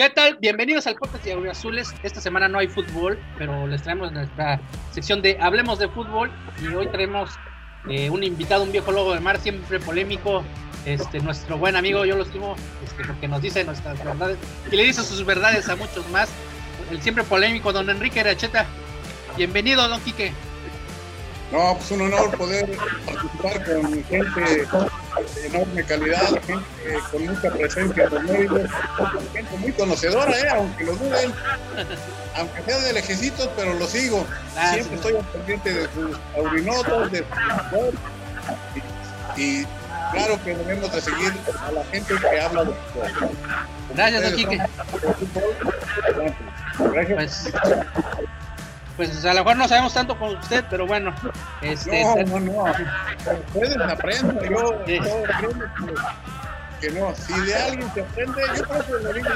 [0.00, 0.38] ¿Qué tal?
[0.40, 1.92] Bienvenidos al podcast de Azules.
[2.02, 4.58] Esta semana no hay fútbol, pero les traemos nuestra
[4.92, 7.28] sección de Hablemos de Fútbol y hoy tenemos
[7.86, 10.42] eh, un invitado, un viejo lobo de mar, siempre polémico,
[10.86, 14.38] este, nuestro buen amigo, yo lo estimo, este, porque nos dice nuestras verdades
[14.72, 16.30] y le dice sus verdades a muchos más.
[16.90, 18.64] El siempre polémico don Enrique Racheta.
[19.36, 20.32] Bienvenido, don Quique.
[21.52, 22.74] No, pues un honor poder
[23.04, 24.66] participar con gente
[25.34, 26.64] de enorme calidad, gente
[27.10, 28.70] con mucha presencia en los medios,
[29.32, 30.48] gente muy conocedora, ¿eh?
[30.50, 31.32] aunque lo duden,
[32.36, 34.26] aunque sea de lejecitos, pero lo sigo.
[34.56, 37.92] Ah, Siempre estoy al pendiente de sus aurinotos, de su
[39.36, 39.64] y,
[40.12, 41.32] claro que debemos de seguir
[41.66, 43.30] a la gente que habla de fútbol.
[43.94, 44.60] Gracias, don Quique.
[46.92, 47.50] Gracias.
[47.52, 47.52] Pues,
[48.96, 51.14] pues a lo mejor no sabemos tanto con usted, pero bueno.
[51.62, 52.64] Este, no, no, no.
[53.54, 54.98] Ustedes aprenden, yo, sí.
[55.02, 55.64] yo aprendo
[56.80, 57.14] que, que, no.
[57.14, 59.30] Si de alguien se aprende, yo creo que lo digo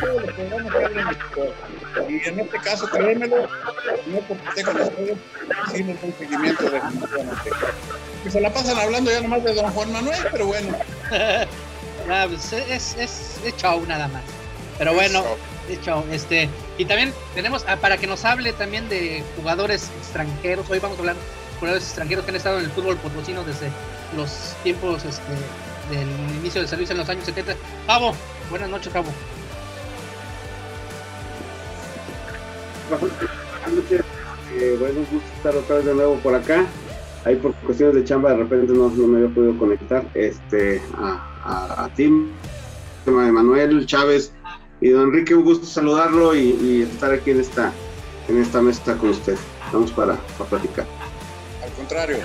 [0.00, 3.48] todos los programas que hablan de Y en este caso, créemelo,
[4.06, 5.18] no porque esté con ustedes,
[5.72, 6.80] sí nos un seguimiento de
[8.22, 10.76] Que se la pasan hablando ya nomás de don Juan Manuel, pero bueno.
[12.10, 14.22] ah, pues es, es, es show nada más.
[14.78, 15.24] Pero bueno,
[15.68, 20.68] hecho, este, y también tenemos ah, para que nos hable también de jugadores extranjeros.
[20.70, 23.70] Hoy vamos a hablar de jugadores extranjeros que han estado en el fútbol potosino desde
[24.16, 25.32] los tiempos este,
[25.90, 26.08] del
[26.40, 27.54] inicio del servicio en los años 70.
[27.86, 28.14] Pavo,
[28.50, 29.10] buenas noches, Pavo.
[34.58, 36.64] Eh, bueno, gusto estar otra vez de nuevo por acá.
[37.24, 41.26] Ahí por cuestiones de chamba de repente no, no me había podido conectar este, a,
[41.44, 42.08] a, a ti,
[43.04, 44.32] Manuel Chávez,
[44.86, 47.72] y don Enrique, un gusto saludarlo y, estar aquí en esta,
[48.28, 49.36] en esta mesa con usted.
[49.72, 50.14] Vamos para,
[50.48, 50.86] platicar.
[51.62, 52.18] Al contrario.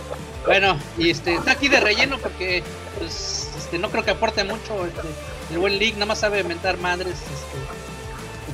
[0.46, 2.64] Bueno, y este está aquí de relleno porque
[3.00, 4.86] pues, este, no creo que aporte mucho.
[4.86, 5.08] Este,
[5.52, 7.14] el buen League nada más sabe inventar madres.
[7.14, 7.58] Este,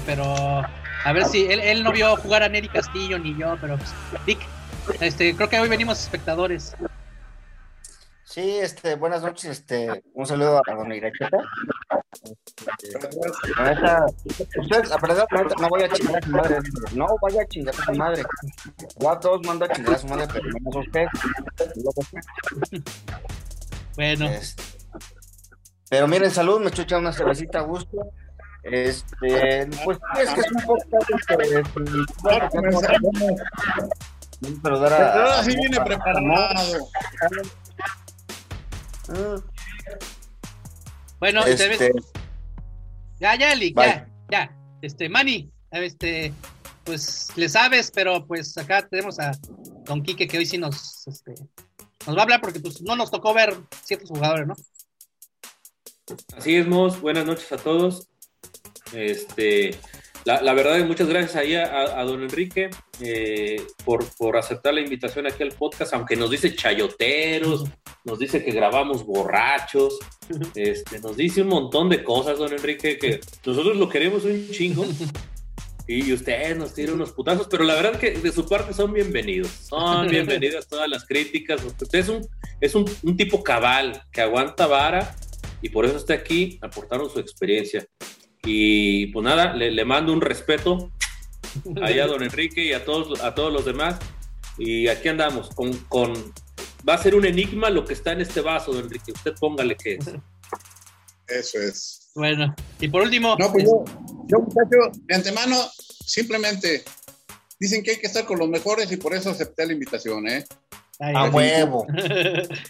[0.05, 3.77] pero a ver si él, él no vio jugar a Neri Castillo ni yo, pero
[3.77, 3.89] pues,
[4.26, 4.39] Lick,
[5.02, 6.76] este, creo que hoy venimos espectadores.
[8.37, 11.39] Sí, este, buenas noches, este, un saludo a don Iracheta.
[14.59, 15.27] usted, la verdad,
[15.59, 16.58] no voy a chingar a su madre,
[16.93, 18.23] no vaya a chingar a su madre.
[18.99, 21.08] Yo a todos mando a chingar a su madre, pero menos a usted.
[23.95, 24.27] Bueno.
[24.27, 24.61] Este,
[25.89, 27.98] pero miren, salud, me chucha una cervecita a gusto.
[28.61, 30.77] Este, pues es que es un poco
[31.17, 31.64] este,
[34.61, 34.98] saludar a.
[34.98, 36.87] Pero ahora sí viene preparado.
[41.19, 41.91] Bueno, este...
[43.19, 44.55] ya, ya, Eli, ya, ya.
[44.81, 46.33] Este, Manny, este,
[46.83, 49.31] pues le sabes, pero pues acá tenemos a
[49.85, 51.33] Don Quique que hoy sí nos, este,
[52.05, 54.55] nos va a hablar porque pues no nos tocó ver ciertos jugadores, ¿no?
[56.37, 57.01] Así es, Mos.
[57.01, 58.07] Buenas noches a todos.
[58.93, 59.77] Este,
[60.36, 65.26] la, verdad es muchas gracias ahí a, don Enrique eh, por, por, aceptar la invitación
[65.26, 67.64] aquí al podcast, aunque nos dice chayoteros,
[68.04, 69.98] nos dice que grabamos borrachos,
[70.55, 74.86] este, nos dice un montón de cosas, don Enrique, que nosotros lo queremos un chingo.
[75.89, 78.92] Y usted nos tira unos putazos, pero la verdad es que de su parte son
[78.92, 79.48] bienvenidos.
[79.48, 81.64] Son bienvenidas todas las críticas.
[81.64, 82.27] Usted es un,
[82.60, 85.16] es un, un tipo cabal que aguanta vara
[85.61, 87.87] y por eso está aquí, aportaron su experiencia.
[88.49, 90.89] Y pues nada, le, mando un respeto
[91.81, 93.99] ahí a don Enrique y a todos, a todos los demás.
[94.58, 96.13] Y aquí andamos con, con,
[96.87, 99.11] Va a ser un enigma lo que está en este vaso, don Enrique.
[99.11, 100.05] Usted póngale que es.
[101.27, 102.11] Eso es.
[102.15, 103.36] Bueno, y por último.
[103.37, 103.83] No, pues yo,
[104.27, 105.57] yo, muchacho, de antemano,
[106.05, 106.86] simplemente
[107.59, 110.45] dicen que hay que estar con los mejores y por eso acepté la invitación, ¿eh?
[110.99, 111.86] a huevo.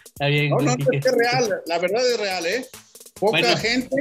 [0.05, 0.49] Está bien.
[0.49, 2.65] No, no, es que es real, la verdad es real, ¿eh?
[3.19, 3.95] Poca gente,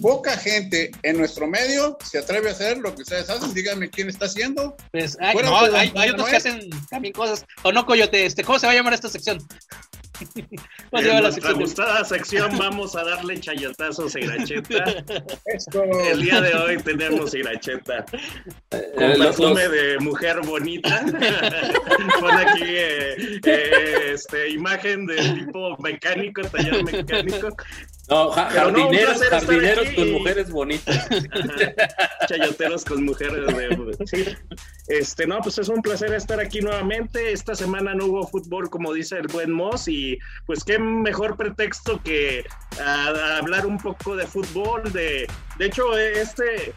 [0.00, 3.54] poca gente en nuestro medio se atreve a hacer lo que ustedes hacen.
[3.54, 4.76] Díganme quién está haciendo.
[4.92, 7.44] Pues, no, hay, hay, otros que hacen también cosas.
[7.62, 9.38] O no, Coyote, este, ¿cómo se va a llamar esta sección?
[10.90, 14.84] En nuestra la sección gustada sección vamos a darle chayotazos a Iracheta.
[16.10, 18.04] El día de hoy tenemos Iracheta
[18.70, 21.04] con perfume de mujer bonita.
[22.20, 27.48] Pone aquí eh, eh, este, imagen del tipo mecánico, taller mecánico.
[28.08, 31.08] No, jardineros, jardineros con mujeres bonitas.
[32.28, 34.06] Chayoteros con mujeres de...
[34.06, 34.24] Sí.
[34.88, 37.32] Este, no, pues es un placer estar aquí nuevamente.
[37.32, 42.00] Esta semana no hubo fútbol, como dice el buen Moss, y pues qué mejor pretexto
[42.02, 42.44] que
[42.82, 44.90] hablar un poco de fútbol.
[44.92, 45.26] De,
[45.58, 46.72] de hecho, este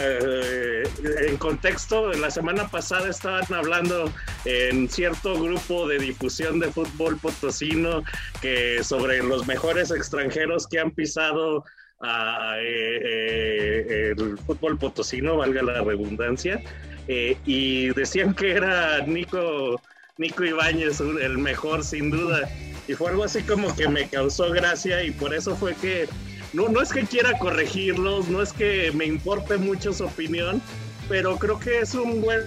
[0.00, 0.82] eh,
[1.28, 4.12] en contexto, la semana pasada estaban hablando
[4.44, 8.02] en cierto grupo de difusión de fútbol potosino
[8.40, 11.64] que sobre los mejores extranjeros que han pisado
[12.00, 16.60] a, eh, eh, el fútbol potosino, valga la redundancia,
[17.06, 19.80] y decían que era Nico,
[20.16, 22.48] Nico Ibáñez el mejor sin duda.
[22.86, 26.08] Y fue algo así como que me causó gracia y por eso fue que,
[26.54, 30.62] no, no es que quiera corregirlos, no es que me importe mucho su opinión,
[31.08, 32.42] pero creo que es un buen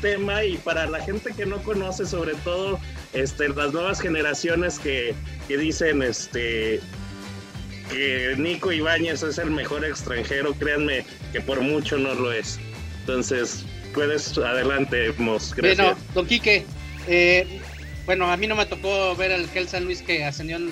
[0.00, 2.78] tema y para la gente que no conoce, sobre todo
[3.12, 5.14] este, las nuevas generaciones que,
[5.48, 6.80] que dicen este,
[7.90, 12.58] que Nico Ibáñez es el mejor extranjero, créanme que por mucho no lo es.
[13.00, 13.64] Entonces,
[13.94, 15.54] puedes adelante, Mos.
[15.54, 15.78] Gracias.
[15.78, 16.64] Bueno, don Quique,
[17.08, 17.60] eh,
[18.06, 20.70] bueno, a mí no me tocó ver al Kel San Luis que ascendió en,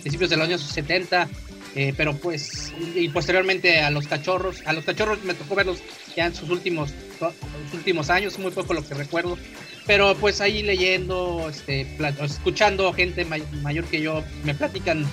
[0.00, 1.28] principios de los años 70,
[1.74, 4.62] eh, pero pues, y posteriormente a los cachorros.
[4.66, 5.82] A los cachorros me tocó verlos
[6.14, 9.38] ya en sus últimos, sus últimos años, muy poco lo que recuerdo.
[9.86, 15.06] Pero pues ahí leyendo, este, escuchando gente mayor que yo, me platican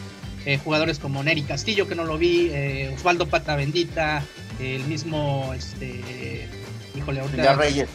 [0.46, 4.24] eh, jugadores como Neri Castillo, que no lo vi, eh, Osvaldo Pata Bendita,
[4.60, 6.48] el mismo, este,
[6.96, 7.38] híjole, ahorita.
[7.38, 7.90] Pilar Reyes.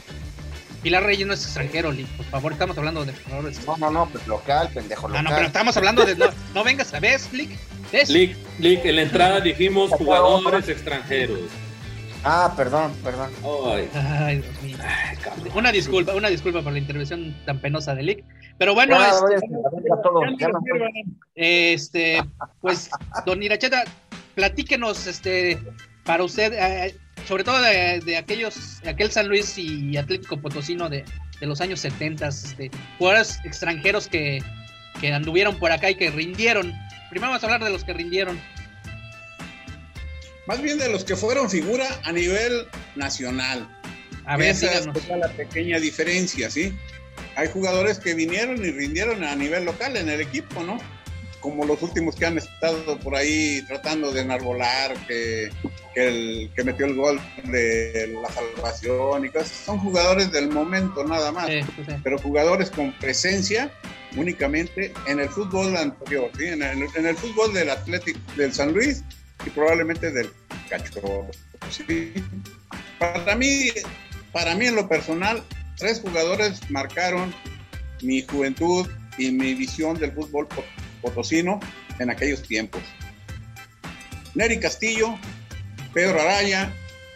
[0.82, 3.66] Pilar Reyes no es extranjero, Lee, por favor, estamos hablando de jugadores.
[3.66, 5.26] No, no, no, pues local, pendejo, local.
[5.26, 6.14] Ah, no, pero estamos hablando de.
[6.54, 7.18] No, vengas a ver,
[7.94, 8.08] Lick.
[8.08, 11.40] Lick, Lick, en la entrada dijimos jugadores extranjeros.
[12.24, 13.30] Ah, perdón, perdón.
[13.94, 14.78] Ay, Dios mío.
[15.54, 18.24] una disculpa, una disculpa por la intervención tan penosa de Lick.
[18.56, 18.96] Pero bueno,
[21.34, 22.22] este,
[22.60, 22.88] pues,
[23.26, 23.84] don Iracheta,
[24.34, 25.58] platíquenos, este,
[26.04, 26.96] para usted, eh,
[27.26, 31.04] sobre todo de, aquellos, aquel San Luis y Atlético Potosino de,
[31.40, 34.42] los años 70, este, jugadores extranjeros que,
[35.00, 36.72] que anduvieron por acá y que rindieron.
[37.14, 38.40] Primero vamos a hablar de los que rindieron.
[40.48, 42.66] Más bien de los que fueron figura a nivel
[42.96, 43.68] nacional.
[44.24, 46.74] A ver, Esa es la pequeña diferencia, ¿sí?
[47.36, 50.78] hay jugadores que vinieron y rindieron a nivel local en el equipo, ¿no?
[51.38, 55.50] Como los últimos que han estado por ahí tratando de enarbolar, que,
[55.94, 59.50] el que metió el gol de la salvación y cosas.
[59.50, 61.48] Son jugadores del momento nada más,
[62.02, 63.70] pero jugadores con presencia
[64.16, 66.46] únicamente en el fútbol anterior, ¿sí?
[66.46, 69.02] en, el, fútbol del Atlético del San Luis
[69.46, 70.30] y probablemente del
[70.68, 71.28] Cachorro.
[71.70, 72.12] ¿sí?
[72.98, 73.70] Para mí,
[74.32, 75.42] para mí en lo personal,
[75.76, 77.34] Tres jugadores marcaron
[78.02, 78.88] mi juventud
[79.18, 80.46] y mi visión del fútbol
[81.02, 81.58] potosino
[81.98, 82.82] en aquellos tiempos.
[84.34, 85.18] Neri Castillo,
[85.92, 86.72] Pedro Araya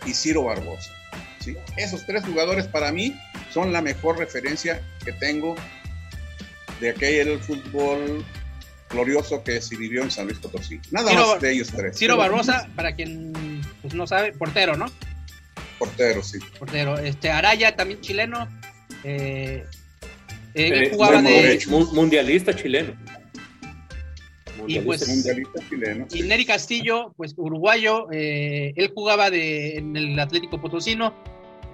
[0.07, 0.91] y Ciro Barbosa.
[1.41, 1.57] ¿sí?
[1.77, 3.19] Esos tres jugadores para mí
[3.53, 5.55] son la mejor referencia que tengo
[6.81, 8.25] de aquel fútbol
[8.91, 10.81] glorioso que se vivió en San Luis Potosí.
[10.91, 11.99] Nada más de ellos tres.
[11.99, 13.33] Ciro Barbosa, para quien
[13.83, 14.87] pues, no sabe, portero, ¿no?
[15.79, 16.39] Portero, sí.
[16.59, 16.99] Portero.
[16.99, 18.49] Este, Araya, también chileno.
[19.05, 19.65] Eh,
[20.55, 21.61] eh, jugaba de.
[21.69, 22.95] Mundialista chileno.
[24.67, 26.07] y pues, mundialista chileno.
[26.13, 31.15] Y Neri Castillo, pues uruguayo, eh, él jugaba de, en el Atlético Potosino.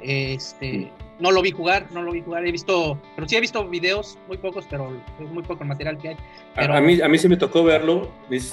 [0.02, 3.66] Este, no lo vi jugar, no lo vi jugar, he visto, pero sí he visto
[3.68, 6.16] videos, muy pocos, pero es muy poco el material que hay.
[6.56, 8.10] A, mí, a mí sí me tocó verlo.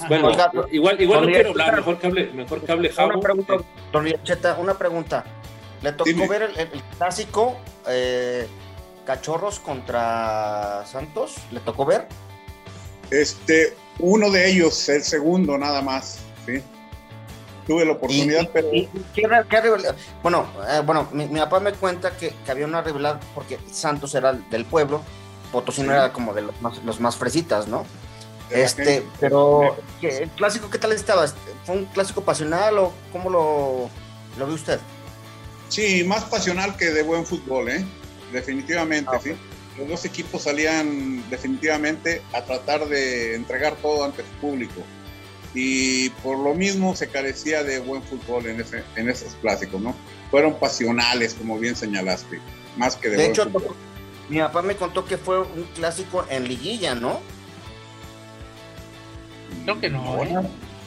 [0.08, 0.30] Bueno,
[0.70, 3.56] igual, igual no quiero hablar, mejor que hable, mejor que hable Una pregunta,
[3.92, 5.24] don Cheta, una pregunta.
[5.82, 7.56] ¿Le tocó ver el, clásico
[7.88, 8.46] eh,
[9.04, 11.36] Cachorros contra Santos?
[11.50, 12.06] ¿Le tocó ver?
[13.10, 16.62] Este, uno de ellos, el segundo nada más, sí.
[17.66, 18.68] Tuve la oportunidad, pero...
[20.22, 24.64] bueno, eh, bueno mi, papá me cuenta que, había una rivalidad porque Santos era del
[24.64, 25.02] pueblo,
[25.52, 27.86] Potosí no era como de los más, los más fresitas, ¿no?
[28.50, 31.26] Este, pero ¿el clásico qué tal estaba?
[31.64, 33.88] ¿Fue un clásico pasional o cómo lo,
[34.38, 34.78] lo ve usted?
[35.68, 37.84] Sí, más pasional que de buen fútbol, ¿eh?
[38.32, 39.32] Definitivamente, ah, sí.
[39.78, 44.82] Los dos equipos salían definitivamente a tratar de entregar todo ante su público.
[45.54, 49.94] Y por lo mismo se carecía de buen fútbol en, ese, en esos clásicos, ¿no?
[50.30, 52.40] Fueron pasionales, como bien señalaste,
[52.76, 53.50] más que de, de hecho,
[54.30, 57.20] Mi papá me contó que fue un clásico en liguilla, ¿no?
[59.64, 60.22] Creo que no.
[60.24, 60.32] ¿eh?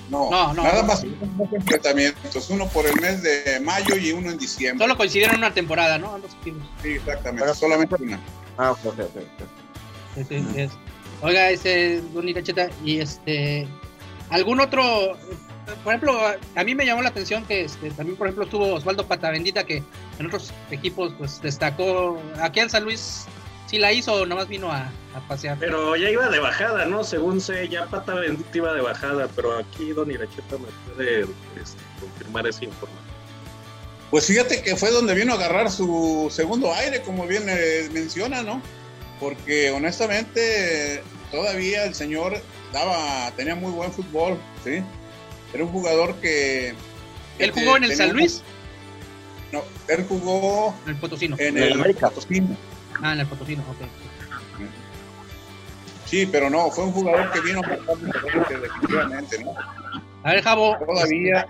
[0.09, 1.03] No, no, nada más
[1.51, 4.83] enfrentamientos, uno por el mes de mayo y uno en diciembre.
[4.83, 6.19] Solo coincidieron en una temporada, ¿no?
[6.43, 8.19] Sí, exactamente, solamente una.
[8.57, 8.99] Ah, ok, ok,
[10.17, 10.71] ok.
[11.21, 13.67] Oiga, este, Don Cacheta, y este,
[14.29, 15.17] ¿algún otro,
[15.83, 16.19] por ejemplo,
[16.55, 19.83] a mí me llamó la atención que este, también, por ejemplo, estuvo Osvaldo Patavendita, que
[20.19, 23.25] en otros equipos, pues, destacó, aquí en San Luis
[23.67, 24.91] si la hizo o nomás vino a,
[25.27, 25.57] pasear.
[25.59, 27.03] Pero ya iba de bajada, ¿no?
[27.03, 31.81] Según sé, ya Pata Bendita iba de bajada, pero aquí Don Iracheta me puede este,
[32.01, 33.05] confirmar esa información.
[34.11, 37.45] Pues fíjate que fue donde vino a agarrar su segundo aire, como bien
[37.93, 38.61] menciona, ¿no?
[39.19, 41.01] Porque honestamente
[41.31, 42.41] todavía el señor
[42.75, 44.83] daba, tenía muy buen fútbol, ¿sí?
[45.53, 46.73] Era un jugador que.
[47.39, 48.43] ¿Él jugó en el San Luis?
[49.51, 50.75] No, él jugó.
[50.83, 51.35] En el Potosino.
[51.39, 52.57] En el, Potosino.
[53.01, 53.87] Ah, en el Potosino, ok.
[56.05, 59.53] Sí, pero no, fue un jugador que vino a marcar diferente, definitivamente, ¿no?
[60.23, 60.77] A ver, Javo.
[60.85, 61.47] Todavía.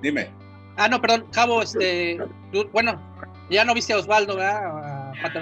[0.00, 0.30] Dime.
[0.76, 2.18] Ah, no, perdón, Javo, este.
[2.72, 3.00] bueno,
[3.50, 5.10] ya no viste a Osvaldo, ¿verdad?
[5.10, 5.40] A Pata.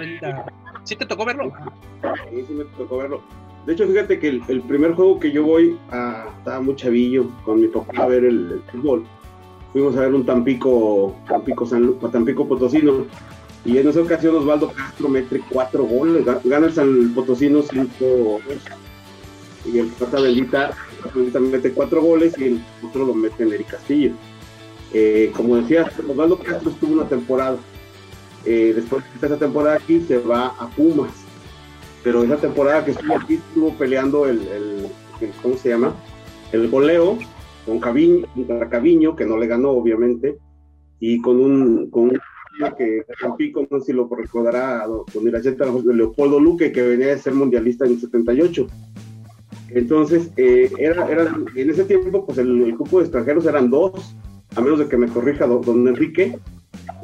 [0.83, 1.53] ¿Sí te tocó verlo?
[2.29, 3.23] Sí, sí me tocó verlo.
[3.65, 7.61] De hecho, fíjate que el, primer juego que yo voy, a, estaba muy chavillo con
[7.61, 9.05] mi papá a ver el, fútbol.
[9.71, 13.05] Fuimos a ver un Tampico, Tampico, San, Tampico Potosino.
[13.63, 18.41] Y en esa ocasión Osvaldo Castro mete cuatro goles, gana el San Potosino cinco
[19.71, 20.71] Y el Pata Bendita,
[21.13, 24.13] Bendita mete cuatro goles y el otro lo mete en Eric Castillo.
[24.93, 27.57] Eh, como decía, Osvaldo Castro estuvo una temporada.
[28.43, 31.20] Eh, después de esa temporada aquí se va a Pumas
[32.03, 34.87] pero esa temporada que estuvo aquí estuvo peleando el,
[35.41, 35.95] ¿cómo se llama?
[36.51, 37.17] El goleo
[37.65, 40.37] con Caviño, contra Caviño, que no le ganó obviamente,
[40.99, 42.19] y con un, con un
[42.77, 47.33] que Tampico, no sé si lo recordará, con de Leopoldo Luque, que venía de ser
[47.33, 48.67] mundialista en el 78.
[49.69, 54.15] Entonces, eh, era, era, en ese tiempo, pues el, grupo de extranjeros eran dos,
[54.55, 56.37] a menos de que me corrija don Enrique,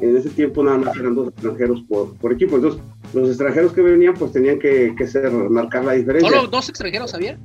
[0.00, 2.56] en ese tiempo nada más eran dos extranjeros por, por equipo.
[2.56, 2.80] Entonces,
[3.12, 6.30] los extranjeros que venían, pues tenían que, que ser, marcar la diferencia.
[6.30, 7.38] ¿Solo dos extranjeros había?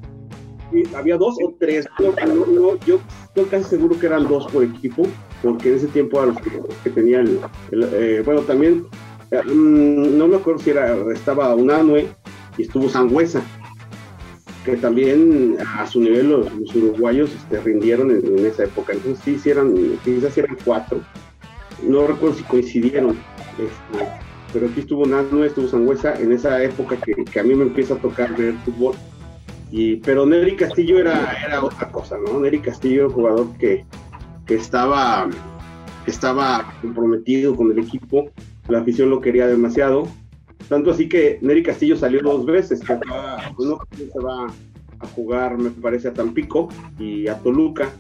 [0.72, 1.88] Sí, había dos o tres.
[2.86, 5.08] yo estoy casi seguro que eran dos por equipo,
[5.42, 6.38] porque en ese tiempo a los
[6.84, 7.40] que, tenían,
[7.72, 8.86] eh, bueno, también,
[9.32, 12.08] eh, mm, no me acuerdo si era, estaba Unanue
[12.58, 13.44] y estuvo Sangüesa,
[14.64, 18.94] que también a su nivel los, uruguayos este, rindieron en, esa época.
[18.94, 21.02] Entonces sí, sí eran, quizás eran cuatro
[21.88, 23.18] no recuerdo si coincidieron,
[23.52, 24.08] este,
[24.52, 27.98] pero aquí estuvo Nano, estuvo Sangüesa en esa época que, a mí me empieza a
[27.98, 28.96] tocar ver fútbol.
[29.72, 32.40] Y, pero Neri Castillo era, era otra cosa, ¿no?
[32.40, 33.86] Neri Castillo, jugador que,
[34.46, 35.28] que estaba,
[36.06, 38.30] estaba comprometido con el equipo,
[38.68, 40.08] la afición lo quería demasiado,
[40.70, 42.98] tanto así que Neri Castillo salió dos veces, que
[43.58, 44.48] uno se va
[45.00, 47.92] a jugar, me parece, a Tampico y a Toluca,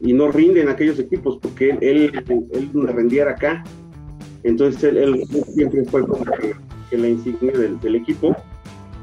[0.00, 3.62] y no rinden aquellos equipos porque él, él, él rendiera acá.
[4.42, 8.36] Entonces él, siempre fue como que, la insignia del, equipo.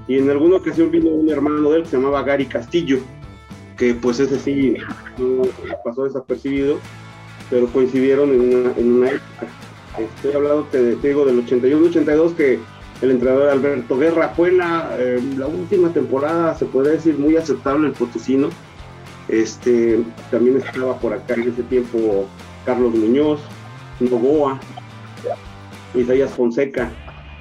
[0.08, 3.00] Y en alguna ocasión vino un hermano de él que se llamaba Gary Castillo,
[3.78, 4.76] que pues ese sí
[5.18, 5.44] no
[5.84, 6.78] pasó desapercibido,
[7.50, 9.48] pero coincidieron en una, en una época.
[9.98, 12.60] Estoy hablando, te, digo, del 81-82 que
[13.02, 17.88] el entrenador Alberto Guerra fue la, eh, la última temporada, se puede decir, muy aceptable
[17.88, 18.50] el Potosino
[19.30, 20.00] este,
[20.32, 22.28] también estaba por acá en ese tiempo
[22.66, 23.40] Carlos Muñoz,
[24.00, 24.60] Novoa,
[25.94, 26.92] Isaías Fonseca,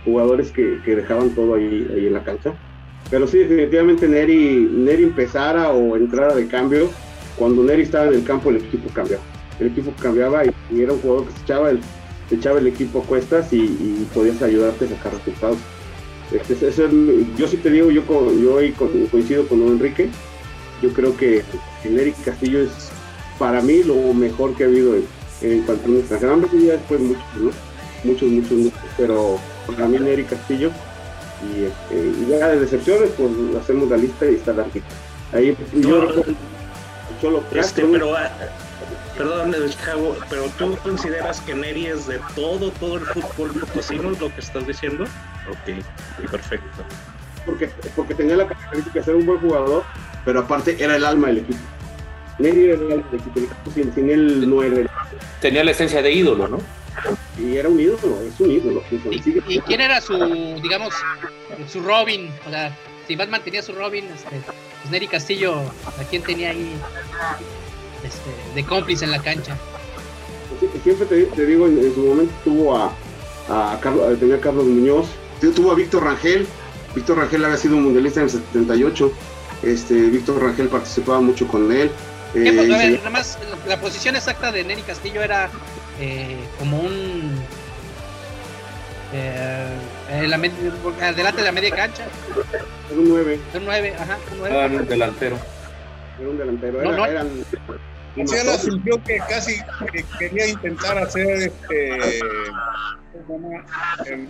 [0.04, 2.52] jugadores que, dejaban todo ahí, ahí, en la cancha.
[3.10, 6.90] Pero sí, definitivamente Neri, Neri empezara o entrara de cambio,
[7.36, 9.22] cuando Neri estaba en el campo el equipo cambiaba.
[9.58, 11.80] El equipo cambiaba y, era un jugador que se echaba el,
[12.30, 15.58] echaba el equipo a cuestas y, podías ayudarte a sacar resultados.
[16.32, 16.70] Este,
[17.36, 18.02] yo sí te digo, yo,
[18.34, 18.58] yo
[19.10, 20.10] coincido con Enrique,
[20.82, 21.42] yo creo que
[21.84, 22.90] el Eric Castillo es
[23.38, 24.94] para mí lo mejor que ha habido
[25.40, 26.34] en, cuanto a extranjero.
[26.34, 27.50] Han ya después muchos, ¿no?
[28.04, 30.70] muchos, muchos, muchos, pero para mí Eric Castillo
[31.42, 33.30] y, este, y ya de decepciones, pues
[33.60, 34.86] hacemos la lista y está larguita.
[35.32, 36.24] Ahí yo,
[37.22, 38.14] yo este, pero,
[39.18, 39.54] perdón,
[40.30, 44.66] pero tú consideras que Neri es de todo, todo el fútbol potosino, lo que estás
[44.66, 45.04] diciendo?
[45.50, 46.84] Ok, perfecto.
[47.44, 49.82] Porque, porque tenía la característica de ser un buen jugador,
[50.24, 51.58] pero aparte era el alma del equipo.
[52.38, 54.90] Neri era el alma del equipo, sin, él no era el
[55.40, 56.60] Tenía la esencia de ídolo, ¿no?
[57.38, 58.82] Y era un ídolo, es un ídolo.
[59.10, 60.16] ¿Y, quién era su,
[60.62, 60.94] digamos,
[61.68, 62.30] su Robin?
[62.46, 62.76] O sea,
[63.08, 66.72] si Batman tenía su Robin, este, pues Neri Castillo, ¿a quién tenía ahí
[68.04, 69.56] este, de cómplice en la cancha?
[70.60, 72.92] Pues siempre te, digo, en, su momento tuvo a,
[73.48, 75.06] a Carlos, tenía a Carlos Muñoz,
[75.54, 76.46] tuvo a Víctor Rangel,
[76.94, 79.12] Víctor Rangel había sido un mundialista en el 78,
[79.62, 81.90] este, Víctor Rangel participaba mucho con él.
[82.34, 83.00] Eh,
[83.66, 85.48] la posición exacta de Neri Castillo era
[86.00, 87.40] eh, como un.
[89.14, 89.66] Eh,
[91.16, 92.06] delante de la media cancha.
[92.90, 93.40] Era un 9.
[93.54, 94.18] un 9, ajá.
[94.32, 94.56] Un 9.
[94.56, 95.38] Era un delantero.
[96.18, 96.80] Era un delantero.
[96.80, 97.06] Era, no, no.
[97.06, 97.44] Eran,
[98.16, 99.60] la sintió que casi
[100.18, 102.20] quería intentar hacer este.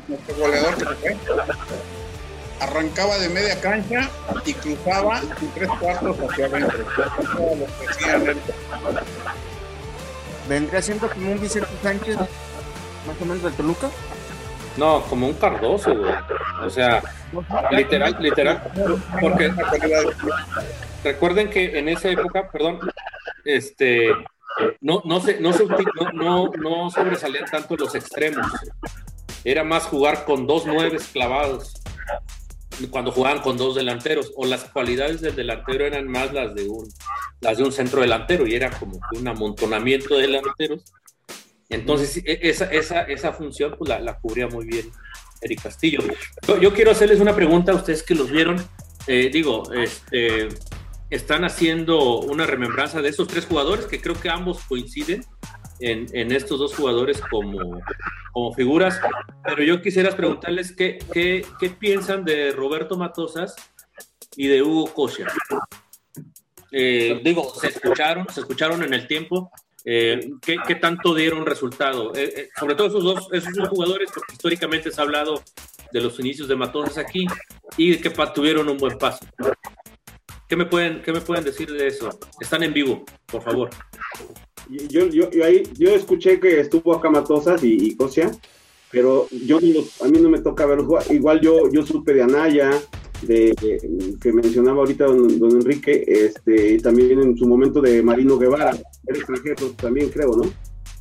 [0.09, 1.17] Nuestro goleador que fue
[2.61, 4.09] arrancaba de media cancha
[4.45, 5.21] y cruzaba
[5.55, 6.85] tres cuartos hacia adentro.
[10.49, 13.91] ¿Vendría siendo como un Vicente Sánchez, más o menos del Toluca?
[14.77, 16.15] No, como un Cardoso, güey.
[16.65, 17.03] O sea,
[17.71, 18.63] literal, literal.
[19.21, 19.53] Porque
[21.05, 22.81] recuerden que en esa época, perdón,
[23.45, 24.11] este,
[24.81, 25.67] no, no, se, no, se,
[26.95, 28.47] sobresalían tanto los extremos.
[29.45, 31.75] Era más jugar con dos nueves clavados
[32.87, 36.89] cuando jugaban con dos delanteros, o las cualidades del delantero eran más las de un,
[37.41, 40.85] las de un centro delantero, y era como un amontonamiento de delanteros.
[41.69, 44.91] Entonces, e, esa, esa, esa función pues, la, cubría muy bien
[45.43, 46.01] Eric Castillo.
[46.61, 48.65] Yo, quiero hacerles una pregunta a ustedes que los vieron.
[49.07, 50.49] Eh, digo, este,
[51.11, 55.25] están haciendo una remembranza de esos tres jugadores que creo que ambos coinciden
[55.81, 57.81] en, estos dos jugadores como,
[58.33, 59.01] como figuras.
[59.45, 63.55] Pero yo quisiera preguntarles qué, qué, piensan de Roberto Matosas
[64.37, 65.27] y de Hugo Cosia.
[66.71, 69.51] Eh, digo, se escucharon, se escucharon en el tiempo.
[69.85, 72.13] Eh, ¿qué, ¿qué, tanto dieron resultado?
[72.15, 75.43] Eh, sobre todo esos dos, esos dos jugadores, porque históricamente se ha hablado
[75.93, 77.27] de los inicios de Matosas aquí
[77.77, 79.25] y que tuvieron un buen paso.
[80.49, 82.09] ¿Qué me pueden, qué me pueden decir de eso?
[82.41, 83.71] Están en vivo, por favor.
[84.69, 88.31] Yo, yo, yo, ahí, yo escuché que estuvo acá Matosas y, y Cosia,
[88.91, 91.11] pero yo a mí no me toca verlos.
[91.11, 92.71] Igual yo, yo supe de Anaya,
[93.23, 93.55] de,
[94.21, 98.77] que mencionaba ahorita don, Enrique, este, y también en su momento de Marino Guevara,
[99.07, 100.51] el extranjero también creo, ¿no?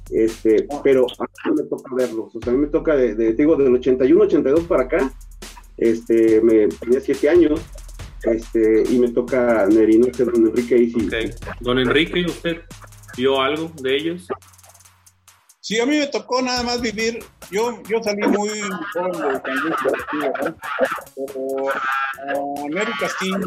[0.09, 3.33] Este, pero a mí no me toca verlos, o sea, a mí me toca, de,
[3.33, 5.13] digo, del 81, 82 para acá,
[5.77, 7.61] este, me tenía siete años,
[8.23, 11.09] este, y me toca Nerino, que don Enrique y sí.
[11.61, 12.61] Don Enrique, ¿usted
[13.15, 14.27] vio algo de ellos?
[15.67, 17.19] Sí, a mí me tocó nada más vivir,
[17.51, 18.49] yo, yo salí muy
[18.93, 20.57] joven de San Luis Castillo, ¿no?
[22.15, 23.37] pero a Nery Castillo,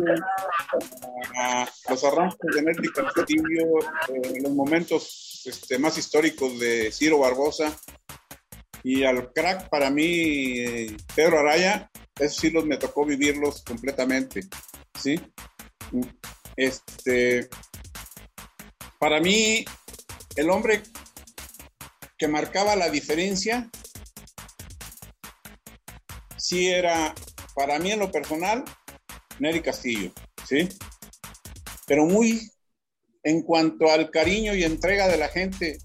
[1.38, 7.74] a los arranques de Nery Castillo, eh, los momentos este, más históricos de Ciro Barbosa,
[8.82, 14.46] y al crack para mí, Pedro Araya, esos sí los me tocó vivirlos completamente,
[15.00, 15.20] ¿sí?
[16.56, 17.48] Este,
[18.98, 19.64] para mí,
[20.36, 20.82] el hombre
[22.18, 23.70] que marcaba la diferencia,
[26.36, 27.14] sí era,
[27.54, 28.64] para mí en lo personal,
[29.38, 30.12] Nery Castillo,
[30.46, 30.68] ¿sí?
[31.86, 32.50] Pero muy
[33.22, 35.78] en cuanto al cariño y entrega de la gente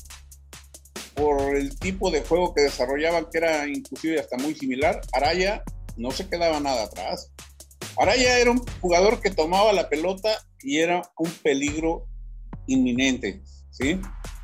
[1.14, 5.64] por el tipo de juego que desarrollaban, que era inclusive hasta muy similar, Araya
[5.98, 7.32] no se quedaba nada atrás.
[7.98, 10.30] Araya era un jugador que tomaba la pelota
[10.60, 12.08] y era un peligro
[12.68, 14.00] inminente, ¿sí?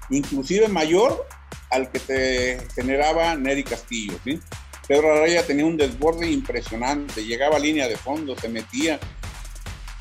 [0.09, 1.25] Inclusive mayor
[1.69, 4.39] al que te generaba Nery Castillo, ¿sí?
[4.87, 8.99] Pedro Araya tenía un desborde impresionante, llegaba a línea de fondo, se metía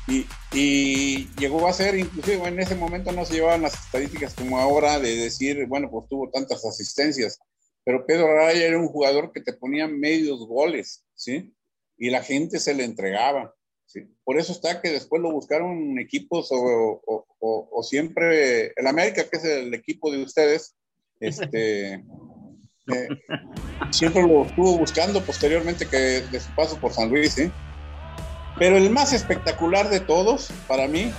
[0.07, 4.59] y, y, llegó a ser, inclusive en ese momento no se llevaban las estadísticas como
[4.59, 7.39] ahora de decir, bueno, pues tuvo tantas asistencias,
[7.83, 11.53] pero Pedro Araya era un jugador que te ponía medios goles, ¿sí?
[11.97, 14.01] Y la gente se le entregaba, ¿sí?
[14.23, 17.01] Por eso está que después lo buscaron equipos o,
[17.39, 20.75] o, siempre, el América, que es el equipo de ustedes,
[21.19, 23.07] este, eh,
[23.91, 27.51] siempre lo estuvo buscando posteriormente que de su paso por San Luis, ¿sí?
[28.57, 31.11] Pero el más espectacular de todos, para mí,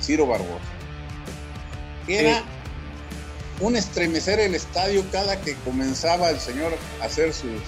[0.00, 0.60] Ciro Barbosa.
[2.08, 2.44] Era
[3.62, 7.62] un estremecer el estadio cada que comenzaba el señor a hacer sus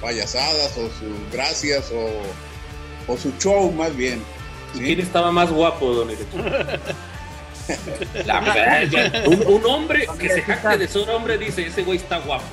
[0.00, 4.22] payasadas o sus gracias o, su show más bien.
[4.72, 6.10] ¿Quién estaba más guapo, don
[9.46, 12.44] un, hombre que se jacte de ser hombre dice, ese güey está guapo.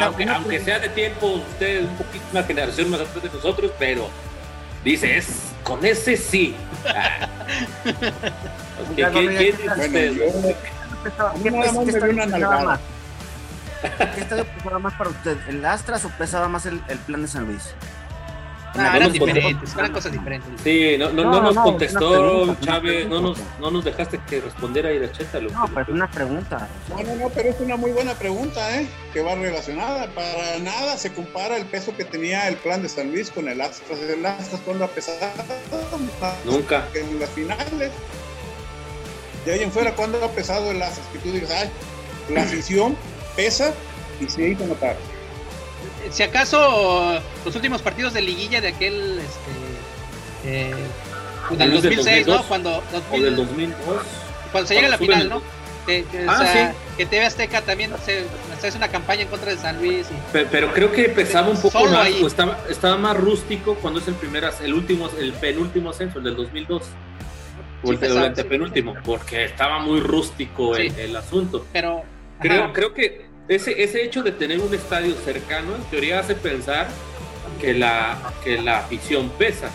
[0.00, 4.08] Aunque, sea de tiempo, usted un poquito una generación más atrás de nosotros, pero
[4.84, 5.26] dice, es
[5.62, 6.54] con ese sí.
[6.86, 7.28] Ah.
[8.96, 10.56] ¿Quién, dice usted?
[11.02, 11.08] ¿Qué
[14.20, 15.36] estadio pesaba más para usted?
[15.48, 17.74] ¿El Astras o pesaba más el, el plan de San Luis?
[18.76, 20.48] Ah, eran diferentes, eran cosas diferentes.
[20.62, 25.40] Sí, no, no, no, nos contestó Chávez, no nos, no nos dejaste que respondiera Iracheta.
[25.40, 26.68] No, pero es una pregunta.
[26.88, 28.88] No, no, no, pero es una muy buena pregunta, ¿eh?
[29.12, 30.06] Que va relacionada.
[30.14, 33.60] Para nada se compara el peso que tenía el plan de San Luis con el
[33.60, 33.98] Astras.
[33.98, 35.18] El Astras cuando ha pesado.
[36.44, 36.86] Nunca.
[36.94, 37.90] En las finales.
[39.44, 41.06] De ahí en fuera, cuando ha pesado el Astras?
[41.12, 41.70] Que tú digas, ay,
[42.34, 42.96] la afición
[43.36, 43.72] pesa
[44.20, 44.96] y se hizo notar.
[46.10, 49.50] Si acaso los últimos partidos de liguilla de aquel este
[50.44, 50.74] eh,
[51.56, 52.42] del 2006, ¿no?
[52.44, 52.82] Cuando
[54.52, 55.42] cuando se llega a la final, ¿no?
[55.86, 58.24] Que, ah, que TV Azteca también se,
[58.54, 60.06] hace una campaña en contra de San Luis.
[60.32, 64.48] pero, creo que pesaba un poco más, estaba, estaba, más rústico cuando es el primer,
[64.62, 66.82] el último, el penúltimo ascenso, el del 2002.
[67.82, 67.98] O el,
[68.46, 71.64] penúltimo, porque estaba muy rústico el, asunto.
[71.72, 72.02] Pero
[72.38, 76.88] creo, creo que ese, ese hecho de tener un estadio cercano, en teoría hace pensar
[77.60, 79.70] que la, que la afición pesa.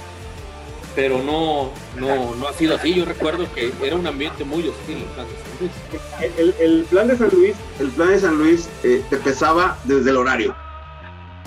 [0.95, 2.93] Pero no, no, no ha sido así.
[2.93, 6.35] Yo recuerdo que era un ambiente muy hostil el plan de San Luis.
[6.37, 10.11] El, el plan de San Luis, el plan de San Luis eh, te pesaba desde
[10.11, 10.55] el horario.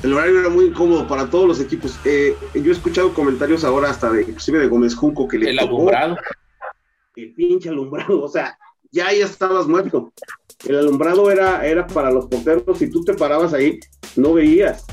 [0.03, 1.99] El horario era muy incómodo para todos los equipos.
[2.05, 5.59] Eh, yo he escuchado comentarios ahora hasta de, inclusive de Gómez Junco que le El
[5.59, 6.17] alumbrado.
[7.23, 8.57] El pinche alumbrado, o sea,
[8.93, 10.13] ya ya estabas muerto.
[10.67, 13.79] El alumbrado era, era para los porteros, si tú te parabas ahí,
[14.17, 14.85] no veías.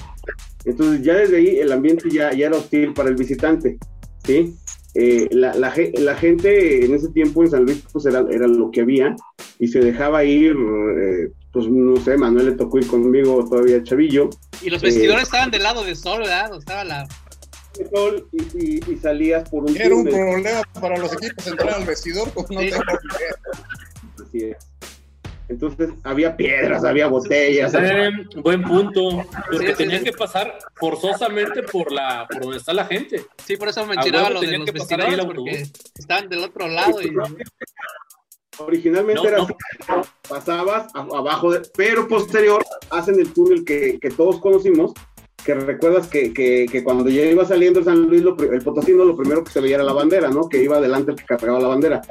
[0.65, 3.77] Entonces ya desde ahí el ambiente ya, ya era hostil para el visitante,
[4.25, 4.55] ¿sí?
[4.95, 8.71] Eh, la, la, la gente en ese tiempo en San Luis pues era, era lo
[8.71, 9.13] que había
[9.59, 14.29] y se dejaba ir, eh, pues no sé, Manuel le tocó ir conmigo todavía chavillo,
[14.61, 16.53] Y los Eh, vestidores estaban del lado de sol, ¿verdad?
[16.53, 17.07] O estaba la.
[18.31, 18.41] Y,
[18.77, 22.49] y- y salías por un Era un problema para los equipos entrar al vestidor, pues
[22.49, 22.69] no Sí.
[22.69, 23.35] tengo idea.
[24.27, 24.57] Así es.
[25.47, 27.71] Entonces había piedras, había botellas.
[27.79, 28.09] Eh,
[28.41, 30.05] buen punto, porque Sí, sí, tenían sí.
[30.05, 33.23] que pasar forzosamente por la por donde está la gente.
[33.45, 36.29] Sí, por eso mencionaba lo de tenían los que pasar ahí el vestidores, porque estaban
[36.29, 36.99] del otro lado.
[37.01, 37.11] Y...
[38.57, 39.43] Originalmente No, era no.
[39.43, 39.53] así,
[40.29, 44.93] pasabas abajo, de- pero posterior hacen el túnel que, que todos conocimos,
[45.45, 49.05] que recuerdas que, que, que cuando ya iba saliendo el San Luis, lo el Potosino,
[49.05, 50.49] lo primero que se veía era la bandera, ¿no?
[50.49, 52.01] Que iba adelante el que cargaba la bandera.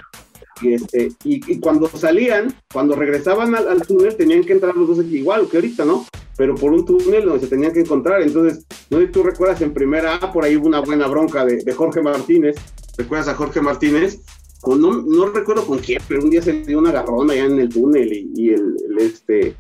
[0.62, 5.16] Y, este, y, cuando salían, cuando regresaban al, túnel, tenían que entrar los dos aquí,
[5.18, 6.07] igual que ahorita, ¿no?
[6.37, 8.23] Pero por un túnel donde se tenían que encontrar.
[8.23, 11.44] Entonces, no sé si tú recuerdas en primera A, por ahí hubo una buena bronca
[11.44, 12.57] de, Jorge Martínez.
[12.97, 14.20] ¿Recuerdas a Jorge Martínez?
[14.64, 17.68] No, no recuerdo con quién, pero un día se dio una agarrón allá en el
[17.68, 19.57] túnel y, el, este,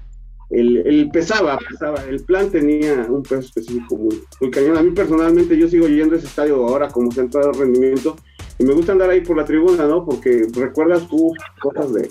[0.54, 2.02] el, pesaba, pesaba.
[2.08, 4.76] El plan tenía un peso específico muy, muy cañón.
[4.76, 8.16] A mí personalmente, yo sigo yendo a ese estadio ahora como centro de rendimiento
[8.58, 10.04] y me gusta andar ahí por la tribuna, ¿no?
[10.04, 12.10] Porque recuerdas tú cosas de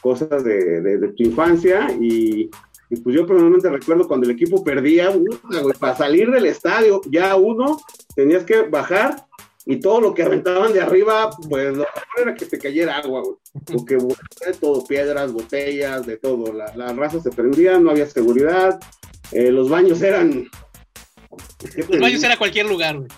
[0.00, 2.50] cosas de, de, tu infancia y,
[3.02, 5.10] pues yo personalmente recuerdo cuando el equipo perdía,
[5.78, 7.78] para salir del estadio, ya uno
[8.14, 9.24] tenías que bajar
[9.64, 13.22] y todo lo que aventaban de arriba, pues lo mejor era que te cayera agua,
[13.22, 13.36] güey.
[13.66, 16.52] Porque de todo, piedras, botellas, de todo.
[16.52, 18.80] La, la raza se prendía, no había seguridad,
[19.32, 20.46] eh, los baños eran
[21.88, 23.08] Los baños era cualquier lugar, güey.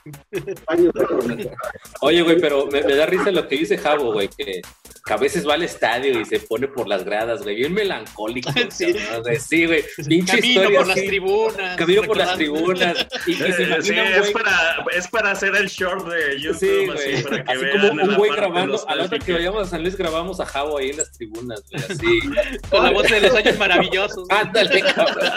[2.01, 4.61] Oye, güey, pero me, me da risa lo que dice Javo, güey, que,
[5.05, 8.51] que a veces va al estadio y se pone por las gradas, güey, bien melancólico.
[8.71, 8.93] Sí.
[9.23, 9.37] güey.
[9.41, 11.77] Sí, güey, pinche Camino historia por las tribunas.
[11.77, 13.07] Camino por las tribunas.
[13.27, 16.59] Y, y se Sí, imagina un es para, es para hacer el short de YouTube,
[16.59, 17.23] Sí, así, güey.
[17.23, 19.83] para que Así vean como un güey grabando, a la hora que vayamos a San
[19.83, 22.21] Luis grabamos a Javo ahí en las tribunas, güey, así.
[22.71, 24.27] Con la voz de los años maravillosos.
[24.31, 25.31] Ándale, cabrón.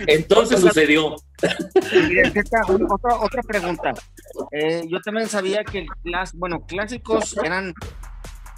[0.06, 1.16] Entonces sucedió.
[2.68, 3.92] Un- otra, otra pregunta.
[4.52, 7.74] Eh, yo también sabía que el clas, bueno, clásicos eran,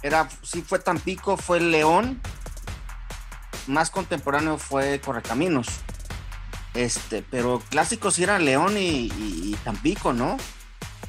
[0.03, 2.21] era, sí fue Tampico, fue León,
[3.67, 5.67] más contemporáneo fue Correcaminos.
[6.75, 9.11] Este, pero clásicos sí eran León y, y-
[9.51, 10.37] y Tampico, ¿no?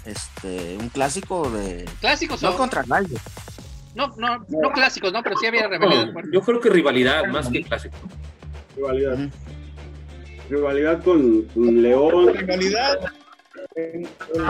[0.04, 1.84] Este, un clásico de.
[2.00, 3.18] Clásicos No contra Rayo.
[3.96, 6.12] No, no, no clásicos, no, pero sí había rivalidad.
[6.32, 7.96] Yo creo que rivalidad más que clásico.
[8.76, 9.14] rivalidad.
[9.14, 9.30] Ujú.
[10.48, 11.46] Rivalidad con,
[11.82, 12.36] León.
[12.36, 12.98] En realidad,
[13.74, 14.44] el, el-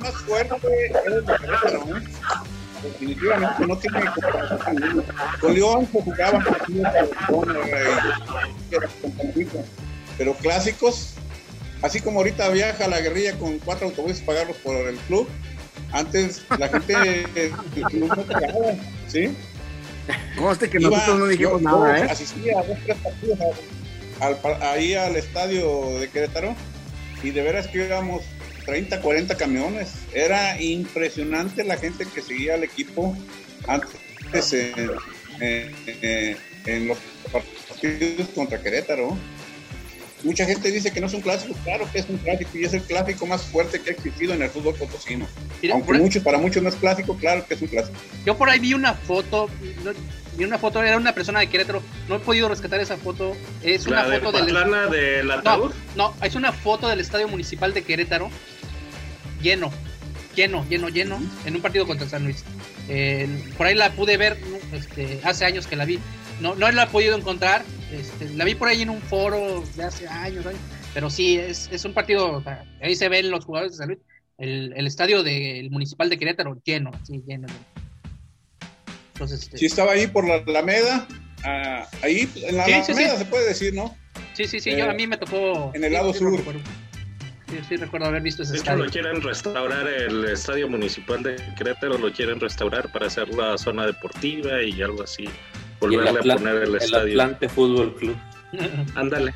[0.00, 2.00] más fuerte es el Querétaro, ¿no?
[2.82, 5.04] Definitivamente no tiene comparación
[5.40, 6.88] con León se jugaban partidos
[9.02, 9.64] con Tampico.
[10.16, 11.14] Pero clásicos,
[11.82, 15.28] así como ahorita viaja la guerrilla con cuatro autobuses pagarlos por el club,
[15.92, 17.52] antes la gente
[18.26, 18.74] pagaba,
[19.08, 19.36] ¿sí?
[20.38, 22.02] Conste que Iba- nosotros no dijimos yo- nada, ¿eh?
[22.10, 26.54] Asistía a dos, tres partidos al- al par- ahí al estadio de Querétaro
[27.22, 28.22] y de veras que íbamos
[28.66, 29.90] 30, 40 camiones.
[30.12, 33.16] Era impresionante la gente que seguía al equipo
[33.66, 33.90] antes
[36.66, 36.98] en los
[37.32, 39.16] partidos contra Querétaro.
[40.24, 42.74] Mucha gente dice que no es un clásico, claro que es un clásico y es
[42.74, 45.28] el clásico más fuerte que ha existido en el fútbol potosino.
[45.62, 47.96] Mira, Aunque muchos, para muchos no es clásico, claro que es un clásico.
[48.26, 49.48] Yo por ahí vi una foto,
[49.84, 49.92] no,
[50.36, 53.86] vi una foto, era una persona de Querétaro, no he podido rescatar esa foto, es
[53.86, 54.46] una La de foto del...
[54.46, 55.72] Patlana del ataúd.
[55.94, 58.28] No, es una foto del Estadio Municipal de Querétaro,
[59.40, 59.70] lleno,
[60.34, 62.44] lleno, lleno, lleno, en un partido contra San Luis.
[62.88, 64.76] Eh, por ahí la pude ver, ¿no?
[64.76, 66.00] este, hace años que la vi,
[66.40, 69.84] no, no la he podido encontrar, este, la vi por ahí en un foro de
[69.84, 70.60] hace años, años,
[70.94, 73.88] pero sí, es, es un partido, o sea, ahí se ven los jugadores de San
[73.88, 74.00] Luis,
[74.38, 77.46] el, el estadio del Municipal de Querétaro lleno, sí, lleno.
[79.14, 81.06] Entonces, este, Sí, estaba ahí por la Alameda,
[81.44, 83.18] ah, ahí en la Sí, Alameda sí.
[83.18, 83.96] se puede decir, ¿no?
[84.34, 85.72] Sí, sí, sí, Eh, yo, a mí me tocó.
[85.74, 86.38] en el lado sur.
[87.50, 88.84] Sí, sí, recuerdo haber visto ese De hecho, estadio.
[88.84, 93.86] lo quieren restaurar el estadio municipal de Querétaro, lo quieren restaurar para hacer la zona
[93.86, 95.24] deportiva y algo así.
[95.80, 97.12] Volverle a poner el, estadio.
[97.12, 98.16] Atlante Fútbol Club.
[98.94, 99.34] Ándale.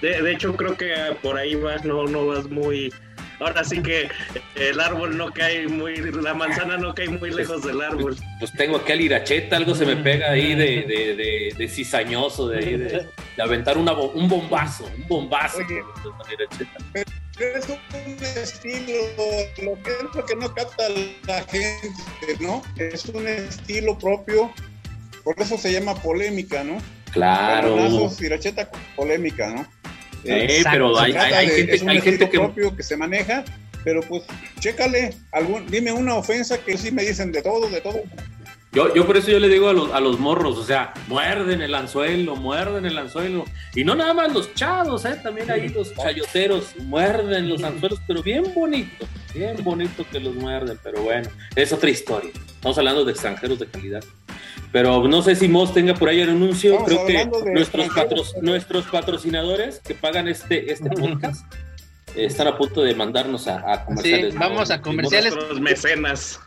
[0.00, 2.92] De, de, hecho, creo que por ahí vas, no, no vas muy.
[3.38, 4.08] Ahora sí que
[4.54, 8.16] el árbol no cae muy, la manzana no cae muy lejos del árbol.
[8.38, 12.48] Pues tengo aquí al iracheta, algo se me pega ahí de, de, de, de cizañoso,
[12.48, 15.58] de, aventar una, un bombazo, un bombazo.
[15.58, 15.82] Oye,
[17.38, 18.92] es un estilo,
[19.62, 20.84] lo que es lo que no capta
[21.26, 22.62] la gente, ¿no?
[22.76, 24.52] Es un estilo propio,
[25.24, 26.78] por eso se llama polémica, ¿no?
[27.12, 27.76] Claro.
[27.76, 29.66] Balonazos, iracheta, polémica, ¿no?
[30.24, 33.44] Eh, pero hay, hay, hay, gente, es un hay gente que propio que se maneja,
[33.84, 34.22] pero pues
[34.60, 38.00] chécale, algún, dime una ofensa que sí me dicen de todo, de todo.
[38.74, 41.60] Yo, yo por eso yo le digo a los, a los morros, o sea, muerden
[41.60, 43.44] el anzuelo, muerden el anzuelo.
[43.74, 45.20] Y no nada más los chavos, ¿eh?
[45.22, 50.78] también ahí los chayoteros muerden los anzuelos, pero bien bonito, bien bonito que los muerden,
[50.82, 52.30] pero bueno, es otra historia.
[52.46, 54.02] Estamos hablando de extranjeros de calidad.
[54.72, 56.82] Pero no sé si Moss tenga por ahí el anuncio.
[56.84, 61.44] Creo que nuestros, patro- nuestros patrocinadores que pagan este, este podcast
[62.16, 64.32] eh, están a punto de mandarnos a, a comerciales.
[64.32, 65.34] Sí, vamos a comerciales.
[65.34, 66.40] Nuestros mecenas.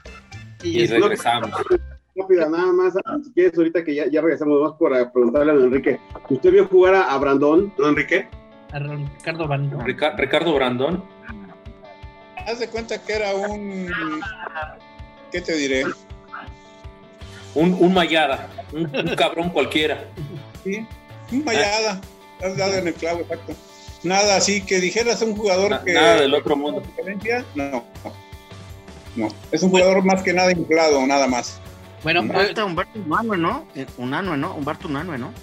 [0.63, 1.51] Y, Y es- regresamos.
[2.17, 2.93] Rápida, nada más,
[3.25, 5.99] si quieres, ahorita que ya, ya regresamos, más por preguntarle a don Enrique.
[6.29, 8.27] ¿Usted vio jugar a, a Brandon, don Enrique?
[8.71, 9.47] a Ricardo.
[9.83, 11.03] Rica- Ricardo Brandón.
[12.47, 13.89] Haz de cuenta que era un,
[15.31, 15.83] ¿qué te diré?
[17.55, 20.03] Un, un mayada, un, un cabrón cualquiera.
[20.63, 20.85] Sí,
[21.31, 21.99] un mayada,
[22.43, 23.53] has dado en el clavo, exacto.
[24.03, 25.93] Nada así que dijeras un jugador Na- que...
[25.93, 26.81] nada del otro mundo.
[26.81, 27.43] ¿Diferencia?
[27.55, 27.83] No,
[29.15, 29.29] no.
[29.51, 31.59] Es un jugador más que nada inflado, nada más.
[32.03, 33.65] Bueno, eh, Humberto, Unanue, ¿no?
[33.73, 34.53] Eh, Unanue, ¿no?
[34.53, 35.33] Humberto Unanue, ¿no?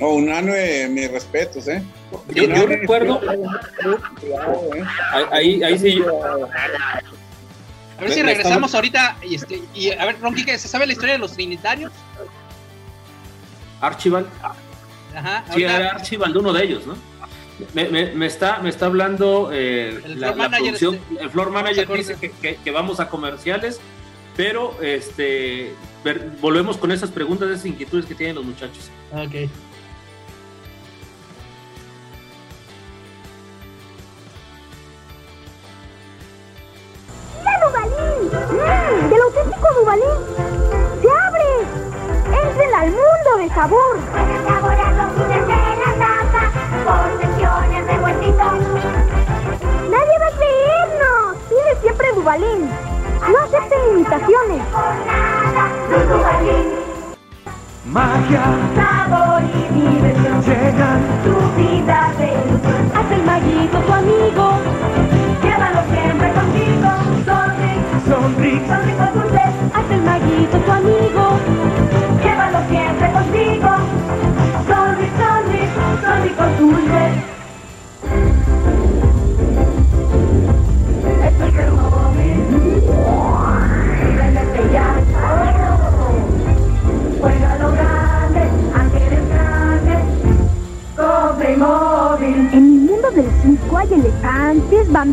[0.00, 1.82] No, un ano, eh, mis respetos, ¿eh?
[2.28, 4.84] Yo, yo Unanue, recuerdo, ¿eh?
[5.30, 6.02] ahí, ahí sí,
[7.98, 9.16] a ver si regresamos ahorita.
[9.22, 11.92] Y, este, y a ver, Ron Quique, ¿se sabe la historia de los trinitarios?
[13.80, 14.26] Archibald.
[15.14, 15.44] Ajá.
[15.46, 16.96] Sí, ahorita- era Archibald, uno de ellos, ¿no?
[17.72, 20.94] Me, me- me está, me está hablando eh, El la, floor la manager, producción.
[20.94, 23.80] este, El floor manager dice que, que- que vamos a comerciales,
[24.36, 25.72] pero este
[26.04, 28.90] ver- volvemos con esas preguntas, esas inquietudes que tienen los muchachos.
[29.12, 29.48] Ok.
[37.64, 38.30] Dubalín!
[38.50, 39.10] ¡Mmm!
[39.10, 40.18] ¡Del auténtico Dubalín!
[41.00, 41.50] ¡Se abre!
[42.42, 43.98] ¡Entren al mundo de sabor!
[49.90, 51.36] ¡Nadie va a creernos!
[51.48, 52.70] Pide siempre Dubalín.
[53.28, 54.62] No acepten imitaciones.
[57.84, 58.42] Magia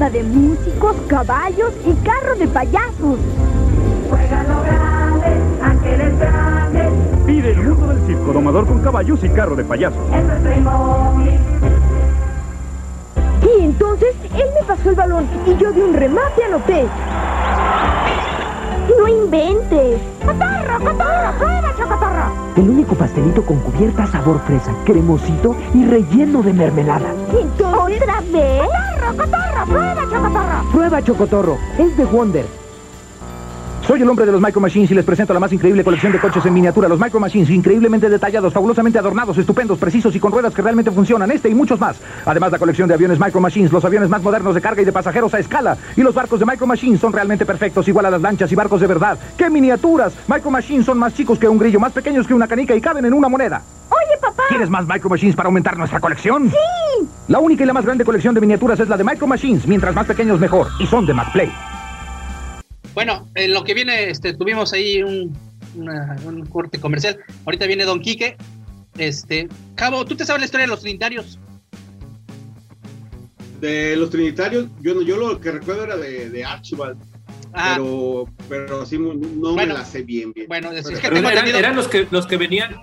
[0.04, 3.20] banda de músicos, caballos y carro de payasos.
[4.10, 5.28] Juega lo grande,
[5.64, 6.90] aunque eres grande.
[7.26, 10.02] Pide el mundo del circo, domador con caballos y carro de payasos.
[10.14, 11.40] Es Playmobil.
[13.44, 16.86] Y entonces él me pasó el balón y yo de un remate anoté.
[18.98, 20.02] No inventes.
[20.20, 21.38] ¡Cotorro, cotorro!
[21.38, 22.54] ¡Prueba, chocotorro!
[22.58, 27.10] El único pastelito con cubierta sabor fresa, cremosito y relleno de mermelada.
[27.32, 28.02] Entonces...
[28.02, 28.83] ¿Otra vez?
[29.18, 29.66] ¡Cotorro, cotorro!
[29.68, 30.72] ¡Prueba, chocotorro!
[30.72, 32.63] Prueba Chocotorro, es de Wonder.
[33.94, 36.20] Soy el hombre de los Micro Machines y les presento la más increíble colección de
[36.20, 36.88] coches en miniatura.
[36.88, 41.30] Los Micro Machines, increíblemente detallados, fabulosamente adornados, estupendos, precisos y con ruedas que realmente funcionan.
[41.30, 41.98] Este y muchos más.
[42.26, 44.92] Además, la colección de aviones Micro Machines, los aviones más modernos de carga y de
[44.92, 45.78] pasajeros a escala.
[45.96, 48.82] Y los barcos de Micro Machines son realmente perfectos, igual a las lanchas y barcos
[48.82, 49.20] de verdad.
[49.38, 50.12] ¡Qué miniaturas!
[50.28, 53.06] Micro Machines son más chicos que un grillo, más pequeños que una canica y caben
[53.06, 53.62] en una moneda.
[53.92, 54.42] Oye, papá.
[54.50, 56.50] ¿Quieres más Micro Machines para aumentar nuestra colección?
[56.50, 57.08] ¡Sí!
[57.28, 59.68] La única y la más grande colección de miniaturas es la de Micro Machines.
[59.68, 60.70] Mientras más pequeños, mejor.
[60.80, 61.52] Y son de McPlay.
[62.94, 65.36] Bueno, en lo que viene, este, tuvimos ahí un,
[65.76, 67.20] una- un corte comercial.
[67.46, 68.36] Ahorita viene Don Quique.
[68.98, 71.40] Este, Cabo, ¿tú te sabes la historia de los trinitarios?
[73.60, 76.98] De los trinitarios, yo, no- yo lo que recuerdo era de, de Archibald,
[77.56, 79.56] Ah, pero, pero sí, no Bueno.
[79.56, 80.48] me la sé bien, bien.
[80.48, 82.76] bueno, es, es que Pero tengo eran, los que los que venían,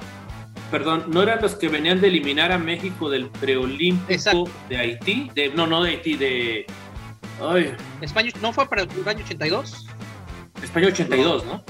[0.70, 4.44] perdón, no eran los que venían de eliminar a México del preolímpico Exacto.
[4.68, 6.66] de Haití, de no, no de Haití, de
[7.42, 9.86] ay, España, ¿No fue para el año 82?
[10.62, 11.62] España 82, ¿no?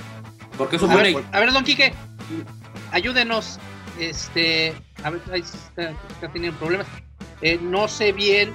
[0.58, 1.92] Porque eso A fue ver, a ver, Don Quique.
[2.92, 3.58] ayúdenos.
[3.98, 4.72] Este,
[5.02, 6.86] a ver, ahí está, está teniendo problemas.
[7.42, 8.52] Eh, no sé bien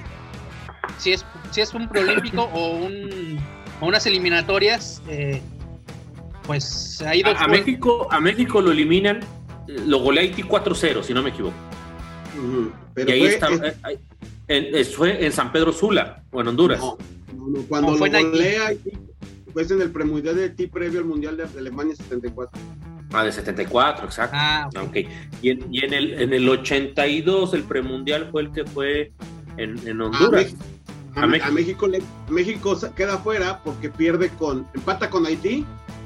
[0.98, 3.38] si es, si es un preolímpico o, un,
[3.80, 5.02] o unas eliminatorias.
[5.08, 5.40] Eh,
[6.44, 7.30] pues ha ido.
[7.30, 9.20] A, a México, a México lo eliminan,
[9.68, 11.54] eh, lo golea Haití 4-0, si no me equivoco.
[12.94, 13.48] Pero y ahí fue, está.
[13.48, 13.98] es- eh,
[14.48, 16.78] en- es- fue en San Pedro Sula, o en Honduras.
[16.80, 16.96] no,
[17.34, 18.32] no, no, cuando No, fue lo en
[19.60, 22.60] Haití, fue en el premundial de Haití previo al Mundial de Alemania 74.
[23.12, 24.36] Ah, de 74, exacto.
[24.38, 24.96] Ah, Ah, ok.
[25.42, 29.12] Y, en, y en el, en el 82, el premundial fue el que fue
[29.56, 30.54] en, en Honduras.
[31.14, 31.52] A, A a México.
[31.52, 35.64] México, le- México queda fuera porque pierde con, empata con Haití,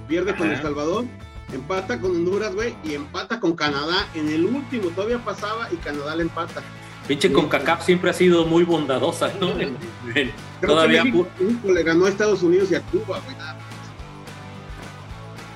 [0.08, 0.50] pierde con.
[0.50, 1.04] El Salvador,
[1.52, 4.06] empata con Honduras, güey, y empata con Canadá.
[4.14, 6.62] En el último todavía pasaba y Canadá le empata.
[7.08, 9.58] Pinche CONCACAF siempre ha sido muy bondadosa, ¿no?
[9.58, 9.76] En-
[10.14, 10.30] en-
[10.61, 13.37] Creo todavía que México, le ganó a Estados Unidos y a Cuba, güey.
[13.37, 13.57] nada.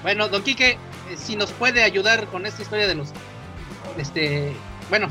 [0.02, 0.78] Bueno, don Quique, eh,
[1.16, 3.12] si nos puede ayudar con esta historia de los.
[3.98, 4.52] Este.
[4.90, 5.08] Bueno,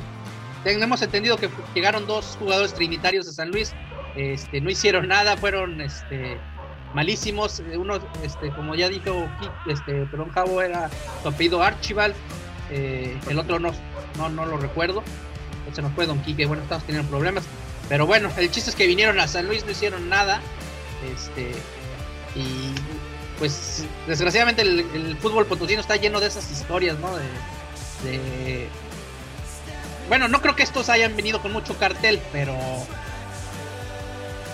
[0.64, 3.74] tenemos entendido que llegaron dos jugadores trinitarios de San Luis.
[4.16, 6.38] Este, no hicieron nada, fueron este,
[6.94, 7.60] malísimos.
[7.60, 9.28] Eh, Uno, este, como ya dijo
[9.68, 10.90] este, perdón, Javo, era
[11.22, 12.16] su apellido Archibald.
[12.72, 13.72] Eh, el otro no,
[14.18, 15.04] no, no lo recuerdo.
[15.74, 16.46] Se nos fue Don Quique.
[16.46, 17.46] Bueno, estamos teniendo problemas.
[17.90, 20.42] Pero bueno, el chiste es que vinieron a San Luis, no hicieron nada.
[21.16, 21.52] Este.
[22.36, 22.74] Y
[23.38, 27.16] pues desgraciadamente el, el fútbol potosino está lleno de esas historias, ¿no?
[27.16, 27.24] De,
[28.10, 28.70] de-
[30.08, 32.56] Bueno, no creo que estos hayan venido con mucho cartel, pero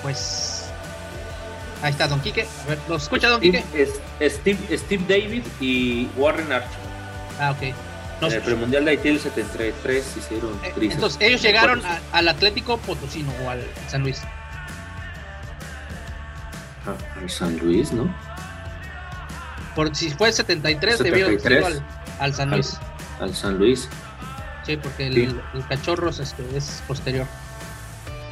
[0.01, 0.65] pues
[1.81, 2.47] ahí está Don Quique.
[2.65, 3.61] A ver, ¿lo escucha Don Quique?
[3.61, 3.85] Steve,
[4.19, 6.69] es- Steve, Steve David y Warren Archie.
[7.39, 7.73] Ah, ok.
[8.21, 12.77] En el premundial de Haití del 73 hicieron eh, entonces ellos llegaron a- al Atlético
[12.77, 14.21] Potosino o al San Luis.
[16.85, 18.13] Ah, al San Luis, ¿no?
[19.75, 21.79] Por si fue 73, debieron haber 73.
[21.79, 21.83] ido
[22.19, 22.77] al, al San Luis.
[23.19, 23.87] Al San Luis.
[24.65, 25.35] Sí, porque el, Sí.
[25.53, 27.25] el cachorros este, es posterior.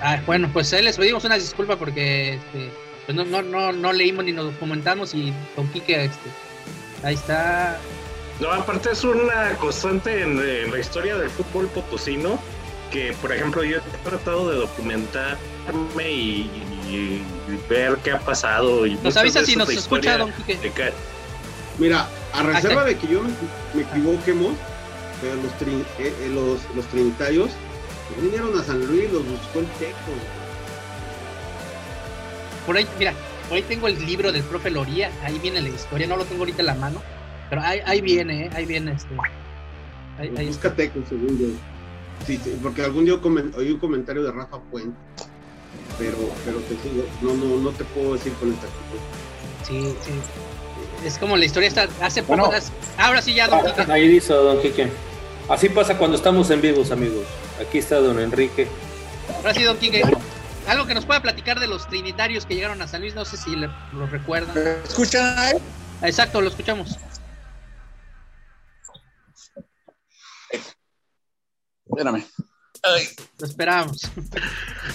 [0.01, 2.71] Ah, bueno, pues ahí les pedimos una disculpa porque este,
[3.05, 6.29] pues no, no, no, no leímos ni nos documentamos y Don Quique, este,
[7.03, 7.77] ahí está.
[8.39, 12.39] No, aparte es una constante en, en la historia del fútbol potosino
[12.91, 16.49] que, por ejemplo, yo he tratado de documentarme y,
[16.87, 18.85] y- y ver qué ha pasado.
[18.85, 20.55] Y Nos avisa si nos escucha Don Quique.
[20.57, 20.93] de
[21.79, 22.85] Mira, a reserva está.
[22.85, 23.21] de que yo
[23.73, 24.53] me, equivoquemos,
[25.21, 27.49] pero los, trin- eh, eh, los, los trinitarios
[28.21, 29.95] vinieron a San Luis, los buscó el Teco.
[32.65, 33.13] Por ahí, mira,
[33.47, 36.41] por ahí tengo el libro del profe Loría, ahí viene la historia, no lo tengo
[36.41, 37.01] ahorita en la mano,
[37.49, 39.09] pero ahí, ahí viene, eh, ahí viene este.
[40.19, 40.69] Ahí, ahí está.
[40.69, 41.47] Busca Teco, según yo.
[42.25, 43.13] Sí, sí, porque algún día
[43.55, 44.97] oí un comentario de Rafa Puente,
[45.99, 48.67] pero, pero te sigo, no, no, no te puedo decir con esta
[49.67, 50.11] Sí, sí.
[51.05, 52.47] Es como la historia está hace poco.
[52.47, 52.59] Bueno.
[52.97, 53.81] ahora sí ya Don Quique.
[53.87, 54.87] Ah, Ahí dice Don Quique.
[55.49, 57.25] Así pasa cuando estamos en vivos, amigos.
[57.61, 58.67] Aquí está Don Enrique.
[59.35, 60.01] Ahora sí, Don Quique.
[60.67, 63.37] Algo que nos pueda platicar de los trinitarios que llegaron a San Luis, no sé
[63.37, 64.55] si le- lo recuerdan.
[64.55, 65.57] ¿Me escuchan?
[66.01, 66.97] Exacto, lo escuchamos.
[71.89, 72.23] Espérame.
[73.39, 74.01] Lo esperamos.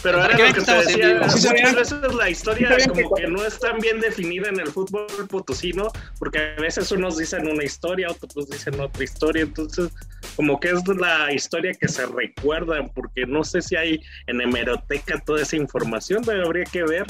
[0.02, 3.78] Pero ahora lo que te decía, muchas veces la historia como que- no es tan
[3.80, 8.80] bien definida en el fútbol potosino, porque a veces unos dicen una historia, otros dicen
[8.80, 9.90] otra historia, entonces
[10.36, 15.18] como que es la historia que se recuerda, porque no sé si hay en hemeroteca
[15.26, 17.06] toda esa información, pero habría que ver,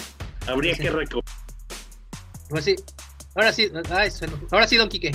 [0.47, 0.83] habría Sí.
[0.83, 1.23] que reco-
[2.51, 2.77] Ahora sí,
[3.35, 4.11] ahora sí, ay,
[4.51, 5.13] ahora sí, Don Quique.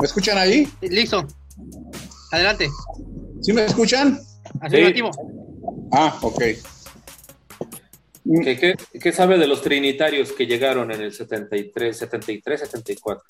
[0.00, 0.68] ¿Me escuchan ahí?
[0.82, 1.26] Listo.
[2.30, 2.68] Adelante.
[3.42, 4.20] ¿Sí me escuchan?
[4.60, 5.10] Afirmativo.
[5.92, 6.42] Ah, ok.
[8.44, 13.24] ¿Qué, qué, qué sabe de los trinitarios que llegaron en el 73, 73, 74?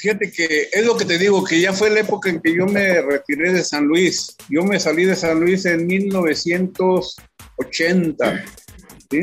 [0.00, 2.64] Fíjate que es lo que te digo, que ya fue la época en que yo
[2.64, 4.34] me retiré de San Luis.
[4.48, 8.44] Yo me salí de San Luis en 1980,
[9.10, 9.20] ¿sí?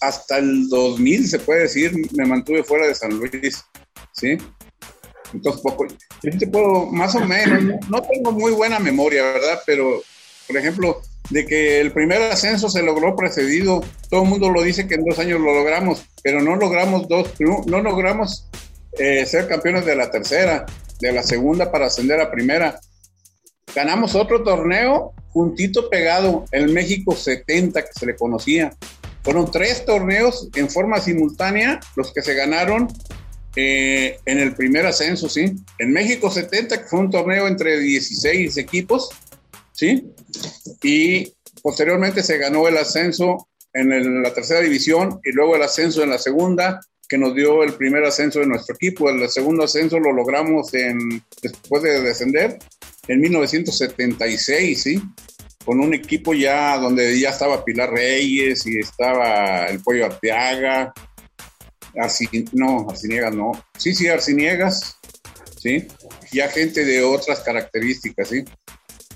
[0.00, 3.64] Hasta el 2000, se puede decir, me mantuve fuera de San Luis,
[4.12, 4.38] ¿sí?
[5.34, 9.60] Entonces, poco, más o menos, no, tengo muy buena memoria, ¿verdad?
[9.66, 10.02] Pero,
[10.46, 14.86] por ejemplo, de que el primer ascenso se logró precedido, todo el mundo lo dice
[14.86, 17.32] que en dos años lo logramos, pero no logramos dos,
[17.66, 18.48] no logramos
[18.98, 20.64] eh, ser campeones de la tercera,
[21.00, 22.78] de la segunda para ascender a primera.
[23.74, 28.72] Ganamos otro torneo juntito pegado, el México 70 que se le conocía.
[29.24, 32.88] Fueron tres torneos en forma simultánea los que se ganaron
[33.56, 35.52] eh, en el primer ascenso, ¿sí?
[35.78, 39.10] En México 70, que fue un torneo entre 16 equipos,
[39.72, 40.04] ¿sí?
[40.82, 41.32] Y
[41.62, 46.10] posteriormente se ganó el ascenso en el- la tercera división y luego el ascenso en
[46.10, 49.10] la segunda que nos dio el primer ascenso de nuestro equipo.
[49.10, 52.58] El segundo ascenso lo logramos en, después de descender
[53.08, 55.02] en 1976, ¿sí?
[55.64, 60.92] Con un equipo ya donde ya estaba Pilar Reyes y estaba el Pollo Arteaga,
[62.00, 64.96] Arci, no, Arciniegas no, sí, sí, Arciniegas,
[65.58, 65.86] ¿sí?
[66.32, 68.44] Ya gente de otras características, ¿sí?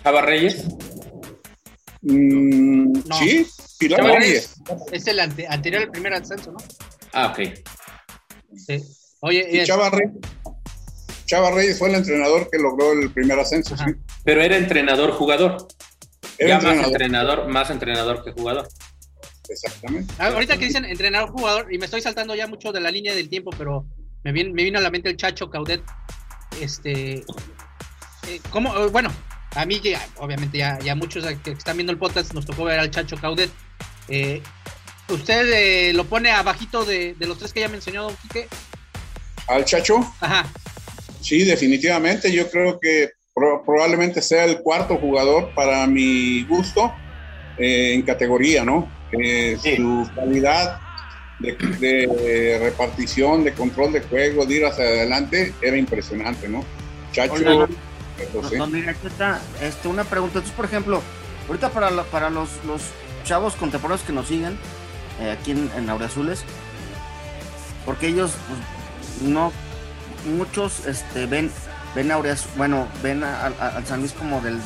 [0.05, 0.65] ¿Java Reyes?
[2.03, 3.19] Mm, No.
[3.19, 3.47] Sí,
[3.79, 4.55] Pilar Chava Reyes.
[4.93, 6.59] Es el ante- anterior al primer ascenso, ¿no?
[7.13, 7.55] Ah, ok.
[8.57, 8.83] Sí.
[9.21, 10.13] Oye, Y Chava Reyes,
[11.27, 13.87] Chava Reyes fue el entrenador que logró el primer ascenso, Ajá.
[13.87, 13.95] ¿sí?
[14.25, 15.69] Pero era entrenador-jugador.
[16.39, 18.69] Era Ya más entrenador, más entrenador que jugador.
[19.49, 20.13] Exactamente.
[20.19, 23.15] ah, ahorita que dicen entrenador jugador, y me estoy saltando ya mucho de la línea
[23.15, 23.87] del tiempo, pero
[24.25, 25.83] me, viene, me vino a la mente el Chacho Caudet.
[26.61, 27.19] Este.
[28.27, 28.77] eh, ¿Cómo?
[28.77, 29.11] Eh, Bueno,
[29.55, 32.79] a mí, ya, obviamente, ya, ya muchos que están viendo el podcast nos tocó ver
[32.79, 33.51] al Chacho Caudet.
[34.09, 34.43] Eh,
[35.09, 38.49] ¿Usted eh, lo pone abajito de, de los tres que ya mencionó, don Quique?
[39.47, 40.47] Al Chacho, Ajá.
[41.23, 42.31] sí, definitivamente.
[42.31, 46.93] Yo creo que pro- probablemente sea el cuarto jugador para mi gusto
[47.57, 48.91] eh, en categoría, ¿no?
[49.13, 49.77] Eh, Sí.
[49.77, 50.81] Su calidad
[51.39, 56.65] de, de repartición, de control de juego, de ir hacia adelante, era impresionante, ¿no?
[57.13, 57.69] Chacho, no.
[58.59, 60.39] Don Directa, este, una pregunta.
[60.39, 61.01] Entonces, por ejemplo,
[61.47, 62.83] ahorita para, la- para los, los
[63.25, 64.59] chavos contemporáneos que nos siguen
[65.21, 66.43] eh, aquí en, en Azules,
[67.87, 69.53] porque ellos pues, no,
[70.37, 71.51] muchos este, ven,
[71.95, 74.59] ven Aureaz- bueno, ven al San Luis como del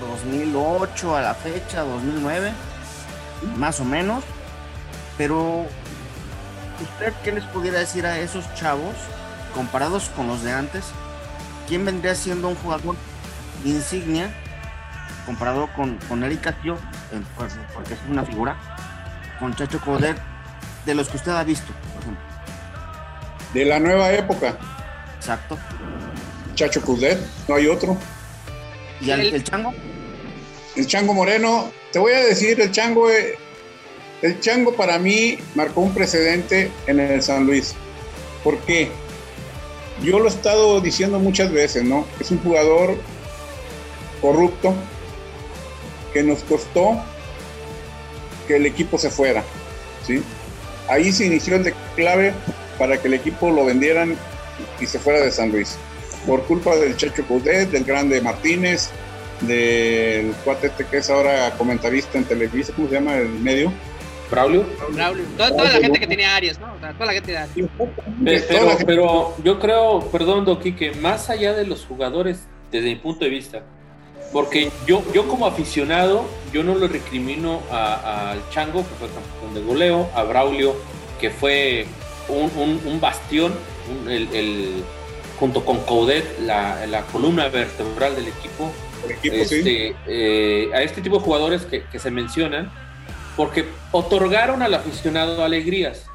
[0.00, 2.52] 2008 a la fecha, 2009,
[3.56, 4.24] más o menos,
[5.16, 5.66] pero
[6.82, 8.94] ¿usted qué les pudiera decir a esos chavos
[9.54, 10.84] comparados con los de antes?
[11.68, 12.96] ¿quién vendría siendo un jugador
[13.62, 14.30] insignia
[15.26, 16.78] comparado con, con Eric Castillo,
[17.36, 18.56] por- porque es una figura,
[19.38, 20.16] con Chacho Coder,
[20.86, 22.24] de los que usted ha visto, por ejemplo?
[23.52, 24.56] De la nueva época,
[25.18, 25.58] Exacto.
[26.54, 27.18] Chacho Cudet,
[27.48, 27.98] no hay otro.
[29.02, 29.74] ¿Y al- El- el Chango?
[30.74, 33.36] El Chango Moreno, te voy a decir, el Chango, eh,
[34.22, 37.74] el Chango para mí marcó un precedente en el San Luis.
[38.44, 38.90] ¿Por qué?
[40.02, 42.06] Yo lo he estado diciendo muchas veces, ¿no?
[42.20, 42.96] Es un jugador
[44.20, 44.74] corrupto
[46.12, 47.02] que nos costó
[48.46, 49.42] que el equipo se fuera,
[50.06, 50.22] ¿sí?
[50.88, 52.32] Ahí se inició el declave
[52.78, 54.16] para que el equipo lo vendieran
[54.80, 55.76] y se fuera de San Luis.
[56.26, 58.90] Por culpa del Chacho Coudet, del grande Martínez,
[59.42, 63.72] del cuate este que es ahora comentarista en Televisa, ¿cómo se llama el medio?
[64.30, 64.66] Braulio.
[64.92, 65.24] Braulio.
[65.38, 66.74] Toda, toda la gente que tenía Arias, ¿no?
[66.74, 67.56] O sea, toda la gente de Arias.
[68.26, 72.96] Eh, Pero, pero yo creo, perdón, Doki, que más allá de los jugadores, desde mi
[72.96, 73.62] punto de vista,
[74.30, 79.54] porque yo, yo como aficionado, yo no le recrimino a- al Chango, que fue campeón
[79.54, 80.74] de goleo, a Braulio,
[81.18, 81.86] que fue
[82.28, 83.54] un, un- un bastión,
[83.90, 84.84] un- el, el-
[85.40, 88.70] junto con Coudet, la, la columna vertebral del equipo,
[89.10, 89.54] el equipo, sí.
[89.56, 92.70] este, eh, a este tipo de jugadores que, que se mencionan,
[93.36, 96.06] porque otorgaron al aficionado alegrías.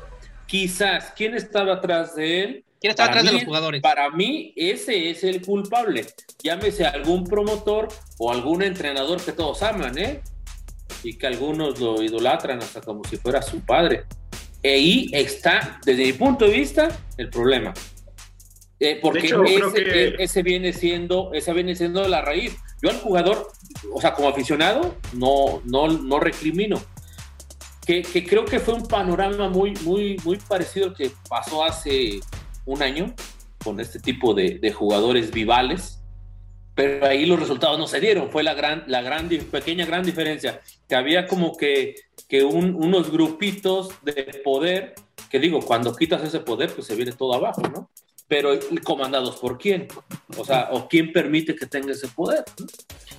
[0.47, 2.65] Quizás, ¿quién estaba atrás de él?
[2.81, 3.81] ¿Quién estaba Para atrás de mí- los jugadores?
[3.81, 6.05] Para mí, ese es el culpable.
[6.43, 7.87] Llámese algún promotor
[8.17, 10.21] o algún entrenador que todos aman, ¿eh?
[11.01, 14.03] Y que algunos lo idolatran hasta como si fuera su padre.
[14.61, 17.73] Y ahí está, desde mi punto de vista, el problema.
[18.79, 22.53] Eh, porque De hecho, ese, que- ese viene siendo, esa viene siendo la raíz.
[22.83, 23.47] Yo al jugador,
[23.93, 26.81] o sea, como aficionado, no, no, no recrimino.
[27.85, 32.19] Que, que creo que fue un panorama muy, muy, muy parecido al que pasó hace
[32.65, 33.13] un año
[33.63, 36.01] con este tipo de, jugadores vivales,
[36.75, 38.29] pero ahí los resultados no se dieron.
[38.29, 40.59] Fue la gran, la gran, pequeña gran diferencia,
[40.89, 41.95] que había como que,
[42.27, 44.93] que un- unos grupitos de poder,
[45.29, 47.89] que digo, cuando quitas ese poder, pues se viene todo abajo, ¿no?
[48.35, 49.87] Pero comandados por quién,
[50.37, 52.43] o sea, o quién permite que tenga ese poder.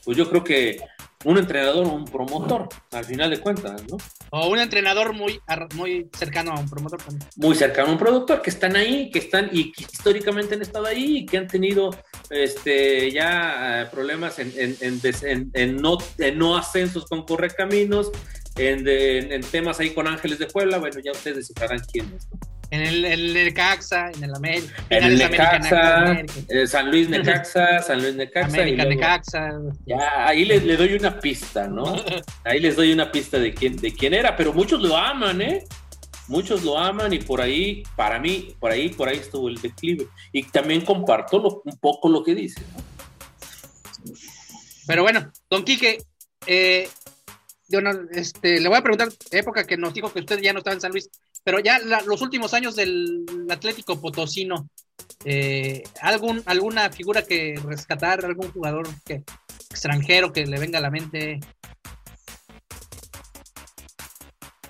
[0.05, 0.81] Pues yo creo que
[1.25, 3.97] un entrenador o un promotor, al final de cuentas, ¿no?
[4.31, 5.41] O un entrenador muy,
[5.75, 7.27] muy cercano a un promotor también.
[7.37, 10.87] muy cercano a un productor que están ahí, que están y que históricamente han estado
[10.87, 11.91] ahí y que han tenido
[12.31, 18.11] este ya eh, problemas en, en, en en- no, en no ascensos con correcaminos,
[18.57, 22.27] en, en- en temas ahí con Ángeles de Puebla, bueno, ya ustedes descifrarán quiénes.
[22.31, 22.54] ¿no?
[22.75, 24.75] En el, el Necaxa, en el América.
[24.91, 28.47] En el Necaxa, eh, San Luis Necaxa, San Luis Necaxa.
[28.49, 29.51] América, luego- Necaxa.
[29.87, 31.85] Ya, ahí les, le doy una pista, ¿no?
[32.45, 35.65] Ahí les doy una pista de quién, de quién era, pero muchos lo aman, ¿eh?
[36.27, 40.07] Muchos lo aman y por ahí, para mí, por ahí, por ahí estuvo el declive.
[40.33, 42.61] Y también comparto lo- un poco lo que dice.
[42.75, 42.83] ¿no?
[44.87, 45.99] Pero bueno, don Quique,
[46.47, 46.89] eh,
[47.69, 50.59] yo no, este, le voy a preguntar, época que nos dijo que usted ya no
[50.59, 51.09] estaba en San Luis,
[51.45, 54.69] pero ya la- los últimos años del Atlético Potosino,
[55.25, 59.23] eh, algún, alguna figura que rescatar, algún jugador que
[59.71, 61.41] extranjero que le venga a la mente.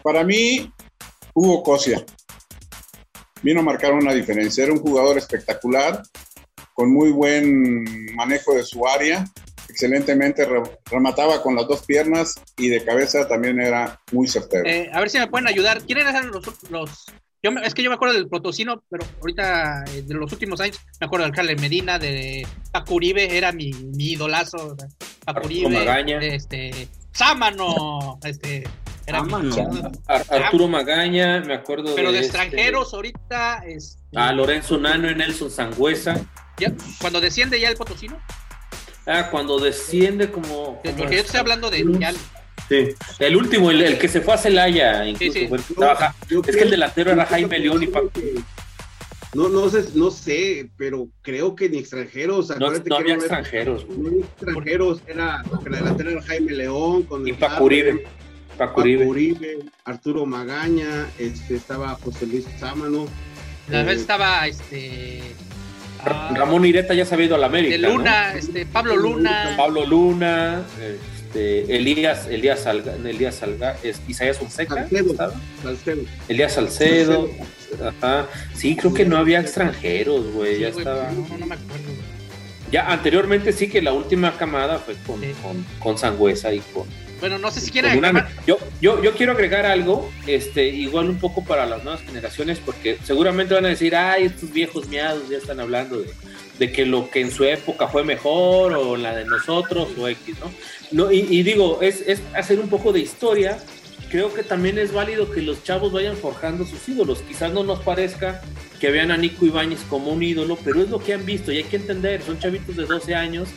[0.02, 0.70] Para mí,
[1.32, 2.04] Hugo Cosia
[3.42, 4.64] vino a marcar una diferencia.
[4.64, 6.02] Era un jugador espectacular,
[6.74, 9.24] con muy buen manejo de su área,
[9.78, 14.64] excelentemente re- remataba con las dos piernas y de cabeza también era muy certero.
[14.66, 15.82] Eh, a ver si me pueden ayudar.
[15.82, 17.06] ¿Quiénes eran los, los
[17.42, 20.60] yo me- es que yo me acuerdo del Potosino, pero ahorita eh, de los últimos
[20.60, 24.56] años me acuerdo del Carles Medina, de Paco Uribe, era mi, mi idolazo.
[24.58, 24.88] o sea,
[25.24, 26.18] Paco Arturo Uribe, Magaña.
[26.22, 28.62] este, Sámano, este,
[29.06, 29.92] era mi- Sámano.
[30.06, 35.14] Ar- Arturo Magaña, me acuerdo pero de este, extranjeros ahorita, este, Ah, Lorenzo Nano y
[35.16, 36.14] Nelson Sangüesa.
[36.58, 38.16] ya- cuando desciende ya el Potosino,
[39.06, 40.80] Ah, cuando desciende como.
[40.82, 41.84] porque yo estoy hablando de
[42.68, 42.94] Sí.
[43.18, 45.34] El último, el, el que se fue a Celaya, incluso.
[45.34, 45.48] sí.
[45.48, 46.14] fue el que trabaja.
[46.30, 48.10] Yo Es que el delantero era Jaime León y Paco.
[49.34, 52.50] No, no sé, no sé, pero creo que ni extranjeros.
[52.58, 53.86] No, no que había extranjeros.
[53.88, 57.92] no había extranjeros, era, porque la delantera era Jaime León, con Y Paco Carmen, Uribe.
[58.56, 59.06] Paco Paco Uribe.
[59.06, 63.06] Uribe, Arturo Magaña, este, estaba José Luis Sámano.
[63.68, 65.20] la eh, vez estaba este
[66.06, 67.76] ah, Ramón Ireta ya se había ido a la América.
[67.76, 67.88] de ¿no?
[67.96, 70.62] Luna, este Pablo Luna, Pablo Luna,
[71.26, 75.14] este, Elías, Elías Salga, Elías Salga, es Isaías Fonseca, Salcedo.
[75.62, 76.02] Salcedo.
[76.28, 77.28] Elías Salcedo,
[77.84, 78.26] ajá.
[78.54, 81.10] Sí, creo que no había extranjeros, güey, Sí, ya estaba.
[81.10, 81.90] no, no me acuerdo.
[82.72, 85.28] Ya anteriormente sí que la última camada fue con, Sí.
[85.42, 86.84] con, con Sangüesa y con,
[87.24, 91.08] Bueno, no sé si con quieren agregar- yo, yo, yo quiero agregar algo, este, igual
[91.08, 95.28] un poco para las nuevas generaciones, porque seguramente van a decir, ay, estos viejos miados
[95.30, 96.10] ya están hablando de,
[96.58, 100.36] de que lo que en su época fue mejor, o la de nosotros, o X,
[100.38, 100.52] ¿no?
[100.92, 103.56] no y, y digo, es, es hacer un poco de historia.
[104.10, 107.20] Creo que también es válido que los chavos vayan forjando sus ídolos.
[107.26, 108.42] Quizás no nos parezca
[108.78, 111.56] que vean a Nico Ibáñez como un ídolo, pero es lo que han visto y
[111.56, 113.48] hay que entender, son chavitos de 12 años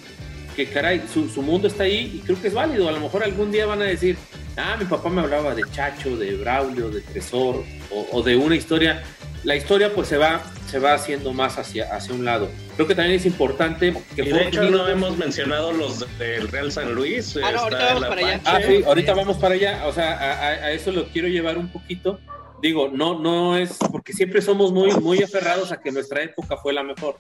[0.58, 2.90] que caray, su, su mundo está ahí y creo que es válido.
[2.90, 4.18] A lo mejor algún día van a decir,
[4.58, 8.56] ah, mi papá me hablaba de Chacho, de Braulio, de Tresor o, o de una
[8.56, 9.04] historia.
[9.44, 12.50] La historia pues se va, se va haciendo más hacia, hacia un lado.
[12.76, 16.72] Creo que también es importante que Y de hecho no hemos mencionado los del Real
[16.72, 17.38] San Luis.
[17.42, 18.42] Ah, no, ahorita vamos para allá.
[18.46, 19.86] Ah, sí, ahorita vamos para allá.
[19.86, 22.20] O sea, a, a- a eso lo quiero llevar un poquito.
[22.64, 26.74] Digo, no, no es porque siempre somos muy, muy aferrados a que nuestra época fue
[26.74, 27.18] la mejor.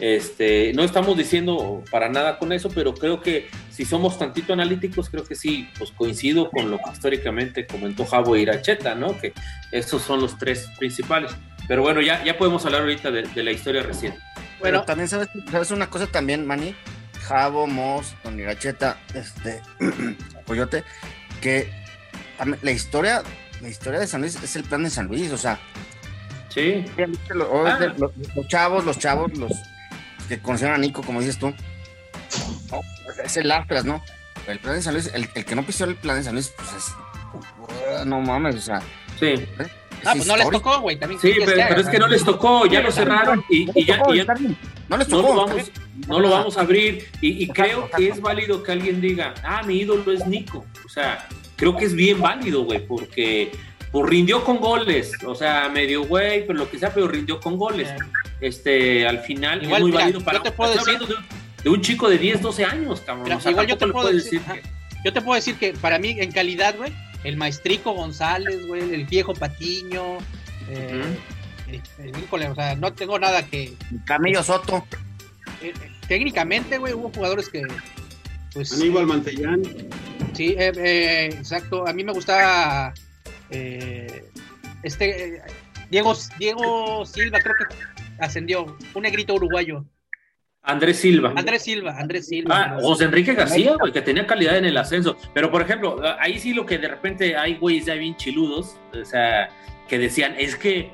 [0.00, 5.10] Este, no estamos diciendo para nada con eso, pero creo que si somos tantito analíticos,
[5.10, 9.18] creo que sí, pues coincido con lo que históricamente comentó Javo e Iracheta, ¿no?
[9.18, 9.34] Que
[9.72, 11.32] estos son los tres principales.
[11.68, 14.18] Pero bueno, ya, ya podemos hablar ahorita de, de la historia reciente.
[14.34, 16.74] Pero Bueno, también sabes, sabes una cosa también, Manny,
[17.20, 19.60] Javo, Moss, Don Iracheta, este,
[20.46, 20.82] Coyote,
[21.42, 21.70] que
[22.38, 23.22] también la historia,
[23.60, 25.58] la historia de San Luis es el plan de San Luis, o sea,
[26.48, 26.84] Sí,
[27.28, 27.78] los, Ah.
[27.96, 29.52] los- los chavos, los chavos, los
[30.36, 31.48] que conocieron a Nico, como dices tú,
[32.70, 32.80] no,
[33.24, 34.02] es el Atlas, ¿no?
[34.46, 36.52] El plan de San Luis, el, el que no pisó el plan de San Luis,
[36.56, 38.80] pues es, no mames, o sea,
[39.18, 39.26] sí.
[39.26, 39.48] es
[40.04, 41.20] ah, pues no les tocó, güey, también.
[41.20, 44.16] Sí, ¿qué pero, es que no les tocó, ya lo cerraron y, y ya, y
[44.18, 44.34] ya
[44.88, 45.72] No les no tocó, lo está vamos,
[46.06, 47.08] no lo vamos a abrir.
[47.20, 50.64] Y, y Exacto, creo que es válido que alguien diga, ah, mi ídolo es Nico.
[50.86, 51.26] O sea,
[51.56, 53.50] creo que es bien válido, güey, porque
[53.92, 55.12] pues, rindió con goles.
[55.24, 57.88] O sea, medio güey, pero lo que sea, pero rindió con goles.
[58.40, 60.38] Este, al final Igual, es muy mira, válido para.
[60.38, 61.14] yo te puedo decir- hablando de,
[61.64, 63.24] de un chico de 10, 12 años, cabrón.
[63.24, 64.62] Mira, O sea, igual yo te puedo decir, que-
[65.04, 66.92] Yo te puedo decir que para mí, en calidad, güey,
[67.24, 70.18] el maestrico González, güey, el viejo Patiño,
[70.68, 71.02] eh,
[71.68, 73.72] eh, híjole, o sea, no tengo nada que.
[74.06, 74.86] Camillo Soto,
[75.62, 77.62] eh, eh, técnicamente, güey, hubo jugadores que.
[78.54, 79.62] Pues, Aníbal Mantellán.
[80.32, 81.86] Sí, eh, eh, exacto.
[81.86, 82.92] A mí me gustaba
[83.50, 84.24] eh,
[84.82, 85.42] este eh,
[85.90, 87.76] Diego, Diego Silva, creo que
[88.22, 89.84] ascendió, un negrito uruguayo.
[90.62, 91.32] Andrés Silva.
[91.36, 92.54] Andrés Silva, Andrés Silva.
[92.54, 95.16] Ah, José Enrique García, güey, que tenía calidad en el ascenso.
[95.32, 99.04] Pero, por ejemplo, ahí sí lo que de repente hay güeyes ya bien chiludos, o
[99.04, 99.48] sea,
[99.88, 100.90] que decían, es que,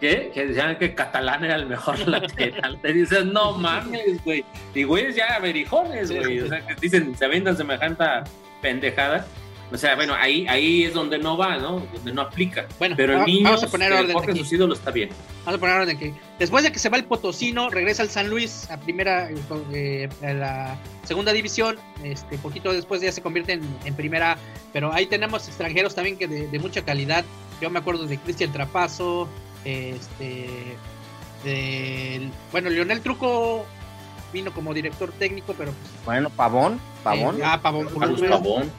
[0.00, 0.30] ¿qué?
[0.32, 2.80] Que decían que Catalán era el mejor lateral.
[2.80, 4.44] Te dices, no mames, güey.
[4.74, 6.40] Y güeyes ya verijones, güey.
[6.40, 8.04] O sea, que dicen, se aventan semejante
[8.62, 9.26] pendejada.
[9.70, 11.80] O sea, bueno, ahí, ahí es donde no va, ¿no?
[11.92, 12.66] Donde no aplica.
[12.78, 14.38] Bueno, Pero el niño, vamos a poner orden aquí.
[14.38, 15.10] sus ídolos está bien.
[15.44, 18.30] Vamos a poner orden que después de que se va el Potosino, regresa al San
[18.30, 19.28] Luis a primera,
[19.72, 21.76] eh, a la segunda división.
[22.02, 24.38] Este, poquito después ya se convierte en, en primera.
[24.72, 27.24] Pero ahí tenemos extranjeros también que de, de mucha calidad.
[27.60, 29.28] Yo me acuerdo de Cristian Trapazo,
[29.66, 30.48] este,
[31.44, 33.66] del- bueno, Leonel Truco
[34.32, 38.70] vino como director técnico, pero pues, bueno, Pavón, Pavón, eh, ah, Pavón, Pavón, Pavón.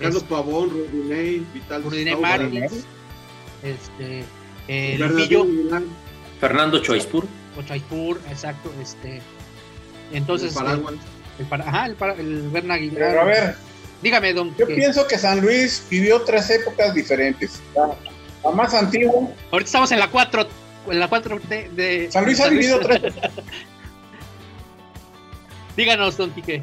[0.00, 1.82] Carlos Pavón, Rodinei, Vital
[2.20, 2.84] Márquez,
[3.62, 4.24] este,
[4.68, 5.46] eh, Lupillo,
[6.40, 7.26] Fernando Choispur.
[7.58, 9.20] Ochaipur, exacto, este,
[10.12, 10.94] entonces, el Paraguas.
[10.94, 10.98] eh,
[11.40, 13.08] el, para, ajá, el, para, el Berna Aguilar.
[13.08, 13.56] Pero a ver,
[14.02, 14.54] dígame, don.
[14.56, 17.60] yo que- pienso que San Luis vivió tres épocas diferentes.
[17.74, 17.88] La,
[18.44, 19.12] la más antigua,
[19.50, 20.46] Ahorita estamos en la 4,
[20.90, 23.02] en la 4 de, de- San Luis ha vivido tres.
[25.76, 26.62] Díganos, don Quique.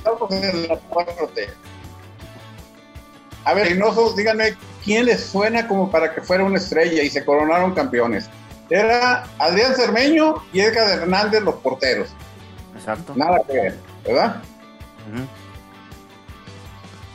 [0.00, 1.48] Estamos en la 4T.
[3.44, 7.22] A ver, Reynoso, díganme quién les suena como para que fuera una estrella y se
[7.22, 8.30] coronaron campeones.
[8.70, 12.08] Era Adrián Cermeño y Edgar Hernández los porteros.
[12.74, 13.12] Exacto.
[13.14, 14.42] Nada que ver, ¿verdad?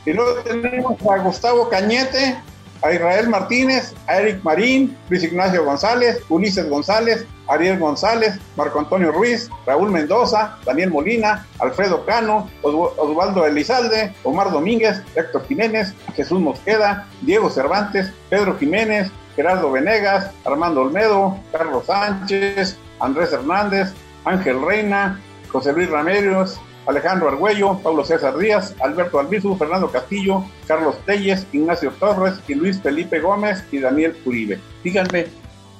[0.04, 2.38] Y luego tenemos a Gustavo Cañete,
[2.82, 9.12] a Israel Martínez, a Eric Marín, Luis Ignacio González, Ulises González, Ariel González, Marco Antonio
[9.12, 16.40] Ruiz, Raúl Mendoza, Daniel Molina, Alfredo Cano, Os- Osvaldo Elizalde, Omar Domínguez, Héctor Jiménez, Jesús
[16.40, 23.92] Mosqueda, Diego Cervantes, Pedro Jiménez, Gerardo Venegas, Armando Olmedo, Carlos Sánchez, Andrés Hernández,
[24.24, 25.20] Ángel Reina,
[25.52, 26.56] José Luis Ramírez,
[26.86, 32.80] Alejandro Argüello, Pablo César Díaz, Alberto Albizu, Fernando Castillo, Carlos Telles, Ignacio Torres y Luis
[32.80, 34.58] Felipe Gómez y Daniel Uribe.
[34.84, 35.26] Díganme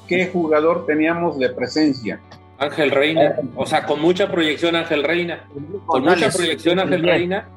[0.09, 2.21] qué jugador teníamos de presencia.
[2.59, 5.45] Ángel Reina, o sea, con mucha proyección Ángel Reina,
[5.87, 7.03] con mucha proyección Ángel.
[7.03, 7.49] Reina,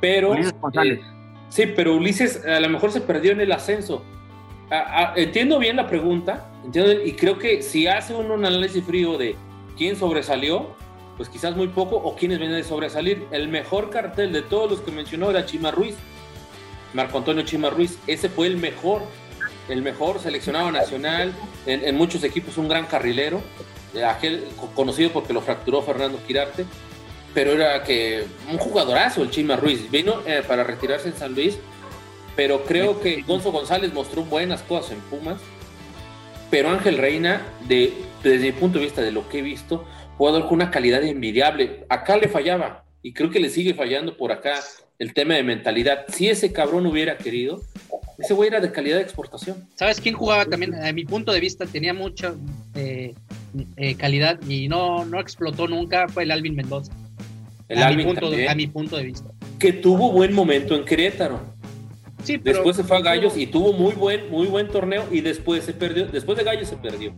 [0.00, 1.00] pero eh,
[1.48, 4.02] sí, pero Ulises a lo mejor se perdió en el ascenso.
[4.70, 8.84] A- a- entiendo bien la pregunta, entiendo, y creo que si hace uno un análisis
[8.84, 9.34] frío de
[9.76, 10.68] quién sobresalió,
[11.16, 13.26] pues quizás muy poco, o quiénes vienen de sobresalir.
[13.30, 15.94] El mejor cartel de todos los que mencionó era Chima Ruiz,
[16.92, 19.02] Marco Antonio Chima Ruiz, ese fue el mejor,
[19.68, 21.32] el mejor seleccionado nacional,
[21.66, 23.40] en, muchos equipos un gran carrilero,
[23.94, 26.64] eh, aquel co- conocido porque lo fracturó Fernando Quirarte,
[27.34, 31.58] pero era que un jugadorazo el Chima Ruiz, vino eh, para retirarse en San Luis,
[32.34, 35.40] pero creo que Gonzo González mostró buenas cosas en Pumas,
[36.50, 37.92] pero Ángel Reina, de,
[38.22, 39.84] desde mi punto de vista de lo que he visto,
[40.16, 44.32] jugador con una calidad envidiable, acá le fallaba, y creo que le sigue fallando por
[44.32, 44.60] acá
[44.98, 46.06] el tema de mentalidad.
[46.08, 47.62] Si ese cabrón hubiera querido,
[48.18, 49.68] ese güey era de calidad de exportación.
[49.74, 50.74] ¿Sabes quién jugaba también?
[50.74, 52.34] A mi punto de vista tenía mucha
[52.74, 53.14] eh,
[53.76, 56.08] eh, calidad y no, no explotó nunca.
[56.08, 56.92] Fue el Alvin Mendoza.
[57.68, 59.30] El a, mi Alvin punto, también, a mi punto de vista.
[59.58, 61.40] que tuvo buen momento en Querétaro.
[62.24, 65.20] Sí, pero Después se fue a Gallos y tuvo muy buen, muy buen torneo y
[65.20, 66.06] después se perdió.
[66.06, 67.14] Después de Gallos se perdió.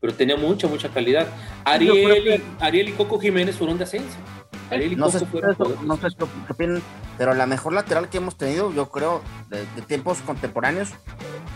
[0.00, 1.26] Pero tenía mucha, mucha calidad.
[1.64, 4.16] Ariel, y, Ariel y Coco Jiménez fueron de ascenso.
[4.70, 6.82] Ariel y No Coco sé, fueron ustedes- no sé qué opinan,
[7.18, 10.90] pero la mejor lateral que hemos tenido, yo creo, de, de tiempos contemporáneos,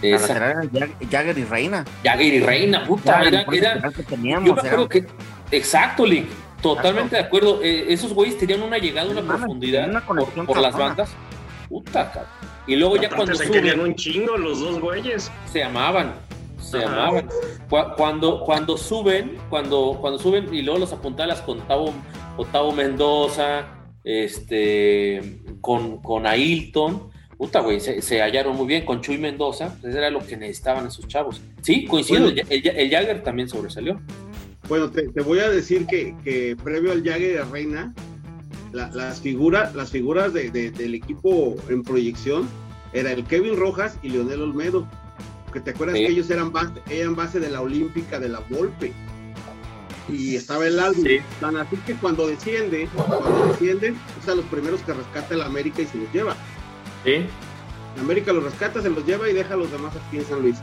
[0.02, 0.28] la Esa.
[0.28, 1.84] lateral era Jag- Jagger y Reina.
[2.02, 3.44] Jagger y Reina, puta, Era era,
[3.92, 4.44] que yo teníamos.
[4.44, 5.06] me era- acuerdo que,
[5.50, 6.26] exacto, Lick,
[6.60, 7.60] totalmente de acuerdo.
[7.62, 11.10] Eh, esos güeyes tenían una llegada, una profundidad una por, conexión por las bandas.
[11.68, 12.30] Puta, cabrón.
[12.66, 15.30] Y luego ya cuando se suben, querían un chingo los dos güeyes.
[15.52, 16.14] se amaban,
[16.64, 17.10] se Ajá.
[17.96, 21.92] Cuando, cuando suben, cuando, cuando suben y luego los apuntalas con Tavo,
[22.36, 23.66] Otavo Mendoza,
[24.04, 29.94] este, con, con Ailton, puta, güey, se, se hallaron muy bien con Chuy Mendoza, pues
[29.94, 31.40] era lo que necesitaban esos chavos.
[31.62, 32.42] Sí, coincido, Bueno.
[32.48, 34.00] el, el- el Jagger también sobresalió.
[34.68, 37.94] Bueno, te, te voy a decir que, que previo al Jagger y a Reina,
[38.72, 42.48] la- las figuras, las figuras de- de- del equipo en proyección
[42.92, 44.88] era el Kevin Rojas y Leonel Olmedo.
[45.54, 46.04] Que te acuerdas Sí.
[46.04, 48.92] que ellos eran base, eran base de la Olímpica de la Volpe.
[50.08, 51.02] Y estaba el álbum.
[51.04, 51.18] Sí.
[51.40, 55.80] Tan así que cuando desciende, cuando descienden, es a los primeros que rescata el América
[55.82, 56.34] y se los lleva.
[57.04, 57.24] Sí.
[58.00, 60.56] América los rescata, se los lleva y deja a los demás aquí en San Luis.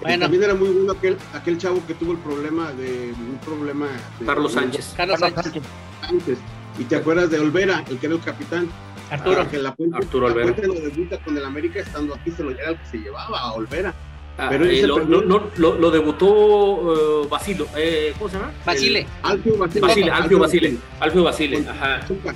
[0.00, 0.22] Bueno.
[0.24, 3.86] También era muy bueno aquel, aquel chavo que tuvo el problema de un problema
[4.18, 4.94] de- Carlos Sánchez.
[4.96, 5.52] Carlos Sánchez.
[6.78, 8.68] Y te acuerdas de Olvera, el que era el capitán.
[9.10, 9.42] Arturo.
[9.42, 10.66] Ah, que la Puente, Arturo la Olvera.
[10.66, 13.52] Lo debuta con el América estando aquí, se lo era el que se llevaba a
[13.52, 13.94] Olvera.
[14.38, 15.20] Ah, Pero eh, lo, perdió.
[15.20, 17.66] lo- lo- lo- lo debutó eh, Basilo.
[17.76, 18.52] eh, ¿Cómo se llama?
[18.64, 19.00] Basile.
[19.00, 19.80] El- Alfio Basile.
[19.86, 20.76] Basile, Alfio Basile.
[21.00, 22.00] Alfio Basile, Con ajá.
[22.00, 22.34] Pachuca.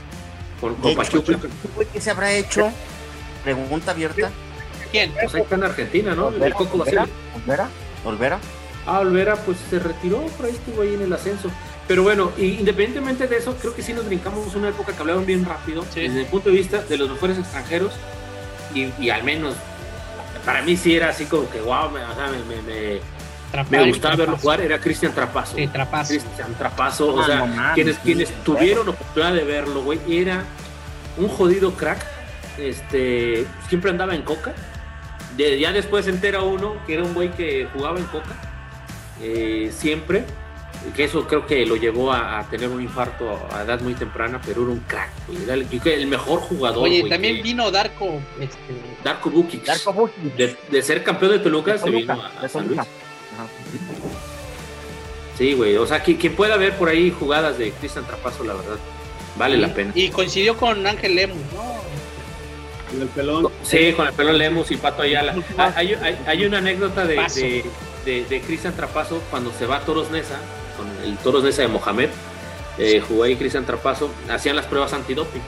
[0.61, 1.32] Con, con Pachuca.
[1.32, 2.70] ¿Este güey ¿Qué se habrá hecho?
[3.44, 4.30] Pregunta abierta.
[4.92, 5.12] ¿Quién?
[5.12, 6.28] Pues ahí está en Argentina, ¿no?
[6.28, 7.01] El Coco Basile.
[7.01, 7.09] ¿Olvera?
[7.44, 7.68] ¿Olvera?
[8.05, 8.38] ¿Olvera?
[8.86, 11.51] Ah, Olvera, pues se retiró, por ahí estuvo ahí en el ascenso.
[11.88, 15.24] Pero bueno, y independientemente de eso, creo que sí nos brincamos una época que hablaban
[15.26, 16.01] bien rápido, Sí.
[16.01, 17.92] desde el punto de vista de los mejores extranjeros,
[18.74, 19.55] y, y al menos
[20.47, 23.01] para mí sí era así como que, wow, me, o sea, me, me- me-
[23.53, 23.70] Trapazo.
[23.76, 25.57] me gustaba verlo jugar, era Cristian Trapazo.
[25.57, 26.09] Sí, Trapazo.
[26.09, 30.42] Cristian Trapazo, o Ah, sea, quienes, sí, quienes tuvieron oportunidad de verlo, güey, era
[31.18, 31.99] un jodido crack,
[32.59, 34.53] este, siempre andaba en coca,
[35.36, 38.34] De- ya después se entera uno que era un güey que jugaba en coca,
[39.20, 40.24] eh, siempre,
[40.95, 44.41] que eso creo que lo llevó a, a tener un infarto a edad muy temprana,
[44.45, 45.43] pero era un crack, güey.
[45.43, 46.85] Era el, mejor jugador.
[46.85, 48.59] Oye, güey, también que- vino Darko, este,
[49.05, 49.64] Darko Bukic.
[49.64, 50.16] Darko Bukic.
[50.37, 52.79] De, de ser campeón de Toluca, De se vino a, a San Luis.
[52.79, 52.87] Ajá.
[55.37, 55.77] Sí, güey.
[55.77, 58.77] O sea, que, quien pueda ver por ahí jugadas de Cristian Trapazo, la verdad,
[59.37, 59.93] vale la pena.
[59.95, 61.77] y coincidió con Ángel Lemus, ¿no?
[62.91, 63.49] Con el pelón.
[63.62, 65.35] Sí, con el pelo Lemos y Pato Ayala.
[65.59, 67.41] Ah, Hay, hay- hay una anécdota de, Paso.
[67.41, 67.64] de,
[68.05, 70.39] de, de Cristian Trapazo cuando se va a Toros Nesa,
[70.77, 72.09] con el Toros Nesa de Mohamed.
[72.79, 75.43] Eh, jugó ahí Cristian Trapazo, hacían las pruebas antidoping.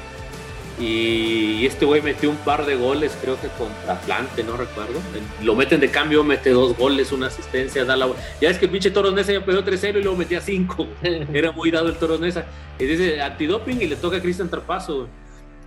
[0.80, 5.00] Y este güey metió un par de goles, creo que contra Atlante, no recuerdo.
[5.42, 8.08] Lo meten de cambio, mete dos goles, una asistencia, da la.
[8.40, 10.86] Ya es que el pinche Toros Nesa ya perdió 3-0 y luego metía 5.
[11.32, 12.46] Era muy dado el Toros Nesa.
[12.78, 15.08] Y dice antidoping y le toca a Cristian Trapazo.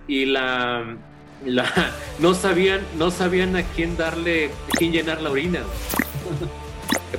[0.08, 0.96] Y la,
[1.44, 5.60] la- no sabían, no sabían a quién darle, a quién llenar la orina.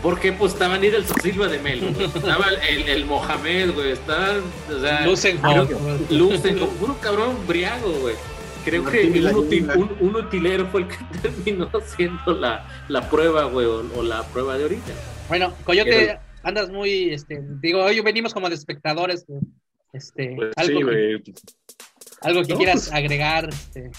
[0.02, 2.06] Porque pues estaban Nidelson Silva de Melo, güey.
[2.08, 4.42] estaba el, el Mohamed, güey, estaban,
[4.76, 8.16] o sea, Lucen creo- Hawk, Lucen, como puro cabrón briago, güey.
[8.66, 9.92] Creo que un, uti- Laguna.
[10.02, 14.24] un- un utilero fue el que terminó haciendo la, la prueba, güey, o, o la
[14.28, 14.84] prueba de orina.
[15.30, 19.42] Bueno, Coyote, andas muy, este, digo, hoy venimos como de espectadores, güey.
[19.94, 21.24] este, Pues algo, sí, que, güey.
[22.22, 23.92] algo que No, quieras pues- agregar, este,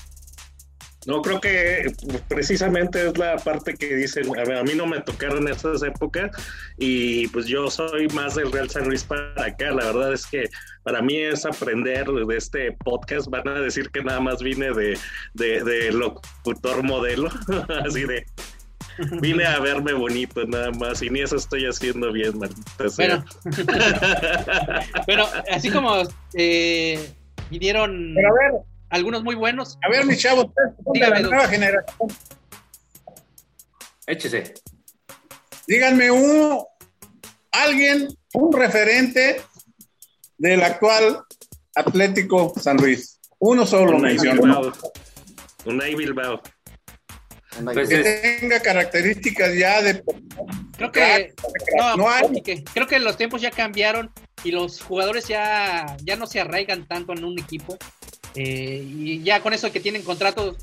[1.06, 4.86] No, creo que pues, precisamente es la parte que dicen, a, ver, a mí no
[4.86, 6.30] me tocaron esas épocas
[6.78, 9.70] y pues yo soy más del Real San Luis para acá.
[9.70, 10.48] La verdad es que
[10.82, 13.28] para mí es aprender de este podcast.
[13.28, 14.98] Van a decir que nada más vine de,
[15.34, 17.28] de, de locutor modelo,
[17.86, 18.26] así de...
[19.20, 23.24] Vine a verme bonito nada más y ni eso estoy haciendo bien, maldita sea.
[23.42, 23.60] Bueno.
[25.06, 27.12] bueno, así como eh,
[27.50, 28.52] vinieron Pero a ver,
[28.94, 30.46] algunos muy buenos, a ver, mis chavos,
[30.84, 32.08] son de la nueva generación.
[34.06, 34.54] Échese.
[35.66, 36.62] Díganme un
[37.50, 39.40] alguien, un referente
[40.38, 41.22] del actual
[41.74, 43.18] Atlético San Luis.
[43.38, 43.98] Uno solo.
[43.98, 44.72] Bilbao.
[45.64, 46.40] Unai Bilbao.
[47.72, 50.02] Pues que es- tenga características ya de
[50.76, 51.34] creo que
[51.78, 52.42] no, No hay.
[52.42, 54.10] que- creo que los tiempos ya cambiaron
[54.42, 57.76] y los jugadores ya, ya no se arraigan tanto en un equipo.
[58.34, 60.56] Eh, y ya con eso que tienen contratos,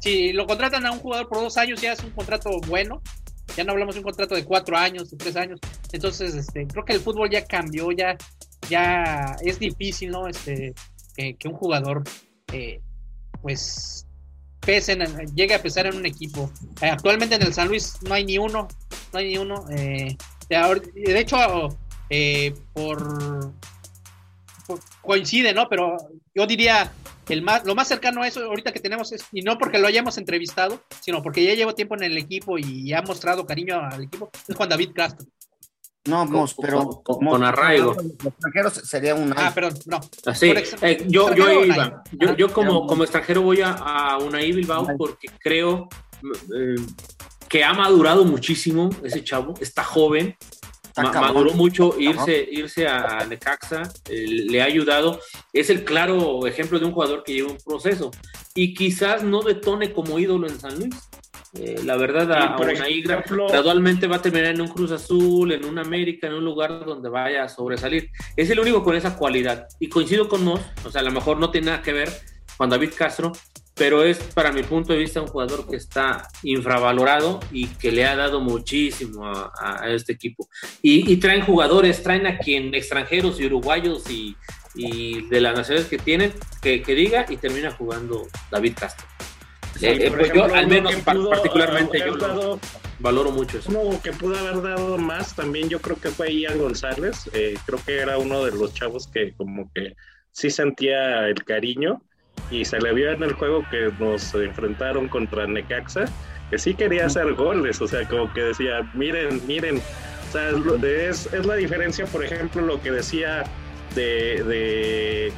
[0.00, 3.00] si lo contratan a un jugador por dos años, ya es un contrato bueno.
[3.56, 5.60] Ya no hablamos de un contrato de cuatro años, de tres años.
[5.92, 8.16] Entonces, este, creo que el fútbol ya cambió, ya,
[8.68, 10.28] ya es difícil, ¿no?
[10.28, 10.74] Este,
[11.14, 12.04] que, un jugador,
[12.52, 12.80] eh,
[13.40, 14.06] pues,
[14.60, 14.98] pese
[15.34, 16.50] llegue a pesar en un equipo.
[16.82, 18.68] Eh, actualmente en el San Luis no hay ni uno,
[19.12, 19.64] no hay ni uno.
[19.64, 20.16] de,
[21.18, 21.38] hecho,
[22.74, 23.54] por-
[25.02, 25.68] coincide, ¿no?
[25.68, 25.96] Pero
[26.34, 26.92] yo diría
[27.28, 29.86] el más, lo más cercano a eso ahorita que tenemos es, y no porque lo
[29.88, 34.04] hayamos entrevistado, sino porque ya llevo tiempo en el equipo y ha mostrado cariño al
[34.04, 35.26] equipo, es Juan David Castro.
[36.06, 37.94] No, Mos, Con- pero con- con arraigo.
[37.94, 40.00] Los extranjeros sería un Ah, perdón, no.
[40.26, 40.52] Así,
[40.82, 42.04] eh, yo, yo iba.
[42.12, 45.88] Yo, yo como, como extranjero voy a, a Unai Bilbao porque creo
[46.56, 46.76] eh,
[47.48, 50.36] que ha madurado muchísimo ese chavo, está joven,
[51.04, 51.34] ma- cabrón.
[51.34, 55.20] maduró mucho irse, irse a Necaxa, eh, le ha ayudado.
[55.52, 58.10] Es el claro ejemplo de un jugador que lleva un proceso
[58.54, 60.94] y quizás no detone como ídolo en San Luis.
[61.58, 64.90] Eh, la verdad, a, por a gra- ejemplo- gradualmente va a terminar en un Cruz
[64.90, 68.10] Azul, en un América, en un lugar donde vaya a sobresalir.
[68.36, 69.66] Es el único con esa cualidad.
[69.80, 72.10] Y coincido con Nos, o sea, a lo mejor no tiene nada que ver
[72.58, 73.32] con David Castro,
[73.76, 78.06] pero es para mi punto de vista un jugador que está infravalorado y que le
[78.06, 80.48] ha dado muchísimo a, a- este equipo.
[80.80, 84.34] Y, y traen jugadores, traen a quien extranjeros y uruguayos y,
[84.74, 89.06] y de las naciones que tienen, que, que diga y termina jugando David Castro.
[89.78, 92.60] Sí, Eh, eh, pues yo, ejemplo, al uno menos pudo particularmente, yo dado-
[92.98, 93.70] valoro mucho eso.
[93.70, 97.28] Uno que pudo haber dado más también, yo creo que fue Ian González.
[97.34, 99.94] Eh, creo que era uno de los chavos que como que
[100.32, 102.00] sí sentía el cariño
[102.50, 106.06] y se le vio en el juego que nos enfrentaron contra Necaxa,
[106.50, 109.78] que sí quería hacer goles, o sea, como que decía, miren, miren,
[110.28, 110.50] o sea,
[110.88, 113.44] es, es, la diferencia, por ejemplo, lo que decía
[113.94, 115.32] de, de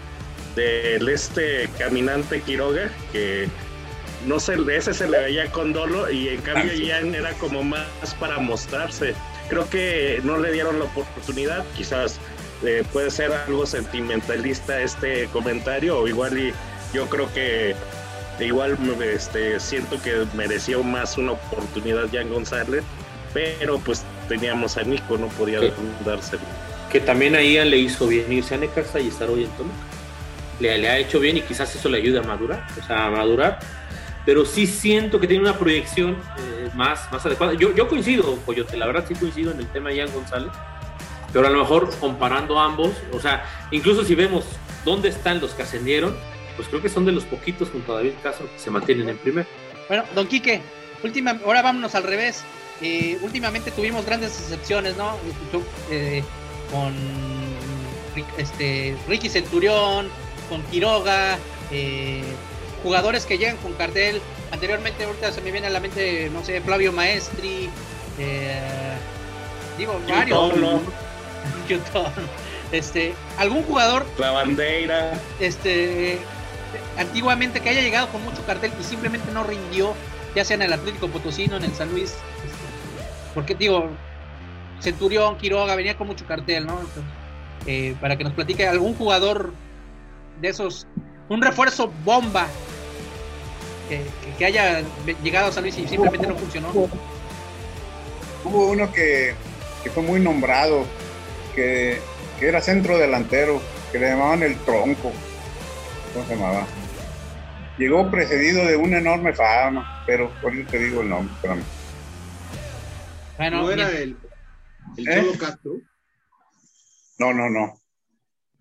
[0.56, 3.48] del este caminante Quiroga, que
[4.26, 7.86] no sé, ese se le veía con dolo y en cambio Ian era como más
[8.18, 9.14] para mostrarse.
[9.48, 12.18] Creo que no le dieron la oportunidad, quizás
[12.64, 16.52] eh, puede ser algo sentimentalista este comentario, o igual y
[16.92, 17.74] yo creo que
[18.40, 22.84] igual este, siento que mereció más una oportunidad Jan González,
[23.34, 25.72] pero pues teníamos a Nico, no podía Sí.
[26.04, 26.42] dárselo.
[26.90, 29.74] que también a Ian le hizo bien irse a Necaxa y estar hoy en Toluca.
[30.58, 33.10] Le, le ha hecho bien y quizás eso le ayude a madurar, o sea, a
[33.10, 33.58] madurar.
[34.24, 37.52] Pero sí siento que tiene una proyección eh, más, más adecuada.
[37.54, 40.50] Yo, yo coincido, Coyote, la verdad sí coincido en el tema de Ian González.
[41.32, 44.44] pero a lo mejor comparando ambos, o sea, incluso si vemos
[44.86, 46.16] dónde están los que ascendieron,
[46.58, 49.16] pues creo que son de los poquitos junto a David Castro que se mantienen en
[49.16, 49.46] primer.
[49.86, 50.60] Bueno, don Quique,
[51.04, 52.42] última, ahora vámonos al revés.
[52.82, 55.16] Eh, últimamente tuvimos grandes excepciones, ¿no?
[55.88, 56.24] Eh,
[56.72, 56.92] con
[58.38, 60.08] este, Ricky Centurión,
[60.48, 61.38] con Quiroga,
[61.70, 62.24] eh,
[62.82, 64.20] jugadores que llegan con cartel.
[64.50, 67.70] Anteriormente, ahorita se me viene a la mente, no sé, Flavio Maestri,
[69.78, 70.52] digo, varios.
[72.72, 74.04] este, algún jugador.
[74.18, 75.20] La bandera.
[75.38, 76.18] Este,
[76.98, 79.94] antiguamente que haya llegado con mucho cartel y simplemente no rindió,
[80.34, 82.10] ya sea en el Atlético Potosino, en el San Luis.
[82.10, 83.88] Este, porque digo,
[84.80, 86.80] Centurión, Quiroga, venía con mucho cartel, ¿no?
[87.66, 89.52] Eh, para que nos platique algún jugador
[90.40, 90.86] de esos,
[91.28, 92.46] un refuerzo bomba
[94.38, 94.82] que, haya
[95.22, 96.68] llegado a San Luis y simplemente no funcionó.
[98.44, 99.34] Hubo uno que,
[99.82, 100.84] que fue muy nombrado,
[101.54, 102.00] que,
[102.38, 105.12] que, era centro delantero, que le llamaban el tronco.
[106.12, 106.66] ¿Cómo se llamaba?
[107.78, 111.62] Llegó precedido de una enorme fama, pero por eso te digo el nombre, espérame.
[113.36, 114.16] Bueno, ¿No era el,
[114.96, 115.20] el ¿Eh?
[115.20, 115.72] Cholo Castro?
[117.18, 117.74] No, no, no.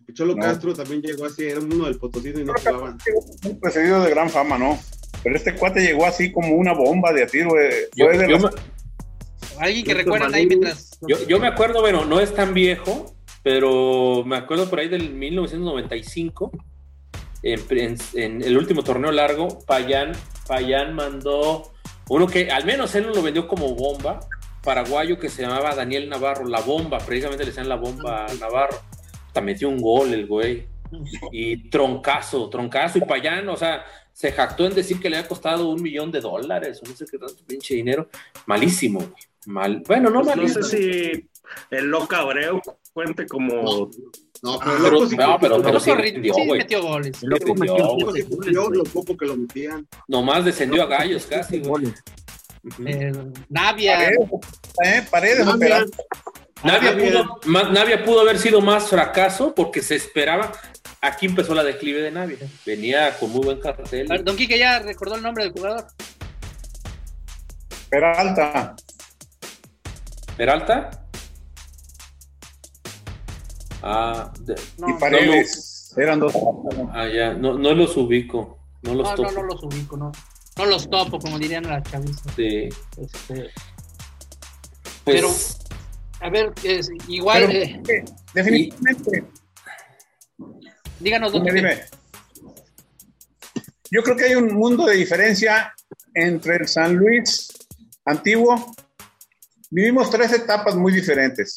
[0.07, 2.97] El Cholo Castro también llegó así, era uno del Potosino y no jugaban.
[3.43, 4.79] Un precedido de gran fama, ¿no?
[5.23, 7.49] Pero este cuate llegó así como una bomba de tiro.
[7.49, 8.49] Fue de
[9.59, 10.99] Alguien que recuerda ahí mientras.
[11.27, 16.51] Yo, me acuerdo, bueno, no es tan viejo, pero me acuerdo por ahí del 1995,
[17.43, 20.13] en, el último torneo largo, Payán,
[20.47, 21.71] Payán mandó
[22.09, 24.19] uno que al menos él lo vendió como bomba,
[24.63, 28.77] paraguayo que se llamaba Daniel Navarro, la bomba, precisamente le decían la bomba a Navarro.
[29.27, 30.67] Hasta metió un gol el güey.
[31.31, 33.83] Y troncazo, troncazo y Payán, o sea,
[34.13, 37.17] se jactó en decir que le ha costado un millón de dólares, no sé qué
[37.17, 38.09] tanto pinche dinero.
[38.45, 39.23] Malísimo, güey.
[39.47, 39.83] Mal.
[39.87, 41.29] Bueno, no, pues No sé si
[41.71, 42.61] el Loca Abreu
[42.93, 43.89] cuente como.
[44.43, 47.23] No, pero, pero, sí, no, pero, pero sí, rindió, sí metió goles.
[47.23, 49.87] El loco metió, lo poco que lo metían.
[50.07, 51.93] Nomás descendió a gallos casi, güey.
[52.85, 53.11] Eh,
[53.49, 53.97] Navia.
[53.97, 54.19] Paredes,
[54.83, 55.85] eh, paredes Navia,
[56.63, 60.51] Navia, pudo, más, Navia pudo haber sido más fracaso porque se esperaba.
[61.01, 62.37] Aquí empezó la declive de Navia.
[62.65, 64.07] Venía con muy buen cartel.
[64.23, 65.87] Don Quique ya recordó el nombre del jugador.
[67.89, 68.75] Peralta.
[70.35, 71.06] ¿Peralta?
[73.81, 74.31] Ah,
[74.87, 75.93] y Paredes.
[75.97, 76.33] eran dos.
[76.91, 78.57] Ah, ya, no, no los ubico.
[78.81, 79.31] No los no, topo.
[79.31, 80.11] No, no los ubico, no.
[80.57, 82.33] No los topo, como dirían las chavistas.
[82.35, 82.69] Sí.
[82.97, 83.51] Este,
[85.03, 85.29] pues, pero,
[86.21, 87.45] a ver, es, igual.
[87.47, 87.59] Pero,
[87.89, 89.25] eh, definitivamente.
[90.99, 91.53] díganos dónde.
[91.53, 91.81] Dime,
[93.91, 95.73] Yo creo que hay un mundo de diferencia
[96.13, 97.49] entre el San Luis
[98.05, 98.73] antiguo
[99.69, 101.55] vivimos tres etapas muy diferentes.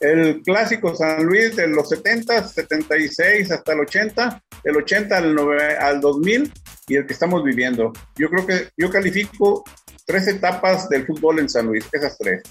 [0.00, 5.76] El clásico San Luis de los 70, 76 hasta el 80, del 80 al, 9,
[5.76, 6.52] al 2000
[6.88, 7.92] y el que estamos viviendo.
[8.16, 9.64] Yo creo que yo califico
[10.06, 12.42] tres etapas del fútbol en San Luis, esas tres.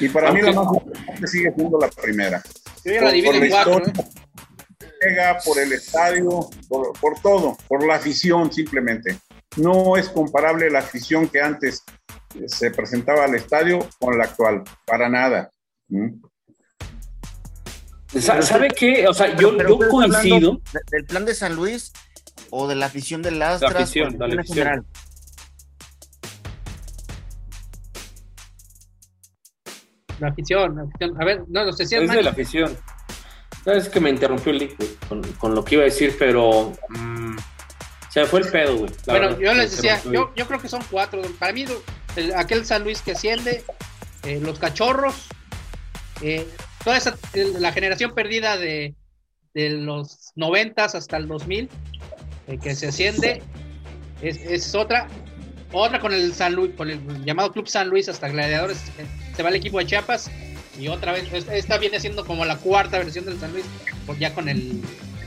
[0.00, 2.42] Y para mí la más importante sigue siendo la primera.
[2.82, 3.92] Sí, por, la por, la historia,
[5.00, 5.36] ¿eh?
[5.44, 9.18] por el estadio, por, por todo, por la afición simplemente.
[9.56, 11.82] No es comparable la afición que antes
[12.46, 15.50] se presentaba al estadio con la actual, para nada.
[15.88, 16.20] ¿Mm?
[18.20, 19.06] ¿Sabe qué?
[19.08, 20.60] O sea, yo, yo coincido.
[20.90, 21.92] ¿Del plan de San Luis
[22.50, 23.72] o de la afición de Lastras?
[23.72, 24.86] La afición, la afición.
[30.20, 31.22] La afición, la afición.
[31.22, 32.76] A ver, no, lo sé si es de la afición.
[33.66, 37.36] Es que me interrumpió el liquid con, con, lo que iba a decir, pero mmm,
[38.10, 38.90] se me fue el pedo, güey.
[39.06, 41.20] Bueno, verdad, yo les decía, yo, yo creo que son cuatro.
[41.38, 41.66] Para mí,
[42.16, 43.64] el, aquel San Luis que asciende,
[44.22, 45.28] eh, los cachorros,
[46.22, 46.48] eh,
[46.88, 47.18] toda esa,
[47.58, 48.94] la generación perdida de,
[49.52, 51.68] de los noventas hasta el 2000,
[52.46, 53.42] eh, que se asciende,
[54.22, 55.06] es, es, otra.
[55.70, 58.82] Otra con el San Luis, con el llamado Club San Luis hasta Gladiadores,
[59.36, 60.30] se va el equipo de Chiapas
[60.80, 63.66] y otra vez, esta viene siendo como la cuarta versión del San Luis,
[64.18, 64.80] ya con el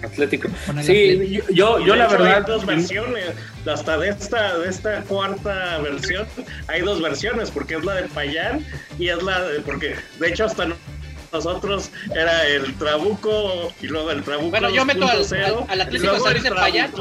[0.04, 0.50] Atlético.
[0.82, 2.38] Sí, yo, yo, la verdad.
[2.38, 3.26] Hay dos versiones,
[3.68, 6.26] hasta de esta, de esta cuarta versión,
[6.68, 8.66] hay dos versiones, porque es la de Payán
[8.98, 9.60] y es la de.
[9.60, 10.70] Porque de hecho, hasta
[11.32, 14.50] nosotros era el Trabuco y luego el Trabuco.
[14.50, 16.92] Bueno, yo meto al, al, al, Atlético San Luis de Payán.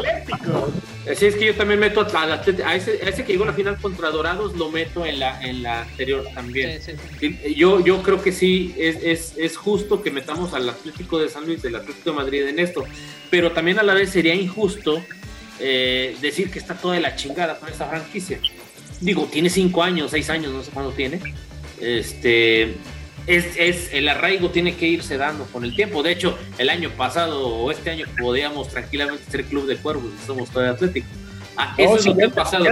[1.10, 3.48] Así es que yo también meto al Atlético, a ese, a ese que llegó a
[3.48, 6.80] la final contra Dorados, lo meto en la, en la anterior también.
[6.82, 7.54] Sí, sí.
[7.56, 11.46] Yo, yo creo que sí, es, es, es justo que metamos al Atlético de San
[11.46, 12.84] Luis, del Atlético de Madrid en esto,
[13.30, 15.02] pero también a la vez sería injusto
[15.58, 18.38] eh, decir que está toda de la chingada con esta franquicia.
[19.00, 21.20] Digo, tiene cinco años, seis años, no sé cuándo tiene.
[21.80, 22.74] Este,
[23.26, 26.02] es, es, el arraigo tiene que irse dando con el tiempo.
[26.02, 30.26] De hecho, el año pasado o este año podíamos tranquilamente ser club de cuervos y
[30.26, 31.06] somos todavía atlético.
[31.56, 32.64] Ah, eso es lo que ha pasado.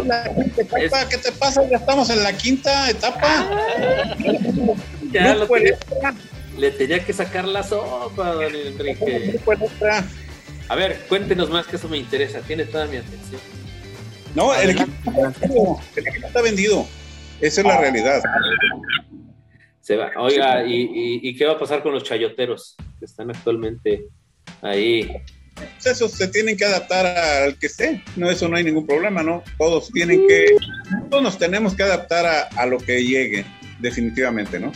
[0.54, 1.68] ¿Qué te pasa?
[1.68, 3.50] Ya estamos en la quinta etapa.
[5.12, 5.76] ya lo tenía,
[6.56, 9.40] le tenía que sacar la sopa, don Enrique.
[10.68, 12.40] A ver, cuéntenos más que eso me interesa.
[12.40, 13.40] Tiene toda mi atención.
[14.34, 16.86] No, el equipo, el equipo está vendido.
[17.40, 18.22] Esa es la realidad.
[19.88, 20.10] Se va.
[20.18, 24.04] Oiga, ¿y, y, qué va a pasar con los chayoteros que están actualmente
[24.60, 25.10] ahí?
[25.54, 28.04] Pues esos se tienen que adaptar al que esté.
[28.14, 29.42] No, eso no hay ningún problema, ¿no?
[29.56, 30.44] Todos tienen que,
[31.08, 33.46] todos nos tenemos que adaptar a, a lo que llegue,
[33.78, 34.72] definitivamente, ¿no?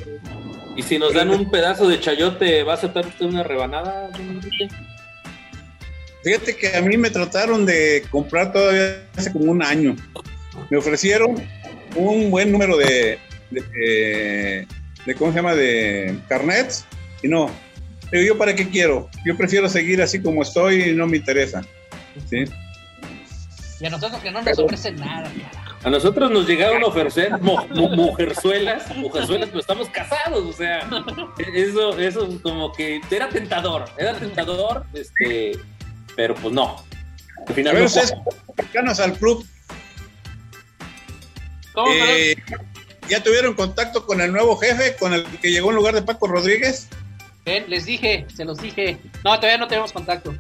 [0.79, 4.69] Y si nos dan un pedazo de chayote, ¿va a aceptar usted una rebanada, Enrique?
[6.25, 9.95] Fíjate que a mí me trataron de comprar todavía hace como un año.
[10.71, 11.35] Me ofrecieron
[11.97, 13.19] un buen número de,
[13.51, 14.67] de,
[15.19, 15.55] ¿cómo se llama?
[15.55, 16.85] De carnets
[17.23, 17.51] y no.
[18.11, 19.09] Pero yo para qué quiero?
[19.25, 21.63] Yo prefiero seguir así como estoy y no me interesa.
[22.29, 22.45] ¿sí?
[23.81, 25.29] Y a nosotros que no nos ofrecen nada,
[25.83, 30.89] A nosotros nos llegaron a ofrecer mujerzuelas, mujerzuelas, pero estamos casados, o sea,
[31.53, 35.59] eso, eso como que era tentador, era tentador, este,
[36.15, 36.77] pero pues no.
[37.49, 39.45] Al final no al club.
[41.73, 42.37] ¿Cómo, eh,
[43.09, 46.27] ¿Ya tuvieron contacto con el nuevo jefe, con el que llegó en lugar de Paco
[46.27, 46.89] Rodríguez?
[47.45, 48.99] les dije, se los dije.
[49.25, 50.35] No, todavía no tenemos contacto.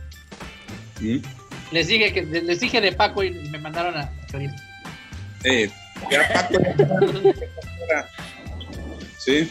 [1.72, 4.10] Les dije que les dije de Paco y me mandaron a
[5.42, 5.70] Sí,
[6.10, 6.54] ya Paco.
[9.18, 9.50] sí.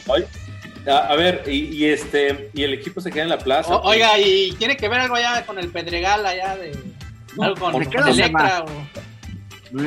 [0.88, 3.78] A, ver, y, este y el equipo se queda en la plaza.
[3.82, 6.72] oiga, ¿y tiene que ver algo allá con el Pedregal allá de
[7.40, 9.11] algo con Electra o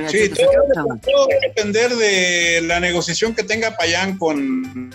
[0.08, 4.90] Sí, todo, va a depender de la negociación que tenga Payán con,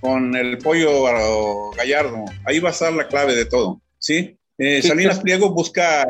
[0.00, 2.24] con el pollo Gallardo.
[2.44, 4.36] Ahí va a estar la clave de todo, ¿sí?
[4.58, 6.06] Eh, Salinas Pliego busca,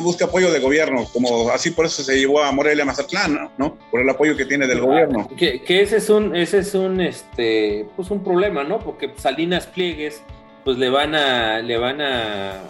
[0.00, 3.76] busca apoyo de gobierno, como así por eso se llevó a Morelia Mazatlán, ¿no?
[3.90, 5.28] Por el apoyo que tiene del ah, gobierno.
[5.36, 8.78] Que, ese es un, ese es un, este, pues un problema, ¿no?
[8.78, 10.22] Porque Salinas Pliegues,
[10.64, 12.62] pues le van a, le van a,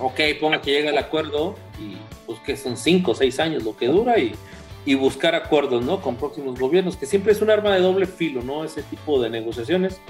[0.00, 1.96] ok, ponga que llega el acuerdo y
[2.26, 4.34] pues que son cinco o seis años lo que dura y,
[4.84, 6.00] y buscar acuerdos, ¿no?
[6.00, 8.64] Con próximos gobiernos, que siempre es un arma de doble filo, ¿no?
[8.64, 10.00] Ese tipo de negociaciones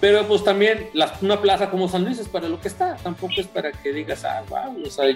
[0.00, 0.90] pero pues también
[1.22, 4.24] una plaza como San Luis es para lo que está, tampoco es para que digas,
[4.24, 5.06] ah, wow, o sea,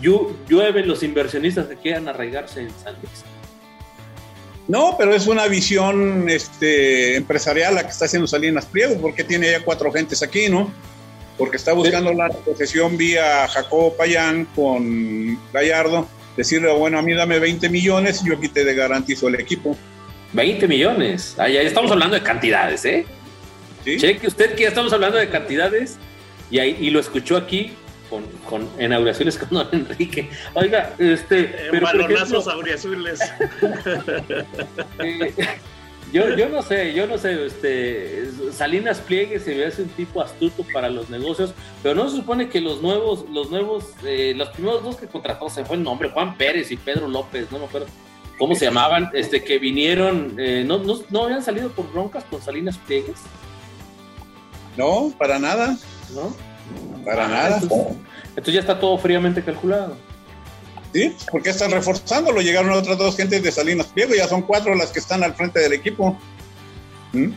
[0.00, 3.24] llueven los inversionistas que quieran arraigarse en San Luis.
[4.66, 9.50] No, pero es una visión este, empresarial la que está haciendo Salinas Pliego, porque tiene
[9.50, 10.72] ya cuatro gentes aquí, ¿no?
[11.40, 17.38] Porque está buscando la posesión vía Jacobo Payán con Gallardo, decirle, bueno, a mí dame
[17.38, 19.74] 20 millones y yo aquí te garantizo el equipo.
[20.34, 23.06] 20 millones, ah, ya estamos hablando de cantidades, ¿eh?
[23.84, 25.96] Cheque usted que ya estamos hablando de cantidades
[26.50, 27.72] y, ahí, y lo escuchó aquí
[28.10, 30.28] con, con inauguraciones con don Enrique.
[30.52, 31.40] Oiga, este.
[31.40, 33.18] Eh, pero balonazos auriazules.
[35.02, 35.32] Eh,
[36.12, 40.20] yo, yo no sé, yo no sé, este, Salinas Pliegue se ve hace un tipo
[40.20, 44.48] astuto para los negocios, pero no se supone que los nuevos, los nuevos, eh, los
[44.50, 47.64] primeros dos que contrató, se fue el nombre, Juan Pérez y Pedro López, no me
[47.66, 47.86] acuerdo
[48.38, 50.34] cómo se llamaban, este, que vinieron,
[50.66, 53.20] no, no, no habían salido por broncas con Salinas Pliegues.
[54.76, 55.76] No, para nada.
[56.14, 56.34] ¿No?
[57.04, 57.60] Para ah, nada.
[58.30, 59.96] Entonces, ya está todo fríamente calculado.
[60.92, 62.40] Sí, porque están reforzándolo.
[62.40, 65.60] Llegaron otras dos gentes de Salinas Pliego, ya son cuatro las que están al frente
[65.60, 66.18] del equipo.
[67.12, 67.30] ¿Mm?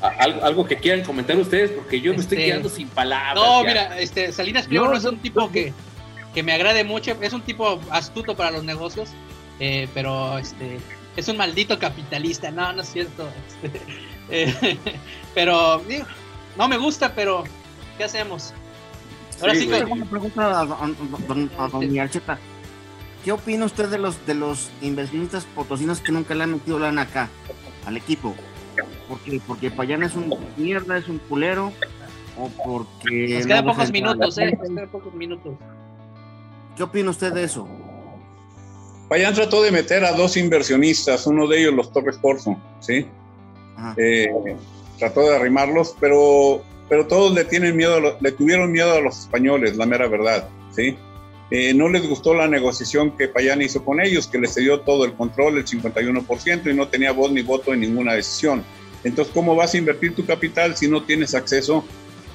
[0.00, 3.34] Algo, que quieran comentar ustedes, porque yo me estoy este, quedando sin palabras.
[3.34, 5.74] No, mira, este, Salinas Pliego no, es un tipo que,
[6.32, 9.10] que me agrade mucho, es un tipo astuto para los negocios,
[9.58, 10.78] eh, pero este
[11.16, 13.28] es un maldito capitalista, no, no es cierto.
[13.62, 13.80] Este,
[14.30, 14.78] eh,
[15.34, 15.82] pero
[16.56, 17.44] no me gusta, pero
[17.98, 18.54] ¿qué hacemos?
[19.40, 19.82] Ahora sí, que...
[19.84, 20.96] una pregunta a, don,
[23.24, 27.02] ¿Qué opina usted de los de los inversionistas potosinos que nunca le han metido lana
[27.02, 27.28] acá
[27.86, 28.34] al equipo?
[29.08, 31.72] Porque porque Payana es un mierda, es un culero
[32.38, 35.54] o porque Nos quedan pocos minutos, eh, nos quedan pocos minutos.
[36.76, 37.68] ¿Qué opina usted de eso?
[39.08, 43.06] Payán trató de meter a dos inversionistas, uno de ellos los Torres Corso, ¿sí?
[43.96, 44.28] Eh,
[44.98, 49.76] trató de arrimarlos, pero, pero todos le, tienen miedo, le tuvieron miedo a los españoles,
[49.76, 50.96] la mera verdad, ¿sí?
[51.50, 55.04] Eh, no les gustó la negociación que Payán hizo con ellos, que les dio todo
[55.04, 58.64] el control, el 51%, y no tenía voz ni voto en ninguna decisión.
[59.02, 61.84] Entonces, ¿cómo vas a invertir tu capital si no tienes acceso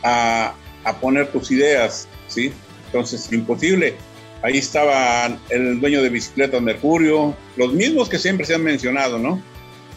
[0.03, 0.53] a,
[0.83, 2.07] a poner tus ideas?
[2.27, 2.51] ¿sí?
[2.87, 3.95] Entonces, imposible.
[4.41, 9.41] Ahí estaba el dueño de Bicicletas Mercurio, los mismos que siempre se han mencionado, ¿no?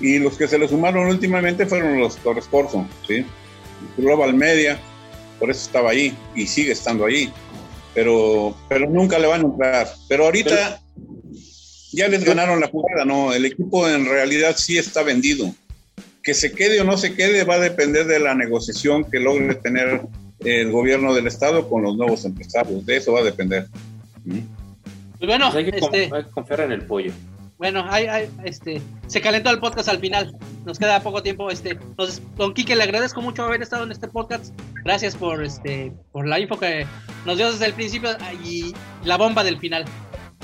[0.01, 3.27] Y los que se le sumaron últimamente fueron los Torres Corso, ¿sí?
[3.97, 4.81] Global Media,
[5.39, 7.33] por eso estaba ahí y sigue estando ahí.
[7.95, 9.89] Pero, pero nunca le van a entrar.
[10.09, 10.81] Pero ahorita
[11.93, 13.33] ya les ganaron la jugada, ¿no?
[13.33, 15.53] El equipo en realidad sí está vendido.
[16.23, 19.55] Que se quede o no se quede va a depender de la negociación que logre
[19.57, 20.03] tener
[20.41, 22.85] el gobierno del estado con los nuevos empresarios.
[22.85, 23.67] De eso va a depender.
[24.25, 24.43] Pues
[25.27, 27.13] bueno, Pues hay, que con- este, hay que confiar en el pollo.
[27.57, 30.37] bueno, hay, hay, este, se calentó el podcast al final.
[30.69, 31.49] Nos queda poco tiempo.
[31.51, 34.53] Este, entonces, don Quique, le agradezco mucho haber estado en este podcast.
[34.85, 36.87] Gracias por, este, por la info que
[37.25, 38.11] nos dio desde el principio
[38.45, 39.87] y la bomba del final.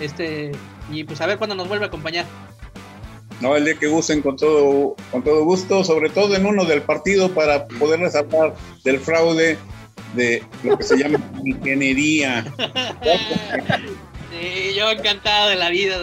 [0.01, 0.53] Este,
[0.91, 2.25] y pues a ver cuándo nos vuelve a acompañar.
[3.43, 6.81] No, el día que gusten con todo, con todo gusto, sobre todo en uno del
[6.81, 9.59] partido para poderles hablar del fraude
[10.14, 12.51] de lo que se llama ingeniería.
[14.41, 15.97] Sí, yo encantado de la vida.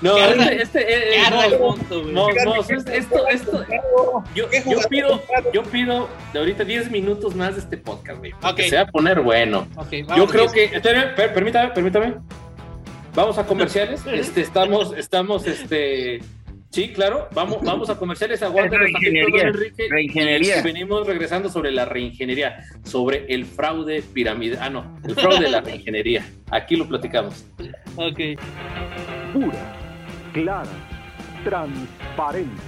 [0.00, 2.12] No, Que arda- este, este, eh, que eh, no, el mundo, güey.
[2.14, 3.64] no, no, esto, esto, esto-
[4.34, 5.22] yo, ¿Qué yo jugador pido,
[5.52, 8.68] yo pido de ahorita 10 minutos más de este podcast, güey, porque Ok.
[8.68, 9.66] se va a poner bueno.
[10.16, 12.14] Yo creo que, espérame, permítame, permítame.
[13.14, 14.00] Vamos a comerciales.
[14.12, 16.20] Este, estamos, estamos, este,
[16.70, 17.28] sí, claro.
[17.34, 18.40] Vamos, vamos a comerciales.
[18.40, 19.88] Don Enrique.
[19.90, 20.60] reingeniería.
[20.60, 24.58] Y venimos regresando sobre la reingeniería, sobre el fraude piramidal.
[24.62, 26.26] Ah, no, el fraude de la reingeniería.
[26.50, 27.44] Aquí lo platicamos.
[27.96, 28.20] Ok.
[29.32, 29.76] Pura,
[30.32, 30.70] clara,
[31.44, 32.62] transparente.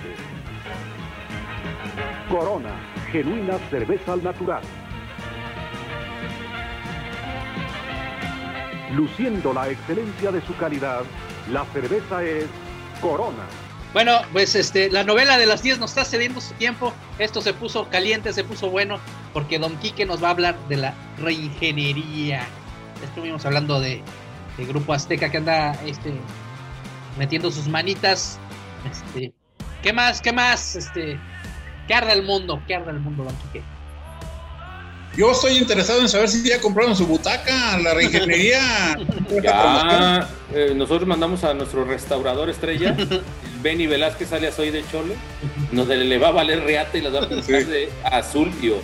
[2.28, 2.70] Corona,
[3.11, 4.62] genuina cerveza al natural.
[8.94, 11.03] Luciendo la excelencia de su calidad,
[11.51, 12.46] la cerveza es
[13.01, 13.44] Corona.
[13.93, 16.93] Bueno, pues este, la novela de las 10 nos está cediendo su tiempo.
[17.18, 19.01] Esto se puso caliente, se puso bueno,
[19.32, 22.47] porque Don Quique nos va a hablar de la reingeniería.
[23.03, 24.03] Estuvimos hablando de,
[24.57, 26.12] de Grupo Azteca que anda este,
[27.18, 28.38] metiendo sus manitas.
[28.88, 29.32] Este,
[29.82, 30.20] ¿Qué más?
[30.20, 30.76] ¿Qué más?
[30.76, 31.18] Este,
[31.88, 32.62] ¿Qué arda el mundo?
[32.68, 33.64] ¿Qué arda el mundo, Don Quique?
[35.16, 38.97] Yo estoy interesado en saber si ya compraron su butaca, la reingeniería.
[39.43, 43.22] Ya, eh, nosotros mandamos a nuestro restaurador estrella, el
[43.62, 45.14] Benny Velázquez alias Soy de Chole,
[45.72, 47.64] nos le, va a valer reata y las va a pintar Sí.
[47.64, 48.80] de azul oro.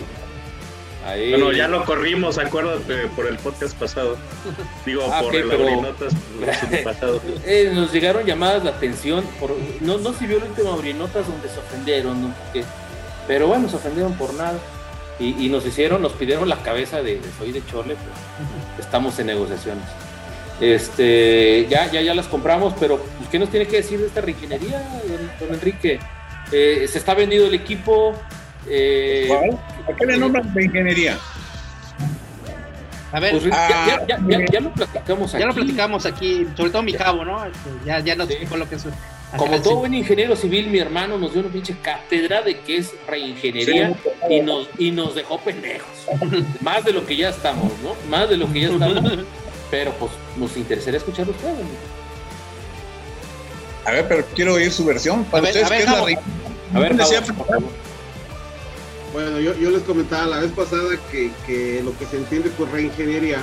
[1.05, 1.29] Ahí.
[1.29, 4.17] Bueno, ya lo corrimos, acuérdate, por el podcast pasado.
[4.85, 6.13] Digo, Ah, por ok, el Abrinotas
[6.83, 7.21] pasado.
[7.45, 11.47] Eh, nos llegaron llamadas de atención, por, no, no se vio el último abrinotas donde
[11.47, 12.33] se ofendieron, ¿no?
[12.43, 12.65] Porque-
[13.25, 14.59] pero bueno, se ofendieron por nada.
[15.19, 19.17] Y, y nos hicieron, nos pidieron la cabeza de, de Soy de Chole, pues estamos
[19.19, 19.83] en negociaciones.
[20.59, 24.21] Este, ya, ya, ya las compramos, pero pues, ¿qué nos tiene que decir de esta
[24.21, 25.99] reingeniería, don, don Enrique?
[26.51, 28.13] Eh, se está vendido el equipo.
[28.69, 29.51] eh, ¿Cuál?
[29.93, 31.17] ¿A qué le nombran de ingeniería?
[33.11, 35.41] A ver, pues, ya, Ah, ya- ya- ya- ya lo platicamos aquí.
[35.41, 37.45] ya lo platicamos aquí, sobre todo mi cabo, ¿no?
[37.45, 38.33] Este, ya, ya nos Sí.
[38.33, 38.85] explicó lo que es.
[39.37, 42.93] Como todo buen ingeniero civil, mi hermano nos dio una pinche cátedra de qué es
[43.07, 43.93] reingeniería
[44.29, 45.87] y nos, y nos dejó pendejos.
[46.61, 47.93] Más de lo que ya estamos, ¿no?
[48.09, 49.03] Más de lo que ya estamos.
[49.71, 51.55] Pero pues nos interesaría escuchar ustedes.
[53.85, 55.23] A ver, pero quiero oír su versión.
[55.25, 56.19] Para A ver, ustedes, a ver, ¿qué es
[56.73, 56.77] la?
[56.77, 57.69] A ver, Decía- Javo, por favor.
[59.13, 62.69] Bueno, yo, yo les comentaba la vez pasada que, que lo que se entiende por
[62.71, 63.39] reingeniería,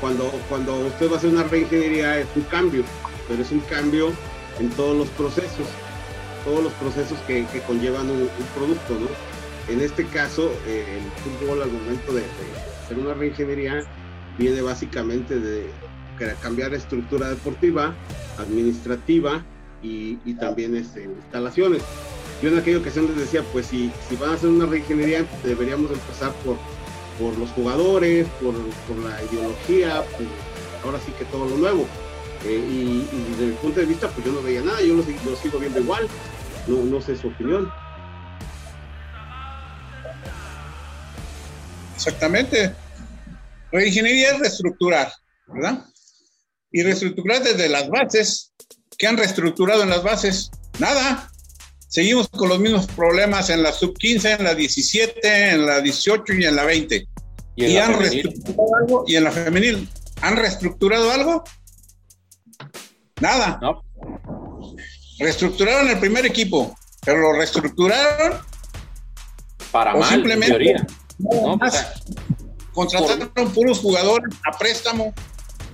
[0.00, 2.84] cuando, cuando usted va a hacer una reingeniería es un cambio,
[3.28, 4.12] pero es un cambio
[4.60, 5.66] en todos los procesos,
[6.44, 9.08] todos los procesos que, que conllevan un, un producto, ¿no?
[9.72, 12.26] En este caso, eh, el fútbol al momento de, de
[12.84, 13.82] hacer una reingeniería
[14.38, 15.70] viene básicamente de
[16.42, 17.94] cambiar estructura deportiva,
[18.38, 19.44] administrativa
[19.82, 21.82] y, y también este, instalaciones.
[22.42, 25.90] Yo en aquella ocasión les decía, pues si, si van a hacer una reingeniería, deberíamos
[25.90, 26.56] empezar por,
[27.18, 30.28] por los jugadores, por, por la ideología, pues,
[30.84, 31.86] ahora sí que todo lo nuevo.
[32.44, 35.36] Eh, y, desde mi punto de vista, pues yo no veía nada, yo lo, lo
[35.36, 36.06] sigo viendo igual,
[36.66, 37.70] no, no sé su opinión.
[41.94, 42.74] Exactamente.
[43.72, 45.12] Reingeniería es reestructurar,
[45.48, 45.84] ¿verdad?
[46.72, 48.52] Y reestructurar desde las bases.
[48.98, 50.50] ¿Qué han reestructurado en las bases?
[50.78, 51.30] Nada.
[51.88, 56.32] Seguimos con los mismos problemas en la sub 15, en la 17, en la 18
[56.34, 57.08] y en la 20.
[57.56, 58.22] Y ¿Y, en la han femenil.
[58.24, 59.04] reestructurado algo?
[59.06, 59.88] ¿Y en la femenil?
[60.22, 61.44] ¿Han reestructurado algo?
[63.20, 63.58] Nada.
[63.62, 63.82] No.
[65.18, 68.38] Reestructuraron el primer equipo, pero lo reestructuraron
[69.72, 70.86] Para O mal, simplemente- en teoría.
[71.18, 71.74] No, más.
[71.74, 71.94] o sea,
[72.76, 75.12] Contrataron puros jugadores a préstamo.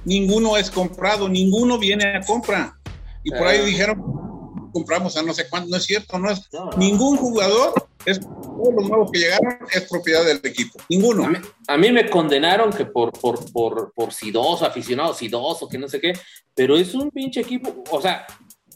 [0.05, 2.79] Ninguno es comprado, ninguno viene a compra.
[3.25, 3.65] Y por ahí Ah.
[3.65, 5.69] dijeron, compramos a no sé cuánto.
[5.69, 6.49] No es cierto, no es.
[6.53, 6.71] No.
[6.77, 7.75] Ningún jugador,
[8.05, 10.79] es, todos los nuevos que llegaron, es propiedad del equipo.
[10.89, 11.25] Ninguno.
[11.25, 11.39] A mí,
[11.69, 16.01] a mí me condenaron que por, por, por, por sidoso, aficionado sidoso, que no sé
[16.01, 16.13] qué,
[16.55, 18.27] pero es un pinche equipo, o sea,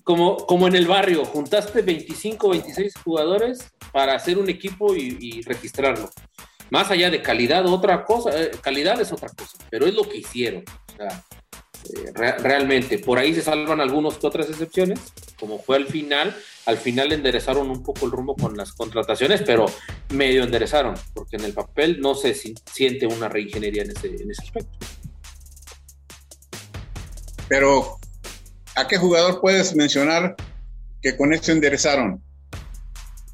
[0.05, 5.43] como, como en el barrio, juntaste 25, 26 jugadores para hacer un equipo y, y
[5.43, 6.09] registrarlo.
[6.71, 10.19] Más allá de calidad, otra cosa, eh, calidad es otra cosa, pero es lo que
[10.19, 10.65] hicieron.
[10.93, 11.25] O sea,
[11.85, 14.99] eh, re- realmente, por ahí se salvan algunos que otras excepciones,
[15.39, 16.37] como fue al final.
[16.67, 19.67] Al final enderezaron un poco el rumbo con las contrataciones, pero
[20.11, 24.29] medio enderezaron, porque en el papel no se si- siente una reingeniería en ese, en
[24.31, 24.77] ese aspecto.
[27.49, 27.99] Pero,
[28.75, 30.35] ¿a qué jugador puedes mencionar
[31.01, 32.21] que con esto enderezaron?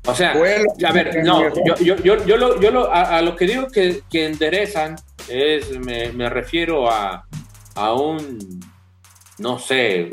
[0.06, 0.34] O sea,
[0.84, 3.68] a ver, no, yo, yo, yo, yo lo, yo lo- a, a lo que digo
[3.68, 4.96] que, que enderezan
[5.28, 7.24] es, me, me refiero a,
[7.76, 8.60] a un,
[9.38, 10.10] no sé,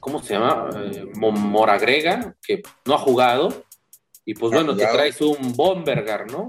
[0.00, 0.70] ¿cómo se llama?
[0.92, 3.64] Eh, Mo- Moragrega, que no ha jugado,
[4.24, 6.48] y pues bueno, te traes un Bombergar, ¿no?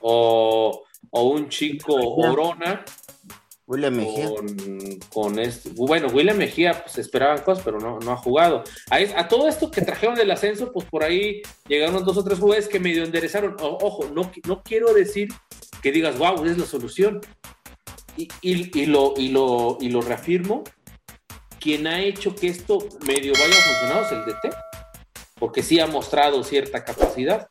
[0.00, 1.94] O, o un chico
[2.30, 2.84] Orona,
[3.66, 4.28] William Mejía.
[5.74, 8.62] Bueno, William Mejía, pues esperaban cosas, pero no, no ha jugado.
[8.90, 12.38] A, a todo esto que trajeron del ascenso, pues por ahí llegaron dos o tres
[12.38, 13.56] jugadores que medio enderezaron.
[13.60, 15.28] Ojo, no, no quiero decir
[15.82, 17.20] que digas, wow, es la solución.
[18.16, 20.62] Y, y- lo, y, lo, y lo reafirmo.
[21.60, 24.56] Quien ha hecho que esto medio vaya funcionando es el DT.
[25.38, 27.46] Porque sí ha mostrado cierta capacidad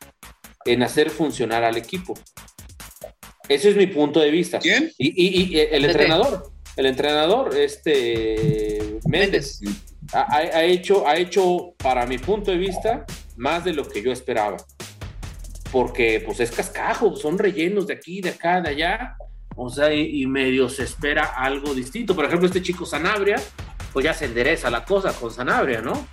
[0.64, 2.14] en hacer funcionar al equipo.
[3.48, 4.58] Ese es mi punto de vista.
[4.58, 4.90] ¿Quién?
[4.98, 9.60] Y, y- y el entrenador, el entrenador, este Méndez,
[10.12, 13.04] ha, ha- ha hecho, ha hecho, para mi punto de vista,
[13.36, 14.56] más de lo que yo esperaba.
[15.72, 19.16] Porque, pues, es cascajo, son rellenos de aquí, de acá, de allá.
[19.56, 22.14] O sea, y, y medio se espera algo distinto.
[22.14, 23.36] Por ejemplo, este chico Sanabria,
[23.92, 26.06] pues ya se endereza la cosa con Sanabria, ¿no?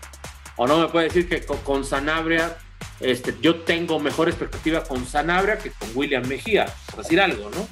[0.55, 2.55] O no me puede decir que con, con Sanabria,
[3.03, 7.67] este, yo tengo mejor expectativa con Sanabria que con William Mejía, por decir algo, ¿no?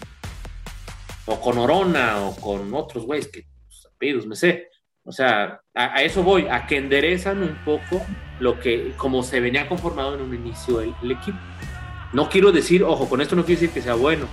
[1.25, 3.45] O con Orona, o con otros güeyes que,
[3.99, 4.67] pues, me sé.
[5.03, 8.05] O sea, a, a eso voy, a que enderezan un poco
[8.39, 11.39] lo que, como se venía conformado en un inicio el, el equipo.
[12.13, 14.27] No quiero decir, ojo, con esto no quiero decir que sea bueno.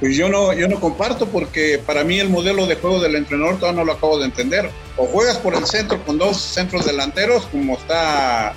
[0.00, 3.58] Pues yo no, yo no comparto porque para mí el modelo de juego del entrenador
[3.58, 4.70] todavía no lo acabo de entender.
[4.96, 8.54] O juegas por el centro con dos centros delanteros, como está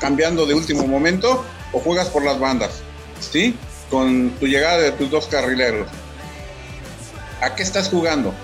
[0.00, 2.80] cambiando de último momento, o juegas por las bandas,
[3.20, 3.54] ¿sí?
[3.90, 5.88] Con tu llegada de tus dos carrileros.
[7.40, 8.34] ¿A qué estás jugando?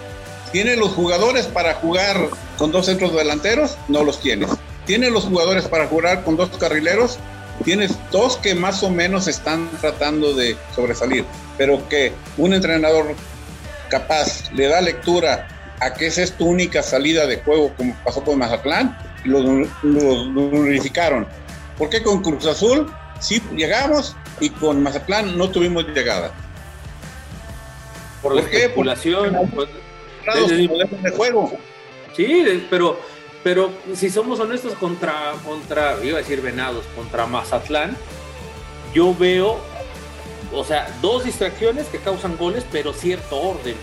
[0.52, 3.76] ¿Tienes los jugadores para jugar con dos centros delanteros?
[3.88, 4.50] No los tienes.
[4.86, 7.18] ¿Tienes los jugadores para jugar con dos carrileros?
[7.64, 11.24] Tienes dos que más o menos están tratando de sobresalir,
[11.58, 13.14] pero que un entrenador
[13.88, 15.48] capaz le da lectura
[15.80, 19.40] a que esa es tu única salida de juego, como pasó con Mazatlán, y lo,
[19.42, 19.64] lo,
[20.24, 21.26] lo unificaron.
[21.76, 26.30] ¿Por qué con Cruz Azul sí llegamos y con Mazatlán no tuvimos llegada?
[28.22, 28.56] Por la ¿Por qué?
[28.62, 29.50] especulación.
[29.54, 29.68] pues,
[30.34, 30.68] Desde-
[31.02, 31.52] de juego.
[32.16, 32.98] Sí, pero,
[33.44, 37.96] pero si somos honestos contra, contra, iba a decir Venados, contra Mazatlán,
[38.94, 39.60] yo veo,
[40.52, 43.74] o sea, dos distracciones que causan goles, pero cierto orden.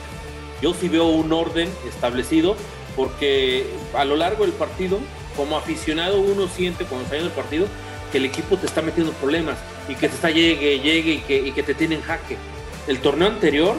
[0.61, 2.55] Yo sí veo un orden establecido,
[2.95, 3.65] porque
[3.95, 4.99] a lo largo del partido,
[5.35, 7.67] como aficionado, uno siente cuando está viendo el partido
[8.13, 9.57] que el equipo te está metiendo problemas
[9.89, 12.37] y que te está llegue, llegue y que, y que te tiene en jaque.
[12.87, 13.75] El torneo anterior,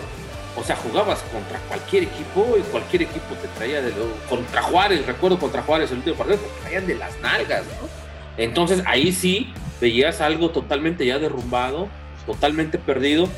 [0.56, 5.06] o sea, jugabas contra cualquier equipo y cualquier equipo te traía de lo, contra Juárez,
[5.06, 7.88] recuerdo contra Juárez el último partido, te traían de las nalgas, ¿no?
[8.36, 11.88] Entonces ahí sí veías algo totalmente ya derrumbado,
[12.26, 13.28] totalmente perdido.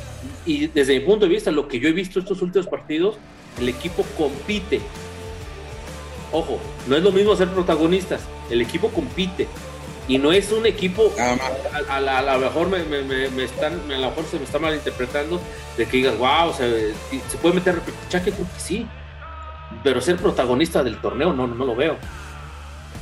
[0.44, 3.16] Y desde mi punto de vista, lo que yo he visto estos últimos partidos,
[3.60, 4.80] el equipo compite.
[6.32, 6.58] Ojo,
[6.88, 9.46] no es lo mismo ser protagonistas, el equipo compite.
[10.08, 13.44] Y no es un equipo, a, a la- a lo mejor me, me- me- me
[13.44, 15.40] están, a lo mejor se me está malinterpretando
[15.76, 16.92] de que digas, wow, se,
[17.28, 18.86] se puede meter repechaje, creo que sí.
[19.82, 21.96] Pero ser protagonista del torneo no, no lo veo.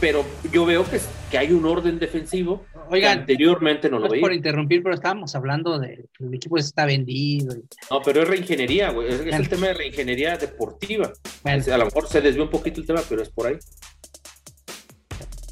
[0.00, 1.00] Pero yo veo que,
[1.30, 4.94] que hay un orden defensivo que Oigan, anteriormente no no lo es por interrumpir, pero
[4.94, 7.56] estábamos hablando de que el equipo está vendido.
[7.56, 9.08] y- No, pero es reingeniería, güey.
[9.08, 11.12] Es, el tema de reingeniería deportiva.
[11.42, 13.56] Bueno, Es- a lo mejor se desvió un poquito el tema, pero es por ahí.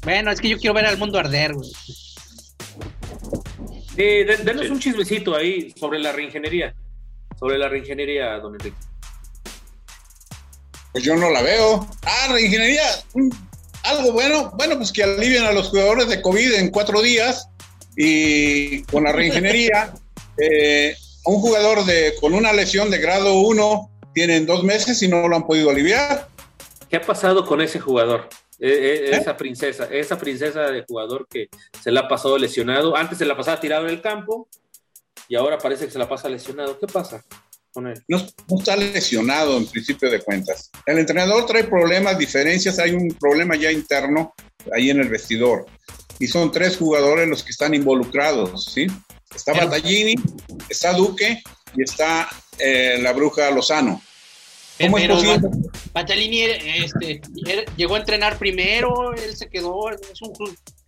[0.03, 1.69] bueno, es que yo quiero ver al mundo arder, güey.
[3.95, 6.75] Sí, de- denos un chismecito ahí sobre la reingeniería.
[7.39, 8.77] Sobre la reingeniería, don Enrique.
[10.91, 11.87] Pues yo no la veo.
[12.05, 12.83] Ah, reingeniería.
[13.83, 14.51] Algo bueno.
[14.55, 17.49] Bueno, pues que alivian a los jugadores de COVID en cuatro días.
[17.95, 19.93] Y con la reingeniería,
[20.37, 20.95] eh,
[21.25, 25.35] un jugador de, con una lesión de grado 1 tienen dos meses y no lo
[25.35, 26.27] han podido aliviar.
[26.89, 28.29] ¿Qué ha pasado con ese jugador?
[28.59, 29.15] Eh, eh, ¿Eh?
[29.17, 31.49] Esa princesa, esa princesa de jugador que
[31.81, 32.95] se la ha pasado lesionado.
[32.95, 34.47] Antes se la pasaba tirado en el campo
[35.27, 36.79] y ahora parece que se la pasa lesionado.
[36.79, 37.23] ¿Qué pasa?
[37.73, 38.01] Con él.
[38.07, 38.17] No,
[38.49, 40.69] no está lesionado en principio de cuentas.
[40.85, 44.33] El entrenador trae problemas, diferencias, hay un problema ya interno
[44.73, 45.65] ahí en el vestidor.
[46.19, 48.87] Y son tres jugadores los que están involucrados, ¿sí?
[49.35, 50.13] Está Battaglini,
[50.69, 51.41] está Duque
[51.75, 52.29] y está
[52.59, 54.01] eh, la bruja Lozano.
[54.79, 55.39] ¿Cómo es posible?
[55.93, 60.33] Batalini este, era- llegó a entrenar primero, él se quedó, es un,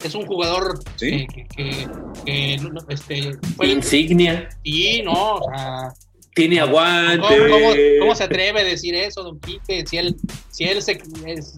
[0.03, 1.27] es un jugador Sí.
[1.33, 5.93] que, que- este, fue- Insignia, sí, no, o sea,
[6.35, 7.37] tiene ¿cómo, aguante.
[7.49, 9.83] cómo- cómo se atreve a decir eso, don Quique?
[9.87, 10.15] Si él,
[10.51, 10.99] si él se,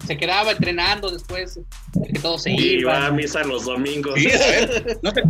[0.06, 1.62] se quedaba entrenando después de
[2.12, 4.14] que todos se Y va a misa los domingos.
[4.18, 5.20] Sí, a ver, no te...
[5.20, 5.26] Lo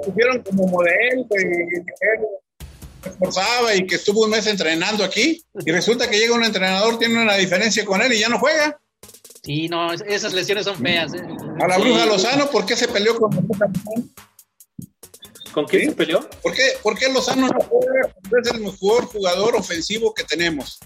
[0.00, 1.34] pusieron como modelo y
[3.02, 6.98] se esforzaba y que estuvo un mes entrenando aquí y resulta que llega un entrenador,
[6.98, 8.78] tiene una diferencia con él y ya no juega.
[9.44, 11.12] Sí, no, es- esas lesiones son feas.
[11.14, 11.20] ¿eh?
[11.60, 11.82] A la Sí.
[11.82, 13.30] bruja Lozano, ¿por qué se peleó con
[15.52, 15.88] ¿Con quién ¿Sí?
[15.90, 16.28] se peleó?
[16.42, 18.14] ¿Por qué, por qué Lozano no juega?
[18.42, 20.78] Es el mejor jugador ofensivo que tenemos.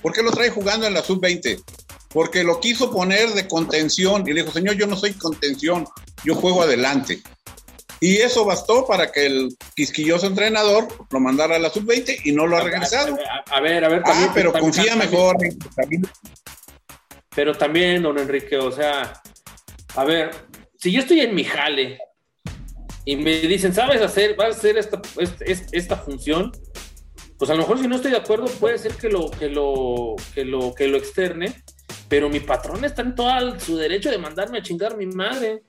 [0.00, 1.62] ¿Por qué lo trae jugando en la sub-20?
[2.08, 5.86] Porque lo quiso poner de contención y le dijo, señor, yo no soy contención,
[6.24, 7.22] yo juego adelante.
[8.00, 12.46] Y eso bastó para que el quisquilloso entrenador lo mandara a la sub-20 y no
[12.46, 13.16] lo ha regresado.
[13.50, 14.28] A, a ver, a ver, también.
[14.28, 15.36] Ah, pero también- confía también- mejor.
[15.76, 16.02] también-
[17.34, 19.20] Pero también, don Enrique, o sea,
[19.96, 20.30] a ver,
[20.78, 21.98] si yo estoy en mi jale
[23.04, 26.52] y me dicen, ¿sabes hacer, vas a hacer esta, este- es- esta función?
[27.38, 30.14] Pues a lo mejor si no estoy de acuerdo puede ser que lo, que lo,
[30.34, 31.54] que lo, que lo externe,
[32.08, 35.62] pero mi patrón está en todo su derecho de mandarme a chingar mi madre.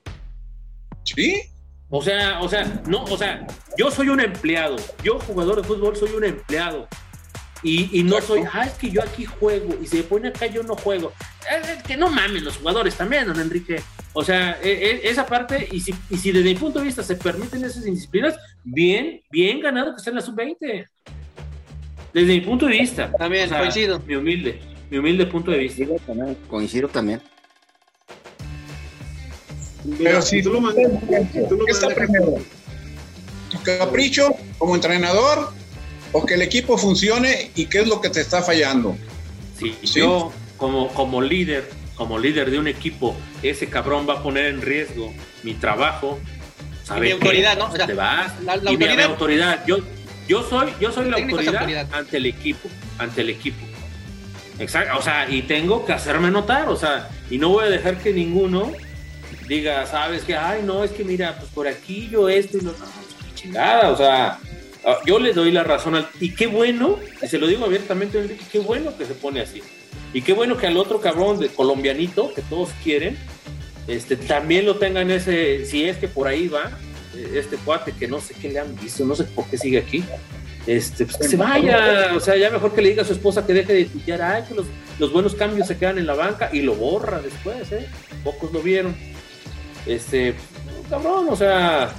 [1.03, 1.41] Sí,
[1.89, 3.45] O sea, o sea, no, o sea,
[3.77, 6.87] yo soy un empleado, yo jugador de fútbol soy un empleado.
[7.63, 10.61] Y, y no soy, ah, es que yo aquí juego, y se pone acá yo
[10.63, 11.13] no juego.
[11.51, 13.81] Eh, que no mamen los jugadores también, don Enrique.
[14.17, 17.03] O sea, eh, eh, esa parte, y si, y si desde mi punto de vista
[17.03, 18.33] se permiten esas indisciplinas,
[18.63, 20.87] bien, bien ganado que esté en la sub-20.
[22.13, 23.11] Desde mi punto de vista.
[23.19, 23.99] También, coincido.
[24.07, 25.83] Mi humilde, mi humilde punto de vista.
[26.47, 27.21] Coincido también.
[29.97, 30.91] pero si tú lo mandas,
[31.49, 32.35] tú lo ¿Qué está primero?
[33.51, 35.51] ¿Tu capricho como entrenador
[36.13, 38.95] o que el equipo funcione y qué es lo que te está fallando?
[39.59, 39.99] Si Sí.
[39.99, 44.61] yo, como, como líder, como líder de un equipo, ese cabrón va a poner en
[44.61, 45.13] riesgo
[45.43, 46.19] mi trabajo,
[46.83, 47.13] ¿sabe mi qué?
[47.13, 47.65] autoridad, ¿no?
[47.65, 48.33] O sea, Te vas.
[48.43, 49.65] la- la y mi autoridad- autoridad.
[49.65, 49.77] Yo,
[50.27, 51.87] yo soy, yo soy la autoridad, autoridad.
[51.93, 53.65] ante el equipo, ante el equipo.
[54.59, 57.97] Exacto, o sea, y tengo que hacerme notar, o sea, y no voy a dejar
[57.97, 58.71] que ninguno
[59.47, 62.71] diga, sabes que, ay, no, es que mira, pues por aquí yo esto y lo
[62.71, 62.85] no,
[63.35, 64.39] chingada, o sea,
[64.85, 68.17] ah, yo le doy la razón al, y qué bueno, y se lo digo abiertamente,
[68.17, 69.61] Enrique, qué bueno que se pone así,
[70.13, 73.17] y qué bueno que al otro cabrón de colombianito, que todos quieren,
[73.87, 76.77] este, también lo tengan ese, si es que por ahí va,
[77.15, 79.77] eh, este cuate que no sé qué le han visto, no sé por qué sigue
[79.77, 80.03] aquí,
[80.67, 83.45] este, pues que se vaya, o sea, ya mejor que le diga a su esposa
[83.45, 84.65] que deje de tuitear, ay, que los,
[84.97, 87.87] los buenos cambios se quedan en la banca y lo borra después, ¿eh?
[88.23, 88.95] Pocos lo vieron.
[89.85, 90.33] Este,
[90.89, 91.93] cabrón, o sea,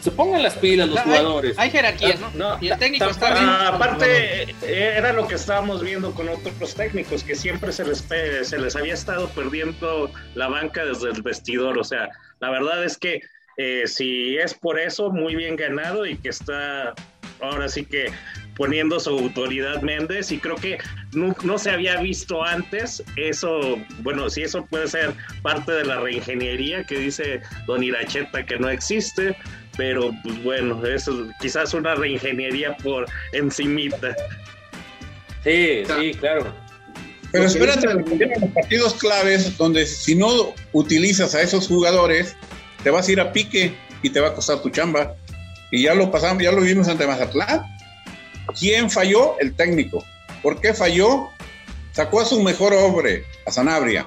[0.00, 1.58] se pongan las pilas los Hay- jugadores.
[1.58, 2.30] Hay, jerarquías, ¿no?
[2.34, 3.44] No, y el técnico está bien.
[3.44, 4.54] Ah, aparte, eh,
[4.96, 7.98] era lo que estábamos viendo con otros técnicos, que siempre se les,
[8.42, 11.78] se les había estado perdiendo la banca desde el vestidor.
[11.78, 12.08] O sea,
[12.40, 13.20] la verdad es que
[13.56, 16.94] eh, si es por eso, muy bien ganado y que está
[17.40, 18.06] ahora sí que
[18.56, 20.78] poniendo su autoridad Méndez y creo que
[21.12, 26.00] no, no se había visto antes eso, bueno, si eso puede ser parte de la
[26.00, 29.36] reingeniería que dice Don Iracheta que no existe,
[29.78, 34.14] pero pues bueno, eso es quizás una reingeniería por encimita.
[35.44, 36.52] Sí, sí, claro.
[37.30, 42.36] Pero espérate, los partidos claves donde si no utilizas a esos jugadores,
[42.82, 43.72] te vas a ir a pique
[44.02, 45.14] y te va a costar tu chamba.
[45.70, 47.62] Y ya lo pasamos, ya lo vimos ante Mazatlán.
[48.58, 49.38] ¿Quién falló?
[49.38, 50.04] El técnico.
[50.42, 51.28] ¿Por qué falló?
[51.92, 54.06] Sacó a su mejor hombre, a Sanabria,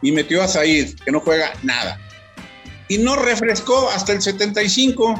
[0.00, 2.00] y metió a Said, que no juega nada.
[2.90, 5.14] Y no refrescó hasta el 75.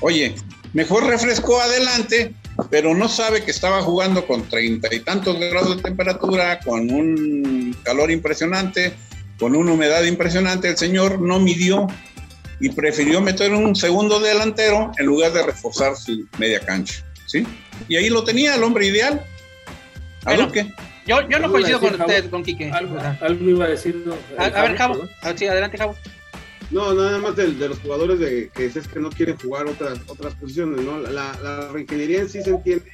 [0.00, 0.36] Oye,
[0.72, 2.32] mejor refrescó adelante,
[2.70, 7.76] pero no sabe que estaba jugando con treinta y tantos grados de temperatura, con un
[7.82, 8.94] calor impresionante,
[9.36, 10.68] con una humedad impresionante.
[10.68, 11.88] El señor no midió
[12.60, 17.04] y prefirió meter un segundo delantero en lugar de reforzar su media cancha.
[17.26, 17.44] ¿sí?
[17.88, 19.24] Y ahí lo tenía el hombre ideal.
[20.24, 20.72] ¿A Bueno, Duque?
[21.04, 22.70] Yo, yo no Algo coincido iba a con decir, usted, con Quique.
[22.70, 24.04] Algo, iba a decir.
[24.38, 24.94] a, a ver, Cabo.
[24.94, 25.10] perdón.
[25.22, 25.96] A ver, sí, adelante, Cabo.
[26.70, 30.00] No, nada más de, de los jugadores de, que es que no quieren jugar otras
[30.08, 30.98] otras posiciones, ¿no?
[30.98, 32.90] La, la reingeniería en sí se entiende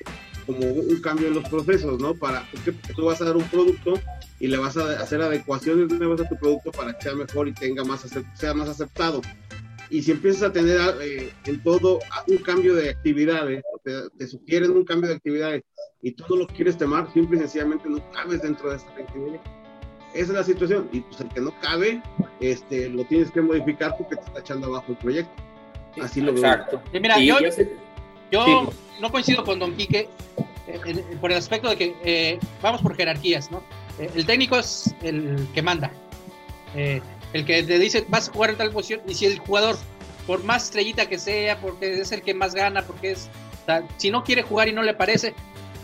[0.46, 2.14] como un cambio en los procesos, ¿no?
[2.14, 3.94] Para, porque tú vas a dar un producto
[4.40, 7.52] y le vas a hacer adecuaciones nuevas a tu producto para que sea mejor y
[7.52, 8.04] tenga más
[8.34, 9.22] sea más aceptado.
[9.88, 14.70] Y si empiezas a tener eh, en todo un cambio de actividades, te, te sugieren
[14.72, 15.62] un cambio de actividades
[16.02, 19.61] y tú no lo quieres tomar, simple y sencillamente no cabes dentro de esta reingeniería.
[20.14, 20.88] Esa es la situación.
[20.92, 22.02] Y pues el que no cabe,
[22.40, 25.32] este, lo tienes que modificar porque te está echando abajo el proyecto.
[26.00, 26.44] Así lo veo.
[26.44, 26.82] Exacto.
[26.92, 27.36] Y mira, Y yo,
[28.30, 28.76] yo Sí.
[29.00, 30.08] no coincido con Don Quique
[30.66, 33.62] eh, en- por el aspecto de que eh, vamos por jerarquías, ¿no?
[33.98, 35.90] Eh, el técnico es el que manda.
[36.74, 37.00] Eh,
[37.34, 39.76] el que te dice vas a jugar en tal posición y si el jugador,
[40.26, 43.28] por más estrellita que sea, porque es el que más gana, porque es...
[43.62, 45.34] o sea, si no quiere jugar y no le parece,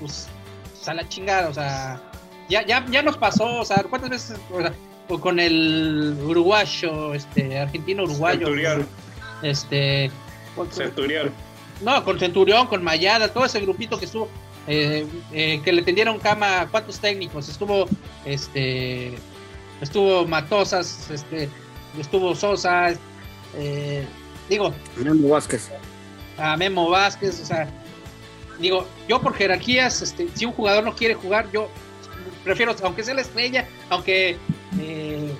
[0.01, 0.29] pues,
[0.75, 2.01] pues, a la chingada, o sea...
[2.49, 4.39] Ya, ya, ya nos pasó, o sea, ¿cuántas veces?
[4.53, 4.73] O sea,
[5.20, 8.39] con el uruguayo, este, argentino-uruguayo.
[8.47, 8.89] Centurión.
[9.43, 10.11] Este...
[10.57, 11.31] con- Centurión.
[11.83, 14.29] no, con Centurión, con Mayada, todo ese grupito que estuvo,
[14.66, 17.49] eh, eh, que le tendieron cama, ¿cuántos técnicos?
[17.49, 17.87] Estuvo,
[18.25, 19.15] este,
[19.81, 21.49] estuvo Matosas, este,
[21.99, 22.93] estuvo Sosa,
[23.57, 24.05] eh,
[24.49, 25.70] digo, Memo Vázquez.
[26.37, 27.69] a Memo Vázquez, o sea,
[28.59, 31.69] digo, yo por jerarquías, este, si un jugador no quiere jugar, yo
[32.49, 34.39] prefiero, aunque sea la estrella, aunque
[34.81, 35.33] eh,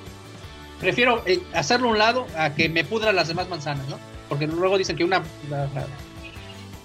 [0.79, 3.99] prefiero eh, hacerlo a un lado a que me pudra las demás manzanas, ¿no?
[4.29, 5.23] Porque luego dicen que una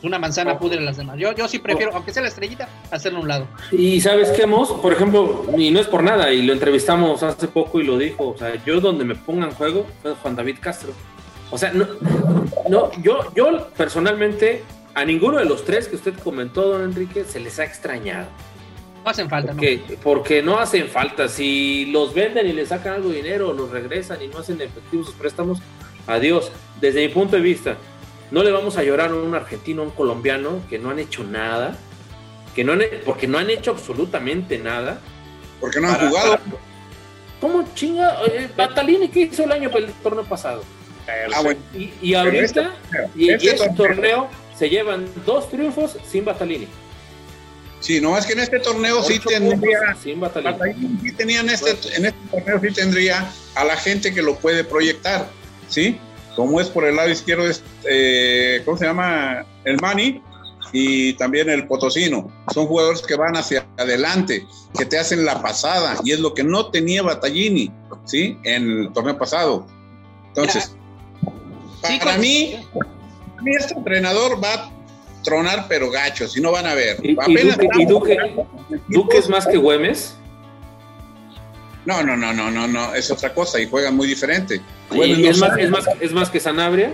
[0.02, 1.18] una manzana pudre las demás.
[1.18, 3.48] Yo, yo sí prefiero, aunque sea la estrellita, hacerlo a un lado.
[3.72, 7.48] Y sabes qué, Mos, por ejemplo, y no es por nada, y lo entrevistamos hace
[7.48, 10.58] poco y lo dijo, o sea, yo donde me ponga en juego fue Juan David
[10.62, 10.94] Castro.
[11.52, 11.86] O sea, no,
[12.70, 14.64] no yo, yo personalmente
[14.94, 18.28] a ninguno de los tres que usted comentó, don Enrique, se les ha extrañado.
[19.04, 19.62] No hacen falta, ¿no?
[20.02, 21.28] Porque, no hacen falta.
[21.28, 25.08] Si los venden y le sacan algo de dinero, los regresan y no hacen efectivos
[25.08, 25.60] sus préstamos,
[26.08, 26.52] adiós.
[26.80, 27.76] Desde mi punto de vista,
[28.32, 31.24] no le vamos a llorar a un argentino, a un colombiano que no han hecho
[31.24, 31.76] nada,
[32.56, 35.00] que no han, porque no han hecho absolutamente nada.
[35.60, 36.32] Porque no han para- jugado.
[36.32, 36.42] para-
[37.42, 38.20] ¿Cómo chinga?
[38.26, 40.64] Eh, Batalini, ¿qué hizo el año el torneo pasado?
[41.36, 41.60] Ah, bueno.
[41.78, 44.28] Y, y ahorita, este y, y este este torneo- torneo
[44.58, 46.68] se llevan dos triunfos sin Batalini.
[47.84, 49.94] Sí, nomás que en este torneo sí tendría.
[50.02, 55.28] sí tenían este, en este torneo sí tendría a la gente que lo puede proyectar,
[55.68, 56.00] ¿sí?
[56.38, 59.46] Como es por el lado izquierdo, es, eh, ¿cómo se llama?
[59.66, 60.22] El Mani
[60.72, 62.32] y también el Potosino.
[62.54, 64.48] Son jugadores que van hacia adelante,
[64.78, 67.70] que te hacen la pasada, y es lo que no tenía Battaglini,
[68.06, 68.38] ¿sí?
[68.46, 69.68] En el torneo pasado.
[70.30, 70.74] Entonces,
[72.00, 72.66] para mí,
[73.46, 74.73] este entrenador va a
[75.24, 76.98] tronar, pero gachos, y no van a ver.
[77.02, 78.18] Y- y Apenas Duque-
[78.90, 80.16] y Duque- es más que Güemes.
[81.86, 84.62] No, no, no, no, no, no, es otra cosa y juegan muy diferente.
[84.92, 86.94] No es, más, es, más, es más que Sanabria.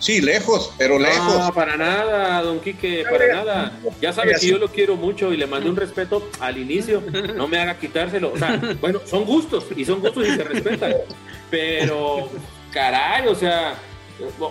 [0.00, 1.38] Sí, lejos, pero lejos.
[1.38, 3.72] No, para nada, don Quique, para nada.
[4.00, 7.00] Ya sabe que yo lo quiero mucho y le mandé un respeto al inicio.
[7.36, 8.32] No me haga quitárselo.
[8.32, 10.94] O sea, bueno, son gustos y son gustos y se respetan.
[11.48, 12.28] Pero,
[12.72, 13.74] caray, o sea,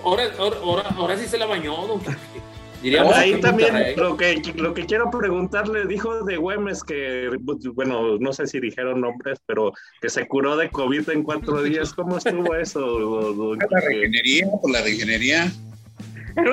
[0.05, 2.15] ahora, ahora, ahora, ahora sí se la bañó, don Quique.
[2.81, 7.29] Diríamos Ahí también lo que, lo que quiero preguntarle, dijo de Güemes que,
[7.75, 9.71] bueno, no sé si dijeron nombres, pero
[10.01, 11.93] que se curó de COVID en cuatro días.
[11.93, 13.55] ¿Cómo estuvo eso?
[13.69, 15.51] La regenería, por la regenería.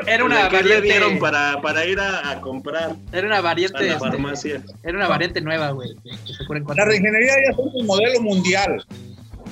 [0.09, 3.41] Era, una ¿Qué le variante, dieron para, para ir a, a comprar era una a
[3.41, 5.95] variante, este, era una variante nueva, güey.
[6.03, 7.01] que- que se cura en cuatro La días.
[7.01, 8.85] regenería ya es un modelo mundial.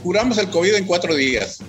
[0.02, 1.62] Curamos el COVID en cuatro días.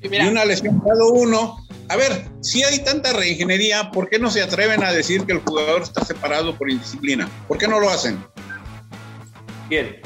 [0.00, 1.56] Y mira, Y una lesión cada uno.
[1.90, 5.38] A ver, si hay tanta reingeniería, ¿por qué no se atreven a decir que el
[5.40, 7.28] jugador está separado por indisciplina?
[7.46, 8.22] ¿Por qué no lo hacen?
[9.68, 10.00] Bien.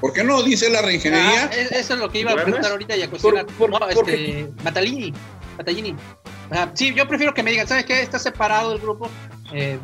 [0.00, 1.44] ¿Por qué no dice la ah, reingeniería?
[1.46, 3.46] es- eso es lo que iba a preguntar ahorita y a cuestionar.
[3.46, 5.12] Por- por- no, por este, Batalini,
[5.56, 5.94] Batalini.
[6.50, 8.00] Ah, sí, yo prefiero que me digan, ¿sabes qué?
[8.00, 9.10] Está separado el grupo.
[9.52, 9.78] Eh,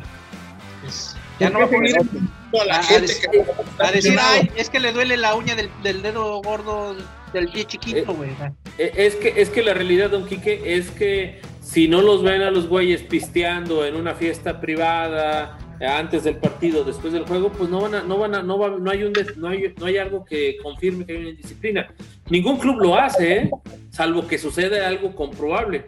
[0.81, 3.45] pues, ya no va a ¿Por qué poner a la Ah, gente a que
[3.83, 6.95] a decir, ay, es que le duele la uña del, del dedo gordo
[7.33, 8.29] del pie chiquito, güey.
[8.39, 12.23] Ah, Eh, Es que, es que la realidad, don Quique, es que si no los
[12.23, 17.25] ven a los güeyes pisteando en una fiesta privada eh, antes del partido, después del
[17.25, 19.73] juego, pues no van a, no van a, no va, no hay un no hay,
[19.77, 21.87] no hay algo que confirme que hay una indisciplina.
[22.29, 23.51] Ningún club lo hace, ¿eh?
[23.89, 25.85] salvo que suceda algo comprobable.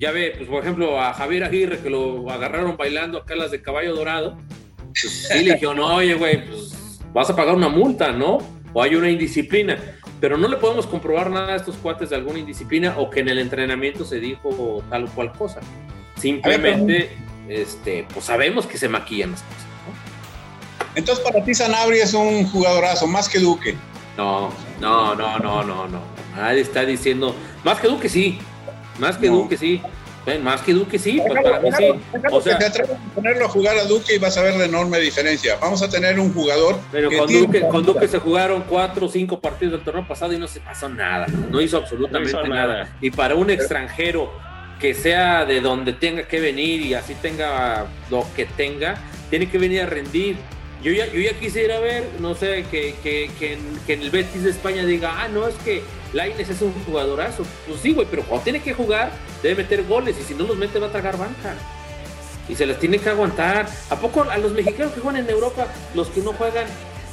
[0.00, 3.60] Ya ve, pues por ejemplo, a Javier Aguirre que lo agarraron bailando acá las de
[3.60, 4.38] caballo dorado.
[5.00, 8.38] Pues, sí le dijeron, no, oye, güey, pues vas a pagar una multa, ¿no?
[8.72, 9.76] O hay una indisciplina.
[10.20, 13.28] Pero no le podemos comprobar nada a estos cuates de alguna indisciplina o que en
[13.28, 15.60] el entrenamiento se dijo tal o cual cosa.
[16.16, 17.16] Simplemente,
[17.48, 19.68] este, pues sabemos que se maquillan las cosas.
[20.94, 23.76] Entonces, para ti, Sanabria es un jugadorazo, más que Duque.
[24.16, 24.50] No,
[24.80, 26.00] no, no, no, no, no.
[26.34, 28.40] Nadie está diciendo, más que Duque sí,
[28.98, 29.36] más que No.
[29.36, 29.80] Duque sí.
[30.28, 31.90] Ven, Más que Duque sí, pues para mí sí.
[32.30, 32.84] O sea, que te
[33.14, 35.56] ponerlo a jugar a Duque y vas a ver la enorme diferencia.
[35.60, 39.08] Vamos a tener un jugador Pero que con Duque, con Duque se jugaron cuatro o
[39.08, 41.26] cinco partidos del torneo pasado y no se pasó nada.
[41.50, 42.72] No hizo absolutamente No hizo nada.
[42.74, 42.96] nada.
[43.00, 44.30] Y para un extranjero
[44.78, 48.96] que sea de donde tenga que venir y así tenga lo que tenga,
[49.30, 50.36] tiene que venir a rendir.
[50.82, 54.44] Yo ya, yo ya quisiera ver, no sé, que, que, que, en, que el Betis
[54.44, 55.82] de España diga, ah, no, es que
[56.12, 57.44] Laines es un jugadorazo.
[57.66, 59.10] Pues sí, güey, pero cuando tiene que jugar,
[59.42, 61.54] debe meter goles y si no los mete va a tragar banca.
[62.48, 63.68] Y se las tiene que aguantar.
[63.90, 66.66] ¿A poco a los mexicanos que juegan en Europa, los que no juegan,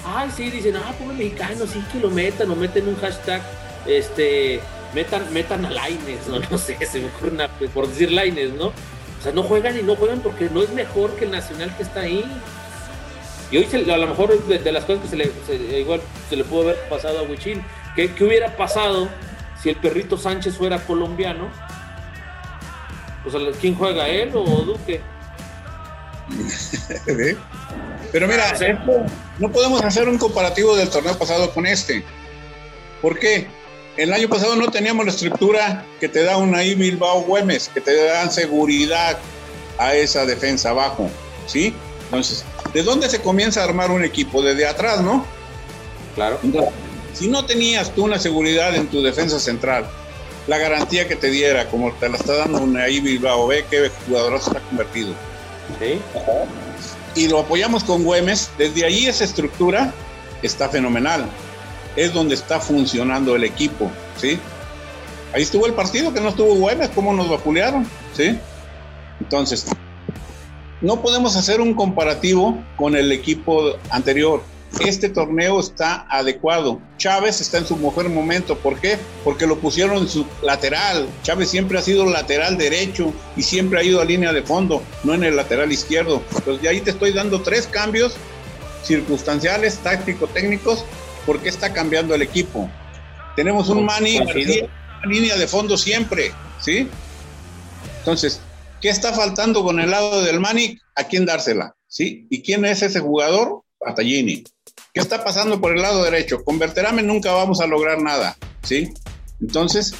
[0.05, 3.41] ay, sí, dicen, ah, pobre mexicano, sí que lo metan, o meten un hashtag,
[3.87, 4.61] este,
[4.93, 6.39] metan, metan a Laines, ¿no?
[6.51, 8.67] No sé, se me ocurre una, por decir Laines, ¿no?
[8.67, 11.83] O sea, no juegan y no juegan porque no es mejor que el nacional que
[11.83, 12.23] está ahí.
[13.51, 16.01] Y hoy se, a lo mejor de, de, las cosas que se le, se, igual
[16.29, 17.63] se le pudo haber pasado a Huichín,
[17.95, 19.07] ¿qué, ¿qué, hubiera pasado
[19.61, 21.49] si el perrito Sánchez fuera colombiano?
[23.25, 25.01] O sea, ¿quién juega, él o Duque?
[28.11, 28.53] Pero mira,
[29.39, 32.03] no podemos hacer un comparativo del torneo pasado con este.
[33.01, 33.47] ¿Por qué?
[33.97, 37.81] El año pasado no teníamos la estructura que te da una I Bilbao Güemes, que
[37.81, 39.17] te dan seguridad
[39.77, 41.09] a esa defensa abajo,
[41.45, 41.73] ¿sí?
[42.05, 44.41] Entonces, ¿de dónde se comienza a armar un equipo?
[44.41, 45.25] Desde atrás, ¿no?
[46.13, 46.37] Claro.
[46.43, 46.73] Entonces,
[47.13, 49.87] si no tenías tú una seguridad en tu defensa central,
[50.47, 54.41] la garantía que te diera, como te la está dando I Bilbao, ve qué jugador
[54.41, 55.13] se ha convertido.
[55.79, 56.01] Sí.
[57.15, 59.93] Y lo apoyamos con Güemes, desde ahí esa estructura
[60.41, 61.25] está fenomenal.
[61.95, 64.37] Es donde está funcionando el equipo, ¿sí?
[65.33, 68.37] Ahí estuvo el partido que no estuvo Güemes, cómo nos vapulearon, ¿sí?
[69.21, 69.65] Entonces,
[70.81, 74.41] no podemos hacer un comparativo con el equipo anterior.
[74.79, 76.81] Este torneo está adecuado.
[76.97, 78.57] Chávez está en su mejor momento.
[78.57, 78.97] ¿Por qué?
[79.23, 81.07] Porque lo pusieron en su lateral.
[81.23, 85.13] Chávez siempre ha sido lateral derecho y siempre ha ido a línea de fondo, no
[85.13, 86.21] en el lateral izquierdo.
[86.35, 88.15] Entonces, de ahí te estoy dando tres cambios
[88.83, 90.83] circunstanciales, táctico-técnicos,
[91.25, 92.69] porque está cambiando el equipo.
[93.35, 94.19] Tenemos un Mani
[95.05, 96.89] línea de fondo siempre, ¿sí?
[97.99, 98.41] Entonces,
[98.81, 100.79] ¿qué está faltando con el lado del Mani?
[100.95, 101.75] ¿A quién dársela?
[101.87, 102.27] ¿Sí?
[102.29, 103.63] ¿Y quién es ese jugador?
[103.79, 104.43] Patallini.
[104.93, 106.43] ¿Qué está pasando por el lado derecho?
[106.43, 108.93] Con Berterame nunca vamos a lograr nada, ¿sí?
[109.41, 109.93] Entonces...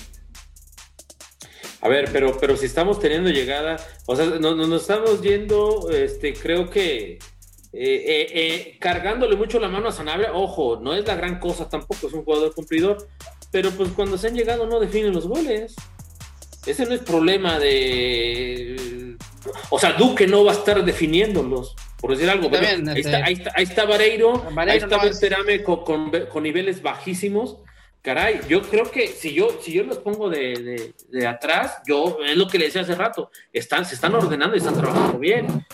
[1.81, 3.77] A ver, pero, pero si estamos teniendo llegada,
[4.07, 7.19] o sea, nos, nos estamos yendo, este, creo que
[7.77, 11.68] eh, eh, eh, cargándole mucho la mano a Sanabria, ojo, no es la gran cosa
[11.68, 13.06] tampoco, es un jugador cumplidor,
[13.52, 15.76] pero pues cuando se han llegado no definen los goles.
[16.66, 19.16] Ese no es problema de...
[19.70, 22.50] O sea, Duque no va a estar definiéndolos por decir algo.
[22.50, 25.64] Bueno, También, ahí, este- está, ahí, está, ahí está Vareiro, Vareiro ahí está no Berterame
[25.64, 27.58] con, con, con niveles bajísimos.
[28.02, 32.20] Caray, yo creo que si yo, si yo los pongo de, de, de atrás, yo
[32.24, 35.66] es lo que le decía hace rato, están, se están ordenando y están trabajando bien.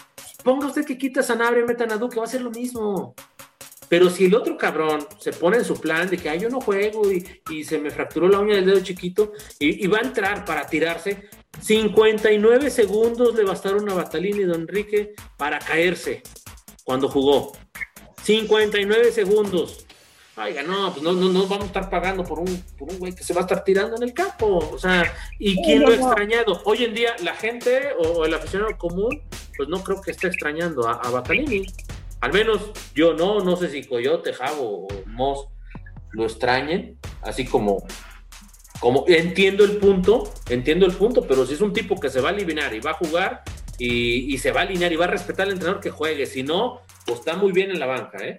[0.41, 3.13] Ponga usted que quita a Sanabria y metan a Duque, va a ser lo mismo.
[3.91, 6.61] Pero si el otro cabrón se pone en su plan de que "Ay, yo no
[6.61, 10.01] juego y, y se me fracturó la uña del dedo chiquito y, y va a
[10.07, 11.27] entrar para tirarse,
[11.59, 16.23] 59 segundos le bastaron a Batalini y Don Enrique para caerse
[16.85, 17.51] cuando jugó.
[18.23, 19.85] 59 segundos.
[20.37, 23.13] Oiga, no, pues no, no, no vamos a estar pagando por un, por un güey
[23.13, 24.69] que se va a estar tirando en el campo.
[24.71, 26.61] O sea, ¿y quién lo ha extrañado?
[26.63, 29.21] Hoy en día la gente o el aficionado común,
[29.57, 31.65] pues no creo que esté extrañando a, a Batalini.
[32.21, 35.47] Al menos yo no, no sé si Coyote, Javo o Moss
[36.11, 37.83] lo extrañen, así como,
[38.79, 42.29] como entiendo el punto, entiendo el punto, pero si es un tipo que se va
[42.29, 43.41] a eliminar y va a jugar
[43.79, 46.43] y, y se va a alinear y va a respetar al entrenador que juegue, si
[46.43, 48.37] no, pues está muy bien en la banca, ¿eh?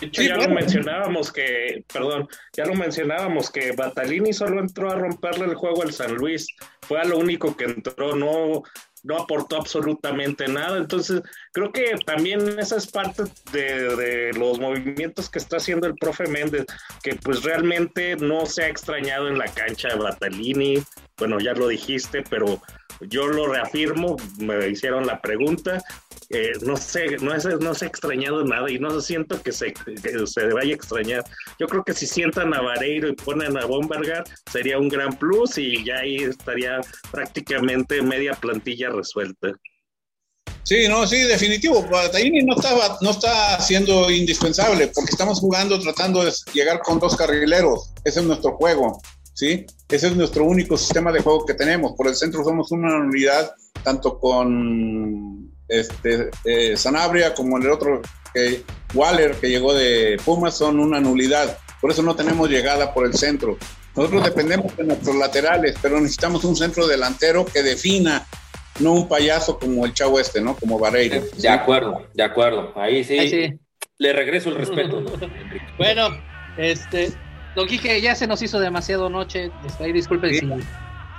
[0.00, 0.48] De hecho, Sí, ya bueno.
[0.48, 5.82] lo mencionábamos que, perdón, ya lo mencionábamos que Batalini solo entró a romperle el juego
[5.82, 6.46] al San Luis.
[6.80, 8.62] Fue a lo único que entró, no,
[9.02, 10.78] no aportó absolutamente nada.
[10.78, 11.22] Entonces,
[11.52, 16.66] creo que también esa es parte de, los movimientos que está haciendo el profe Méndez,
[17.02, 20.82] que pues realmente no se ha extrañado en la cancha de Batalini.
[21.16, 22.60] Bueno, ya lo dijiste, pero
[23.00, 25.82] yo lo reafirmo, me hicieron la pregunta.
[26.32, 29.72] Eh, no sé, no, es, no se ha extrañado nada y no siento que se,
[29.72, 31.24] que se vaya a extrañar.
[31.58, 35.58] Yo creo que si sientan a Vareiro y ponen a Bombergar sería un gran plus
[35.58, 36.80] y ya ahí estaría
[37.10, 39.50] prácticamente media plantilla resuelta.
[40.62, 41.82] Sí, no, sí, definitivo.
[41.90, 47.16] Bataini no estaba, no está siendo indispensable porque estamos jugando tratando de llegar con dos
[47.16, 47.92] carrileros.
[48.04, 49.00] Ese es nuestro juego,
[49.34, 49.66] ¿sí?
[49.88, 51.94] Ese es nuestro único sistema de juego que tenemos.
[51.96, 53.52] Por el centro somos una unidad,
[53.82, 55.39] tanto con
[55.70, 58.02] este, eh, Sanabria como el otro,
[58.34, 61.58] que Waller, que llegó de Pumas, son una nulidad.
[61.80, 63.56] Por eso no tenemos llegada por el centro.
[63.96, 68.26] Nosotros dependemos de nuestros laterales, pero necesitamos un centro delantero que defina,
[68.78, 70.56] no un payaso como el chavo este, ¿no?
[70.56, 71.22] Como Vareiro.
[71.36, 72.72] De acuerdo, de acuerdo.
[72.76, 73.58] Ahí sí, Ahí sí.
[73.98, 75.04] le regreso el respeto.
[75.78, 76.10] Bueno,
[76.58, 77.10] este,
[77.56, 79.50] Don Quique, ya se nos hizo demasiado noche.
[79.66, 80.46] Este, ahí disculpen si,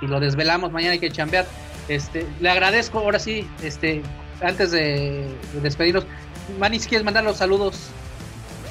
[0.02, 1.46] y lo desvelamos, mañana hay que chambear.
[1.88, 4.02] Este, le agradezco, ahora sí, este,
[4.40, 6.06] antes de, de despedirnos,
[6.58, 7.76] Manny, si quieres mandar los saludos.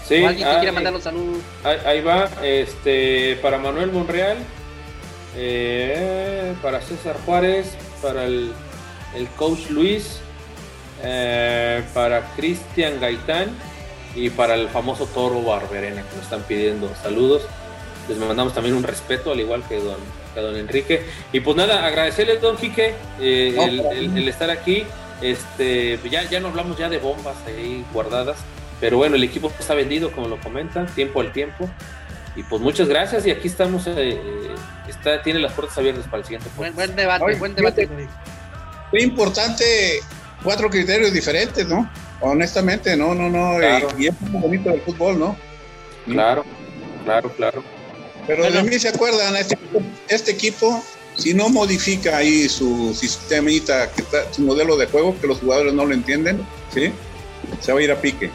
[0.08, 1.38] Sí, O alguien que ah, quiera mandar los saludos.
[1.64, 4.38] Ahí, ahí va, este, para Manuel Monreal,
[5.38, 8.52] eh, para César Juárez, para el,
[9.16, 10.20] el coach Luis,
[11.04, 13.50] eh, para Cristian Gaitán
[14.16, 17.44] y para el famoso Toro Barberena que nos están pidiendo saludos.
[18.10, 19.98] Les mandamos también un respeto, al igual que don,
[20.34, 21.06] que don Enrique.
[21.32, 23.56] Y pues nada, agradecerles, don Quique, eh,
[23.94, 24.84] el estar aquí.
[25.22, 28.38] Este, ya, ya no hablamos ya de bombas ahí guardadas,
[28.80, 31.70] pero bueno, el equipo está vendido, como lo comentan, tiempo al tiempo.
[32.36, 34.56] Y pues muchas gracias y aquí estamos, eh, eh,
[34.88, 37.90] está, tiene las puertas abiertas para el siguiente Buen, buen debate, Oye, buen debate.
[38.92, 40.00] Qué importante,
[40.44, 41.90] cuatro criterios diferentes, ¿no?
[42.22, 43.58] Honestamente, no, no, no.
[43.58, 43.90] Claro.
[43.98, 45.36] Y, y es muy bonito del fútbol, ¿no?
[46.06, 46.46] Claro,
[47.04, 47.64] claro, claro.
[48.28, 48.58] Pero Bueno.
[48.58, 49.58] de mí se acuerdan, este,
[50.08, 50.82] este equipo,
[51.18, 53.90] si no modifica ahí su sistemita,
[54.32, 56.92] su modelo de juego, que los jugadores no lo entienden, ¿sí?
[57.60, 58.30] Se va a ir a pique.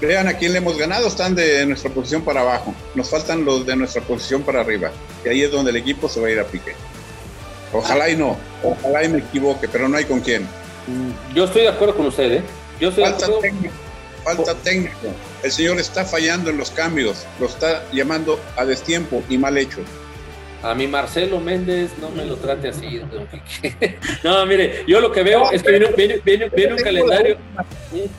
[0.00, 2.74] Vean a quién le hemos ganado, están de nuestra posición para abajo.
[2.94, 4.90] Nos faltan los de nuestra posición para arriba.
[5.24, 6.74] Y ahí es donde el equipo se va a ir a pique.
[7.72, 10.42] Ojalá y no, ojalá y me equivoque, pero no hay con quién.
[10.86, 12.42] Mm, Yo estoy de acuerdo con usted, ¿eh?
[12.80, 13.42] Yo estoy de Falta acuerdo.
[13.42, 13.74] técnico,
[14.24, 14.96] falta técnico.
[15.42, 19.78] El señor está fallando en los cambios, lo está llamando a destiempo y mal hecho.
[20.62, 23.98] A mi Marcelo Méndez no me lo trate así, don Quique.
[24.22, 27.38] No, mire, yo lo que veo es que viene, viene, viene, viene un calendario,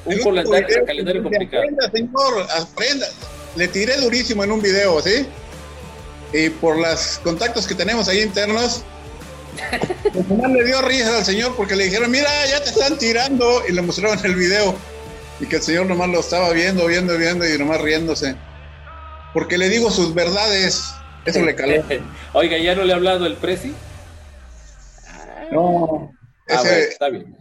[0.06, 1.64] un, calendario, complicado.
[1.64, 3.08] Aprenda, señor, aprenda.
[3.56, 5.28] Le tiré durísimo en un video, ¿sí?
[6.34, 8.84] Y por los contactos que tenemos ahí internos,
[10.16, 13.62] al final le dio risa al señor porque le dijeron, mira, ya te están tirando.
[13.68, 14.74] Y le mostraron el video.
[15.40, 18.36] Y que el señor nomás lo estaba viendo, viendo, viendo y nomás riéndose.
[19.34, 20.94] Porque le digo sus verdades.
[21.26, 21.74] Eso le caló.
[22.34, 23.74] Oiga, ¿ya no le ha hablado el Prezi?
[25.52, 26.12] No.
[26.50, 27.36] Ah, Ese- bueno, está bien.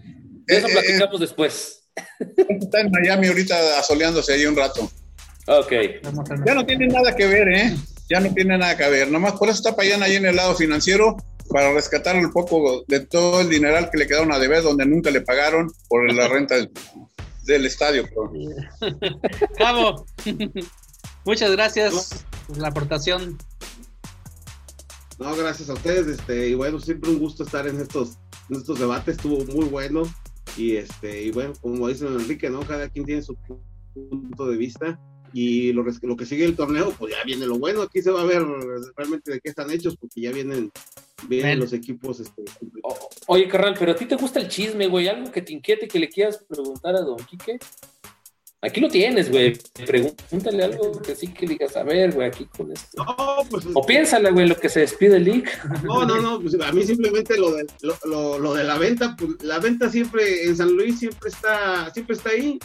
[0.47, 1.82] De eso eh, eh, platicamos después.
[2.61, 4.90] está en Miami ahorita asoleándose ahí un rato.
[5.47, 5.73] Ok.
[6.44, 7.77] Ya no tiene nada que ver, ¿eh?
[8.09, 9.11] Ya no tiene nada que ver.
[9.11, 11.16] Nomás por eso está Payán ahí en el lado financiero,
[11.48, 15.11] para rescatar un poco de todo el dineral que le quedaron a deber, donde nunca
[15.11, 16.70] le pagaron por la renta del,
[17.44, 18.05] del estadio.
[19.57, 20.05] Cabo,
[21.24, 23.39] muchas gracias por la aportación.
[25.21, 28.19] No, gracias a ustedes, este, y bueno, siempre un gusto estar en estos,
[28.49, 30.03] en estos debates, estuvo muy bueno,
[30.57, 32.61] y este, y bueno, como dice Enrique, ¿no?
[32.61, 33.37] Cada quien tiene su
[33.95, 34.99] punto de vista,
[35.33, 38.23] y lo, lo que sigue el torneo, pues ya viene lo bueno, aquí se va
[38.23, 38.43] a ver
[38.97, 40.73] realmente de qué están hechos, porque ya vienen,
[41.29, 42.43] vienen los equipos, este,
[42.83, 45.07] O- Oye, carnal, pero a ti te gusta el chisme, güey.
[45.07, 47.59] Algo que te inquiete que le quieras preguntar a don Quique.
[48.62, 49.59] Aquí lo tienes, güey.
[49.87, 53.03] Pregúntale algo que sí que digas, a ver, güey, aquí con esto.
[53.03, 53.16] No,
[53.49, 55.45] pues, O piénsale, güey, lo que se despide el league.
[55.85, 59.16] No, no, no, pues a mí simplemente lo de, lo, lo- lo de la venta,
[59.16, 62.59] pues la venta siempre en San Luis siempre está, siempre está ahí.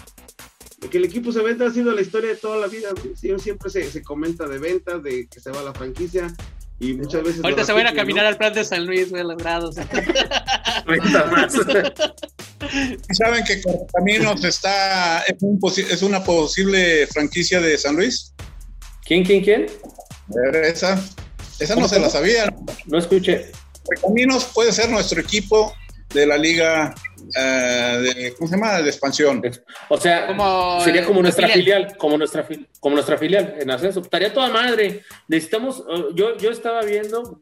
[0.91, 2.89] Que el equipo se venda ha sido la historia de toda la vida,
[3.37, 6.27] siempre se, se comenta de ventas, de que se va la franquicia
[6.79, 7.43] y muchas veces...
[7.43, 8.29] Ahorita se va a caminar ¿no?
[8.29, 9.75] al plan de San Luis, güey, los grados.
[10.85, 11.53] Ahorita más.
[13.09, 18.33] ¿Y saben que Correcaminos está, es, un es una posible franquicia de San Luis?
[19.05, 19.65] ¿Quién, quién, quién?
[20.63, 21.01] Esa,
[21.59, 22.55] esa no se la sabían.
[22.87, 23.51] No escuché.
[23.83, 25.73] Correcaminos puede ser nuestro equipo
[26.15, 26.95] de la liga
[27.35, 28.81] eh, de, ¿cómo se llama?
[28.81, 29.41] De expansión.
[29.89, 31.59] O sea, Como, sería eh, como nuestra filial.
[31.83, 33.99] filial, como nuestra fil- como nuestra filial en ascenso.
[34.01, 35.03] Estaría toda madre.
[35.27, 37.41] Necesitamos, uh, yo, yo estaba viendo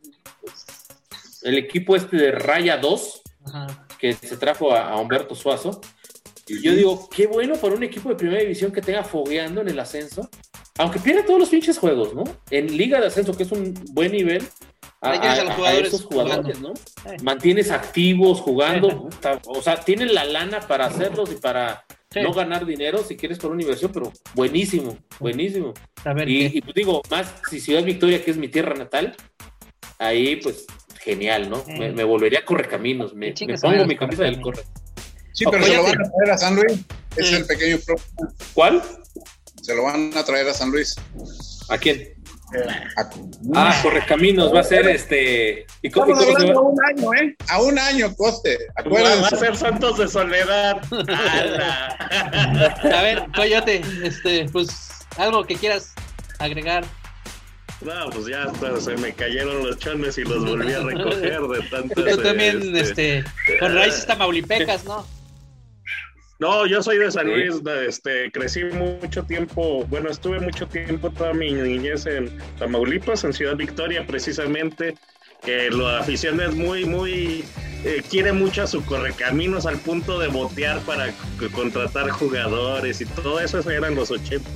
[1.43, 3.85] el equipo este de Raya 2, Ajá.
[3.99, 5.81] que se trajo a, a Humberto Suazo.
[6.47, 9.69] Y yo digo, qué bueno para un equipo de primera división que tenga fogueando en
[9.69, 10.29] el ascenso,
[10.77, 12.23] aunque pierda todos los pinches juegos, ¿no?
[12.49, 14.43] En Liga de Ascenso, que es un buen nivel,
[15.03, 16.69] a, Ahí tienes a a- los a jugadores esos jugadores, ¿no?
[17.05, 17.17] Eh.
[17.23, 19.09] Mantienes activos jugando,
[19.47, 22.19] o sea, tienen la lana para hacerlos y para Sí.
[22.21, 25.73] no ganar dinero si quieres por una inversión, pero buenísimo, buenísimo.
[26.05, 29.15] A ver, Y, pues digo, más si Ciudad Victoria, que es mi tierra natal,
[29.99, 30.65] ahí pues
[30.99, 31.57] genial, ¿no?
[31.67, 31.75] Eh.
[31.79, 34.43] Me, me volvería a correcaminos, me, me pongo mi camisa del correcaminos.
[34.43, 34.63] corre.
[35.33, 36.79] Sí, pero Oye, se lo van a traer a San Luis.
[37.17, 37.35] Es Sí.
[37.35, 38.33] el pequeño problema.
[38.53, 38.83] ¿Cuál?
[39.61, 40.95] Se lo van a traer a San Luis.
[41.69, 42.12] ¿A quién?
[43.55, 45.65] Ah, Correcaminos, va a ser este.
[45.81, 46.69] ¿Y cómo, Estamos hablando a va?
[46.69, 47.35] un año, ¿eh?
[47.49, 48.57] A un año, coste.
[48.77, 49.37] Va, va a Acuérdense.
[49.37, 50.81] ser Santos de Soledad.
[52.93, 54.69] A ver, Coyote, este, pues
[55.17, 55.93] algo que quieras
[56.39, 56.83] agregar.
[57.81, 61.61] No, pues ya hasta se me cayeron los chones y los volví a recoger de
[61.69, 61.95] tantas.
[62.15, 65.05] Tú también, este, este, con raíces tamaulipecas, ¿no?
[66.43, 71.09] No, yo soy de San Luis, de- este, crecí mucho tiempo, bueno, estuve mucho tiempo
[71.09, 72.29] toda mi niñez en
[72.59, 74.97] Tamaulipas, en Ciudad Victoria precisamente,
[75.45, 77.45] que la afición es muy, muy,
[77.85, 81.13] eh, quiere mucho a su correcaminos al punto de botear para
[81.55, 84.49] contratar jugadores y todo eso, eso eran los 80.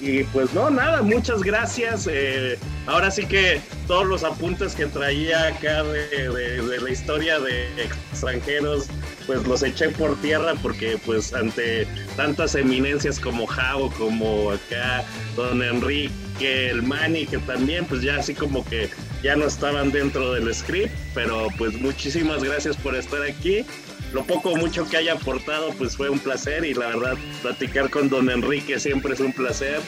[0.00, 2.08] Y pues no, nada, muchas gracias.
[2.08, 2.56] eh,
[2.86, 7.66] ahora sí que todos los apuntes que traía acá de, de- de la historia de
[7.82, 8.86] extranjeros,
[9.26, 11.86] pues los eché por tierra porque pues ante
[12.16, 15.04] tantas eminencias como Jao, como acá
[15.36, 18.90] Don Enrique, el Manny, que también pues ya así como que
[19.22, 23.64] ya no estaban dentro del script, pero pues muchísimas gracias por estar aquí.
[24.12, 27.90] Lo poco o mucho que haya aportado, pues fue un placer y la verdad, platicar
[27.90, 29.80] con don Enrique siempre es un placer.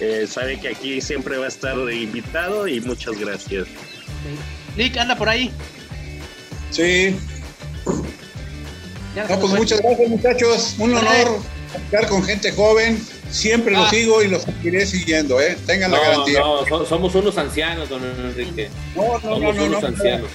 [0.00, 3.68] Eh, sabe que aquí siempre va a estar invitado y muchas gracias.
[4.76, 5.50] Nick, anda por ahí.
[6.70, 7.16] Sí.
[9.14, 10.74] Ya No, pues muchas gracias, muchachos.
[10.78, 11.38] Un honor
[11.84, 13.00] estar con gente joven.
[13.30, 13.80] Siempre Ah.
[13.82, 15.56] los sigo y los seguiré siguiendo, ¿eh?
[15.64, 16.40] Tengan la garantía.
[16.40, 18.68] no, so- somos unos ancianos, don Enrique.
[18.96, 20.28] No, no, no, Somos no, no, unos no, ancianos.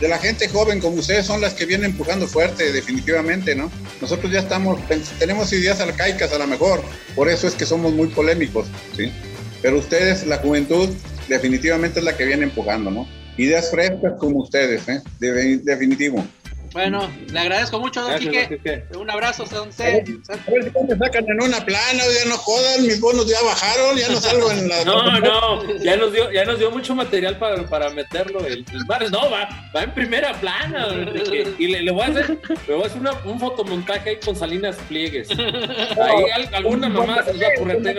[0.00, 3.70] De la gente joven como ustedes son las que vienen empujando fuerte, definitivamente, ¿no?
[4.00, 4.80] Nosotros ya estamos,
[5.20, 6.82] tenemos ideas arcaicas a lo mejor,
[7.14, 9.12] por eso es que somos muy polémicos, ¿sí?
[9.60, 10.88] Pero ustedes, la juventud,
[11.28, 13.06] definitivamente es la que viene empujando, ¿no?
[13.36, 15.00] Ideas frescas como ustedes, ¿eh?
[15.20, 16.26] De- definitivo.
[16.72, 18.84] Bueno, le agradezco mucho, don Gracias, Quique.
[18.96, 19.84] Un abrazo, don A C.
[19.84, 24.08] ver si me sacan en una plana, ya no jodan, mis bonos ya bajaron, ya
[24.08, 24.84] no salgo en la...
[24.84, 28.40] No, no, ya nos dio, ya nos dio mucho material para, para meterlo.
[28.46, 31.10] El, el Mares, no, va, va en primera plana, don.
[31.58, 34.34] Y le, le voy a hacer, le voy a hacer una- un fotomontaje ahí con
[34.34, 35.28] Salinas Pliegues.
[35.30, 37.98] Ahí al- alguna mamá se va a ocurrir.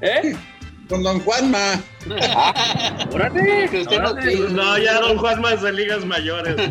[0.00, 0.34] ¿Eh?
[0.88, 1.80] Con don Juanma.
[3.12, 4.10] Órale, que usted no.
[4.10, 4.36] Órale.
[4.50, 6.54] No, ya don Juanma es de ligas mayores.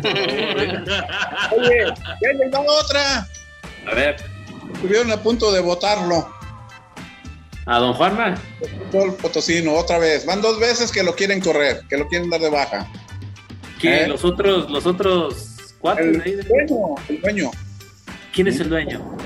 [1.56, 1.84] Oye,
[2.20, 3.26] ya llegó otra.
[3.90, 4.16] A ver,
[4.74, 6.32] Estuvieron a punto de votarlo.
[7.66, 8.34] a don Juanma.
[8.92, 10.24] El Potosino, otra vez.
[10.26, 12.86] Van dos veces que lo quieren correr, que lo quieren dar de baja.
[13.80, 13.94] ¿Quién?
[14.04, 14.08] ¿Eh?
[14.08, 16.34] Los otros, los otros cuatro El de ahí.
[16.36, 17.50] dueño, el dueño,
[18.32, 19.16] ¿Quién es el dueño?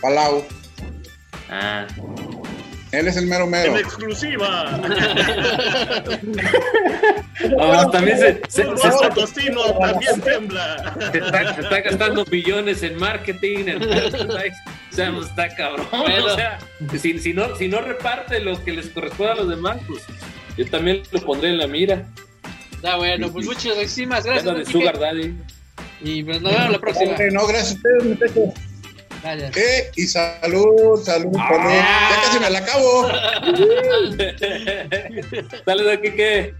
[0.00, 0.44] Palau.
[1.50, 1.86] Ah,
[2.94, 3.72] Él es el mero mero.
[3.72, 4.80] En exclusiva.
[7.60, 10.94] Ah, también se, se- se está, también tembla.
[11.12, 14.54] se está- se está gastando billones en marketing, en merchandise.
[14.92, 15.86] O sea, pues, está cabrón.
[15.90, 16.26] Bueno.
[16.26, 16.58] O sea,
[16.98, 20.02] si, si no, si no reparte lo que les corresponde a los demás, pues
[20.56, 22.06] yo también lo pondré en la mira.
[22.72, 24.56] Está bueno, pues muchísimas gracias.
[24.56, 24.64] De.
[24.64, 25.34] Sugar Daddy.
[26.02, 27.12] Y pues nos vemos la próxima.
[27.32, 28.54] No, gracias a ustedes, muchachos.
[29.24, 29.56] Gracias.
[29.56, 31.70] Eh, y salud, salud, salud.
[31.70, 33.06] Ya casi me la acabo.
[35.92, 36.54] Aquí que.